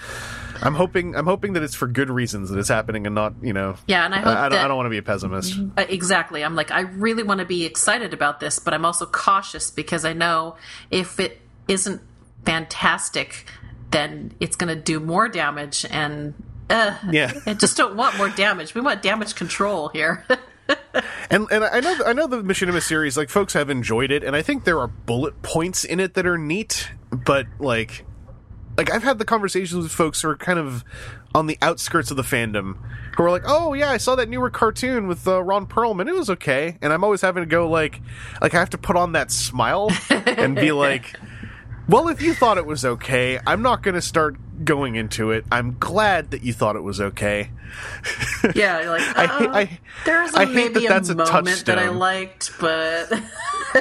[0.63, 3.53] I'm hoping I'm hoping that it's for good reasons that it's happening and not you
[3.53, 3.77] know.
[3.87, 5.59] Yeah, and I hope I, don't, that- I don't want to be a pessimist.
[5.77, 6.45] Uh, exactly.
[6.45, 10.05] I'm like, I really want to be excited about this, but I'm also cautious because
[10.05, 10.57] I know
[10.91, 12.01] if it isn't
[12.45, 13.47] fantastic,
[13.91, 15.87] then it's going to do more damage.
[15.91, 16.35] And
[16.69, 17.33] uh, Yeah.
[17.47, 18.75] I just don't want more damage.
[18.75, 20.25] We want damage control here.
[21.31, 24.37] And and I know I know the Machinima series like folks have enjoyed it, and
[24.37, 28.05] I think there are bullet points in it that are neat, but like
[28.81, 30.85] like I've had the conversations with folks who are kind of
[31.35, 32.79] on the outskirts of the fandom
[33.15, 36.09] who are like, "Oh yeah, I saw that newer cartoon with uh, Ron Perlman.
[36.09, 38.01] It was okay." And I'm always having to go like
[38.41, 41.15] like I have to put on that smile and be like,
[41.91, 45.45] "Well, if you thought it was okay, I'm not going to start going into it.
[45.51, 47.51] I'm glad that you thought it was okay."
[48.55, 51.65] yeah, you're like, I- uh, I- there's I a, hate maybe that that's a moment
[51.67, 53.13] that I liked, but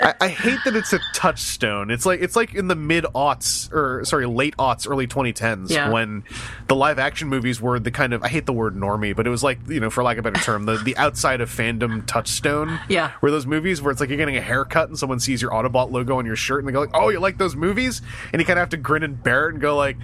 [0.00, 1.90] I, I hate that it's a touchstone.
[1.90, 5.90] It's like it's like in the mid aughts or sorry late aughts, early 2010s Yeah.
[5.90, 6.24] when
[6.68, 9.30] the live action movies were the kind of I hate the word normie, but it
[9.30, 12.04] was like you know for lack of a better term the the outside of fandom
[12.06, 12.78] touchstone.
[12.88, 13.12] Yeah.
[13.20, 15.90] were those movies where it's like you're getting a haircut and someone sees your Autobot
[15.92, 18.46] logo on your shirt and they go like, oh you like those movies, and you
[18.46, 19.96] kind of have to grin and bear it and go like,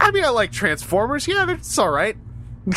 [0.00, 2.16] I mean I like Transformers, yeah it's all right.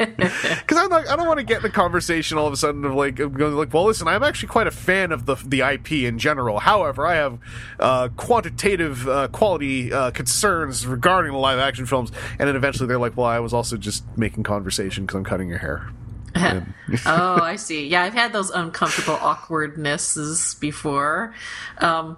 [0.00, 2.84] Because I'm not, I don't want to get in the conversation all of a sudden
[2.84, 5.92] of like going like, well, listen, I'm actually quite a fan of the the IP
[5.92, 6.58] in general.
[6.58, 7.38] However, I have
[7.78, 12.12] uh, quantitative uh, quality uh, concerns regarding the live action films.
[12.38, 15.48] And then eventually they're like, well, I was also just making conversation because I'm cutting
[15.48, 15.90] your hair.
[16.36, 17.86] oh, I see.
[17.86, 21.34] Yeah, I've had those uncomfortable awkwardnesses before.
[21.78, 22.16] Um,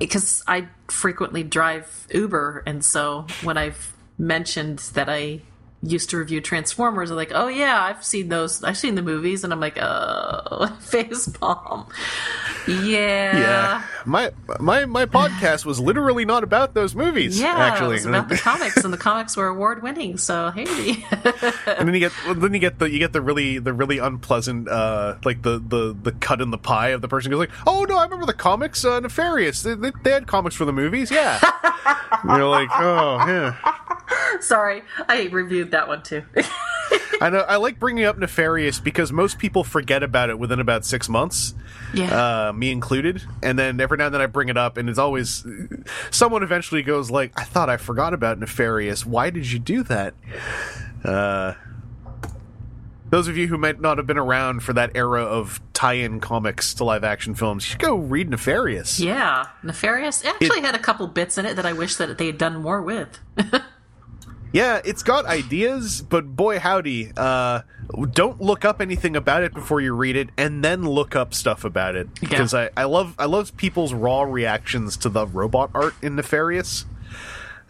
[0.00, 5.42] because I frequently drive Uber, and so when I've mentioned that I
[5.86, 8.62] used to review Transformers, they're like, "Oh yeah, I've seen those.
[8.62, 11.86] I've seen the movies," and I'm like, "Oh, face palm."
[12.66, 13.38] Yeah.
[13.38, 17.40] Yeah, my my my podcast was literally not about those movies.
[17.40, 20.18] Yeah, actually, it was about the comics, and the comics were award winning.
[20.18, 21.04] So hey,
[21.66, 23.98] and then you get well, then you get the you get the really the really
[23.98, 27.48] unpleasant uh like the the the cut in the pie of the person who goes
[27.48, 30.64] like oh no I remember the comics uh, nefarious they, they, they had comics for
[30.64, 31.38] the movies yeah
[32.22, 33.56] And you're like oh yeah
[34.40, 36.22] sorry, I reviewed that one too.
[37.20, 40.84] I know I like bringing up nefarious because most people forget about it within about
[40.84, 41.54] six months
[41.94, 43.22] yeah, uh, me included.
[43.42, 45.46] And then every now and then I bring it up, and it's always
[46.10, 49.06] someone eventually goes like, "I thought I forgot about Nefarious.
[49.06, 50.14] Why did you do that?"
[51.04, 51.54] Uh,
[53.08, 56.74] those of you who might not have been around for that era of tie-in comics
[56.74, 58.98] to live-action films, you should go read Nefarious.
[58.98, 62.26] yeah, Nefarious it actually had a couple bits in it that I wish that they
[62.26, 63.20] had done more with.
[64.52, 67.62] Yeah, it's got ideas, but boy howdy, uh,
[68.12, 71.64] don't look up anything about it before you read it, and then look up stuff
[71.64, 75.94] about it because I, I love I love people's raw reactions to the robot art
[76.02, 76.86] in Nefarious.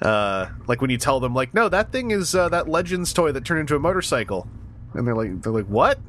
[0.00, 3.32] Uh, like when you tell them like, no, that thing is uh, that Legends toy
[3.32, 4.46] that turned into a motorcycle,
[4.94, 5.98] and they're like, they're like, what?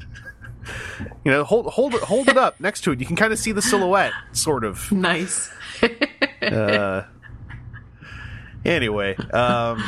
[1.23, 2.99] You know, hold hold it hold it up next to it.
[2.99, 4.91] You can kind of see the silhouette, sort of.
[4.91, 5.49] nice.
[8.65, 9.81] Anyway, um,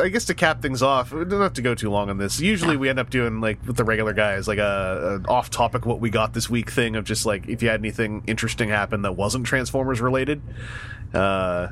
[0.00, 2.40] I guess to cap things off, we don't have to go too long on this.
[2.40, 6.00] Usually, we end up doing like with the regular guys, like a, a off-topic what
[6.00, 9.16] we got this week thing of just like if you had anything interesting happen that
[9.16, 10.42] wasn't Transformers related,
[11.14, 11.68] uh,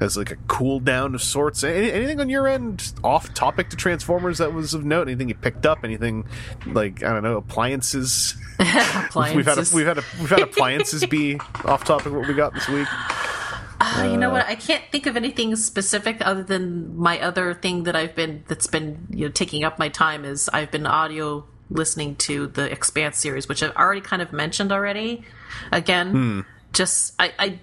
[0.00, 1.64] as like a cool down of sorts.
[1.64, 5.08] Any, anything on your end off-topic to Transformers that was of note?
[5.08, 5.84] Anything you picked up?
[5.84, 6.26] Anything
[6.66, 8.36] like I don't know appliances?
[8.58, 9.74] We've had a, Appliances.
[9.74, 12.86] we've had a, we've had appliances be off-topic what we got this week.
[13.84, 14.46] Uh, you know what?
[14.46, 18.68] I can't think of anything specific other than my other thing that I've been that's
[18.68, 23.18] been you know taking up my time is I've been audio listening to the Expanse
[23.18, 25.24] series, which I've already kind of mentioned already.
[25.72, 26.14] Again,
[26.72, 27.58] just I, I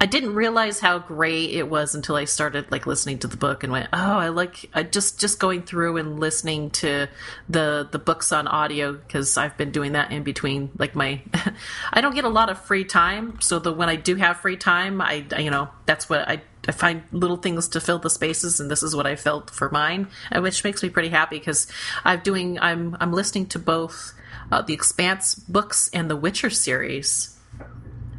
[0.00, 3.62] I didn't realize how great it was until I started like listening to the book
[3.62, 7.08] and went, oh, I like I just just going through and listening to
[7.48, 11.22] the the books on audio because I've been doing that in between like my
[11.92, 14.56] I don't get a lot of free time, so the when I do have free
[14.56, 16.42] time, I I- you know that's what I.
[16.68, 19.70] I find little things to fill the spaces, and this is what I felt for
[19.70, 21.68] mine, which makes me pretty happy because
[22.04, 22.58] I'm doing.
[22.58, 24.14] I'm I'm listening to both
[24.50, 27.35] uh, the Expanse books and the Witcher series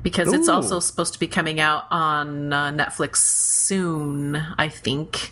[0.07, 5.31] because it's also supposed to be coming out on uh, Netflix soon, I think.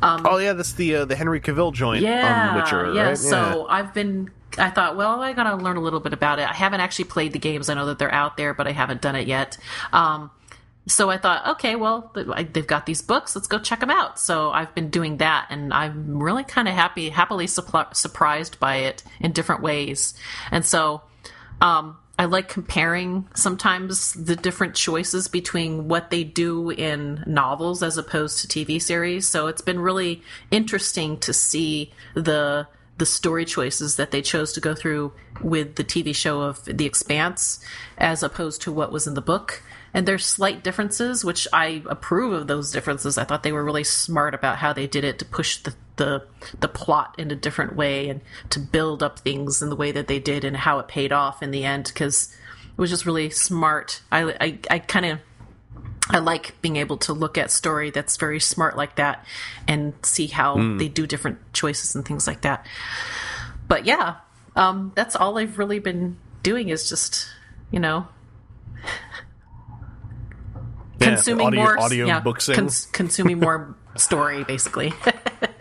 [0.00, 3.08] Um, Oh yeah, that's the uh, the Henry Cavill joint yeah, on Witcher, yeah.
[3.08, 3.18] right?
[3.18, 4.30] So I've been.
[4.58, 6.48] I thought, well, I gotta learn a little bit about it.
[6.48, 7.68] I haven't actually played the games.
[7.68, 9.58] I know that they're out there, but I haven't done it yet.
[9.92, 10.30] Um,
[10.86, 13.34] so I thought, okay, well, they've got these books.
[13.34, 14.20] Let's go check them out.
[14.20, 18.76] So I've been doing that, and I'm really kind of happy, happily suppl- surprised by
[18.76, 20.14] it in different ways.
[20.50, 21.02] And so,
[21.60, 27.98] um, I like comparing sometimes the different choices between what they do in novels as
[27.98, 29.26] opposed to TV series.
[29.26, 32.68] So it's been really interesting to see the
[32.98, 36.86] the story choices that they chose to go through with the TV show of The
[36.86, 37.58] Expanse
[37.98, 39.60] as opposed to what was in the book.
[39.92, 43.18] And there's slight differences, which I approve of those differences.
[43.18, 46.24] I thought they were really smart about how they did it to push the, the
[46.60, 50.08] the plot in a different way and to build up things in the way that
[50.08, 52.34] they did and how it paid off in the end because
[52.66, 54.00] it was just really smart.
[54.10, 55.18] I I, I kind of
[56.10, 59.24] I like being able to look at story that's very smart like that
[59.68, 62.66] and see how they do different choices and things like that.
[63.68, 64.16] But yeah,
[64.56, 67.28] um, that's all I've really been doing is just
[67.70, 68.08] you know
[71.00, 74.92] Yeah, consuming audio, more audio yeah, cons- consuming more story basically.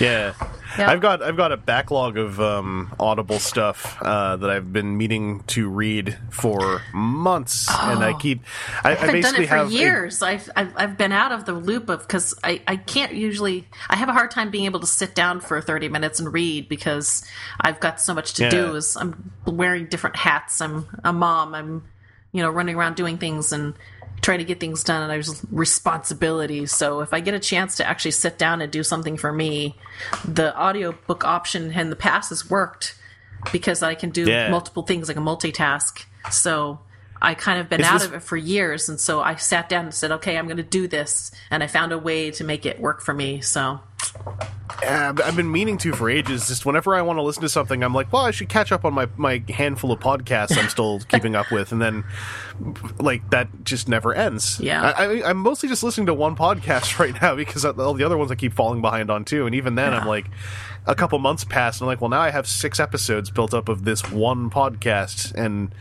[0.00, 0.34] yeah,
[0.78, 0.90] Yeah.
[0.90, 5.42] I've got I've got a backlog of um, Audible stuff uh, that I've been meaning
[5.48, 8.42] to read for months, and I keep
[8.84, 10.22] I, I I've done it for years.
[10.22, 13.96] I've, I've I've been out of the loop of because I, I can't usually I
[13.96, 17.24] have a hard time being able to sit down for thirty minutes and read because
[17.60, 18.50] I've got so much to Yeah.
[18.50, 18.74] do.
[18.76, 20.60] Is I'm wearing different hats.
[20.60, 21.54] I'm a mom.
[21.54, 21.84] I'm
[22.32, 23.74] you know running around doing things and
[24.20, 26.66] trying to get things done and there's responsibility.
[26.66, 29.76] so if i get a chance to actually sit down and do something for me
[30.24, 32.96] the audiobook option in the past has worked
[33.52, 34.50] because i can do Yeah.
[34.50, 36.80] multiple things like a multitask so
[37.22, 39.68] i kind of been Is out this- of it for years and so i sat
[39.68, 42.44] down and said okay i'm going to do this and i found a way to
[42.44, 43.80] make it work for me so
[44.80, 46.48] I've been meaning to for ages.
[46.48, 48.84] Just whenever I want to listen to something, I'm like, well, I should catch up
[48.84, 52.04] on my, my handful of podcasts I'm still keeping up with, and then
[52.98, 54.60] like that just never ends.
[54.60, 54.82] Yeah.
[54.96, 58.30] I, I'm mostly just listening to one podcast right now because all the other ones
[58.30, 60.26] I keep falling behind on too, and even then, I'm like,
[60.86, 63.68] a couple months passed, and I'm like, well, now I have six episodes built up
[63.68, 65.74] of this one podcast, and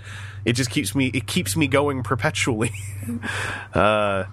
[0.44, 2.72] it just keeps me it keeps me going perpetually.
[3.74, 4.26] uh,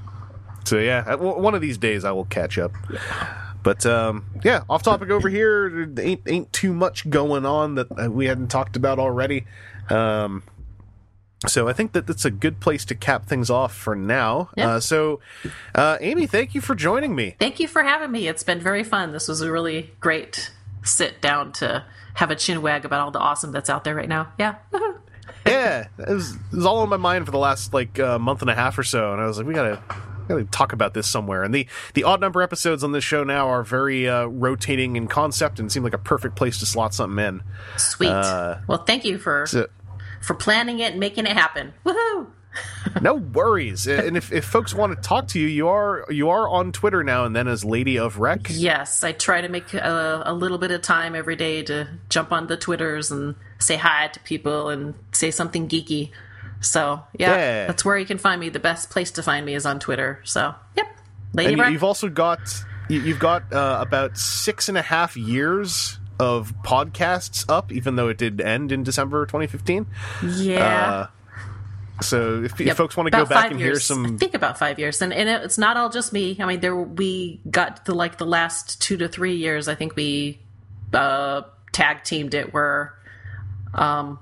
[0.65, 2.73] so yeah, one of these days I will catch up.
[3.65, 5.87] But um, yeah, off topic over here.
[5.87, 9.47] There ain't ain't too much going on that uh, we hadn't talked about already.
[9.91, 10.45] Um,
[11.49, 14.51] so I think that that's a good place to cap things off for now.
[14.57, 14.75] Yeah.
[14.75, 15.21] Uh, so,
[15.75, 17.35] uh, Amy, thank you for joining me.
[17.41, 20.53] thank you for having me it's been very fun this was a really great
[20.85, 21.85] sit down to
[22.15, 24.55] have a chin wag about all the awesome that's out there right now yeah
[25.47, 28.41] yeah, it was, it was all on my mind for the last like uh, month
[28.41, 29.83] and a half or so, and I was like, we gotta.
[30.29, 33.49] Gotta talk about this somewhere, and the the odd number episodes on this show now
[33.49, 37.25] are very uh, rotating in concept, and seem like a perfect place to slot something
[37.25, 37.43] in.
[37.77, 38.09] Sweet.
[38.09, 39.69] Uh, well, thank you for So,
[40.23, 41.75] for planning it and making it happen.
[41.85, 42.29] Woohoo!
[43.01, 43.87] no worries.
[43.87, 47.03] and if, if folks want to talk to you, you are you are on Twitter
[47.03, 48.47] now and then as Lady of Rec.
[48.51, 52.33] Yes, I try to make a, a little bit of time every day to jump
[52.33, 56.11] on the Twitters and say hi to people and say something geeky.
[56.65, 57.67] So yeah, Yeah.
[57.67, 58.49] that's where you can find me.
[58.49, 60.21] The best place to find me is on Twitter.
[60.25, 60.87] So yep,
[61.33, 62.41] Lady And you've also got
[62.89, 68.09] you- you've got uh, about six and a half years of podcasts up, even though
[68.09, 69.87] it did end in December 2015.
[70.23, 71.07] yeah.
[72.01, 73.87] So if, if folks want to go back and years.
[73.89, 76.37] hear I some, think about five years, and, and it's not all just me.
[76.41, 79.69] I mean, there we got the like the last two to three years.
[79.69, 80.41] I think we
[80.93, 82.95] uh, tag teamed it where
[83.75, 84.19] um,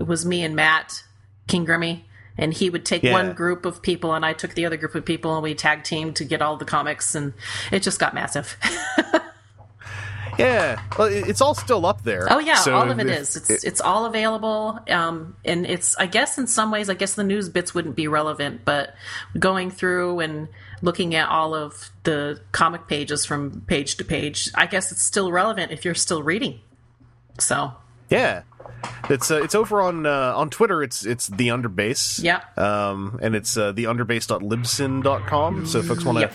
[0.00, 1.04] it was me and Matt
[1.50, 2.02] King Grimmy,
[2.38, 3.12] and he would take Yeah.
[3.12, 5.84] one group of people, and I took the other group of people, and we tag
[5.84, 7.34] teamed to get all the comics, and
[7.72, 8.56] it just got massive.
[10.38, 12.26] yeah, well, it's all still up there.
[12.30, 13.36] Oh yeah, So all of it if- is.
[13.36, 14.78] It's it's all available.
[14.88, 18.08] Um, and it's I guess in some ways I guess the news bits wouldn't be
[18.08, 18.94] relevant, but
[19.38, 20.48] going through and
[20.82, 25.30] looking at all of the comic pages from page to page, I guess it's still
[25.30, 26.60] relevant if you're still reading.
[27.38, 27.72] So
[28.08, 28.42] Yeah,
[29.08, 30.82] it's uh, it's over on uh, on Twitter.
[30.82, 32.22] It's it's the Underbase.
[32.22, 32.42] Yeah.
[32.56, 35.66] Um, and it's uh, the underbase.libsyn.com.
[35.66, 36.34] So if folks want to Yep.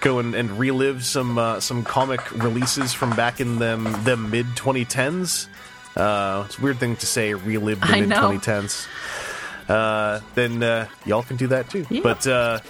[0.00, 4.46] go and, and relive some uh, some comic releases from back in them the mid
[4.56, 5.48] 2010s.
[5.96, 8.30] Uh, it's a weird thing to say, relive the mid know.
[8.30, 8.86] 2010s.
[9.68, 11.86] Uh, then uh, y'all can do that too.
[11.90, 12.00] Yeah.
[12.02, 12.60] But uh,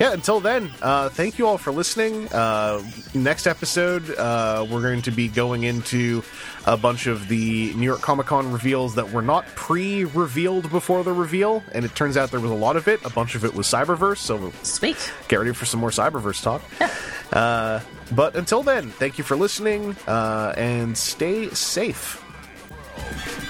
[0.00, 2.28] yeah, until then, uh, thank you all for listening.
[2.32, 2.82] Uh,
[3.14, 6.22] next episode, uh, we're going to be going into
[6.66, 11.04] a bunch of the New York Comic Con reveals that were not pre revealed before
[11.04, 13.04] the reveal, and it turns out there was a lot of it.
[13.04, 15.12] A bunch of it was Cyberverse, so sweet.
[15.28, 16.62] Get ready for some more Cyberverse talk.
[17.32, 17.80] uh,
[18.12, 22.22] but until then, thank you for listening uh, and stay safe.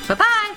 [0.08, 0.56] Bye bye.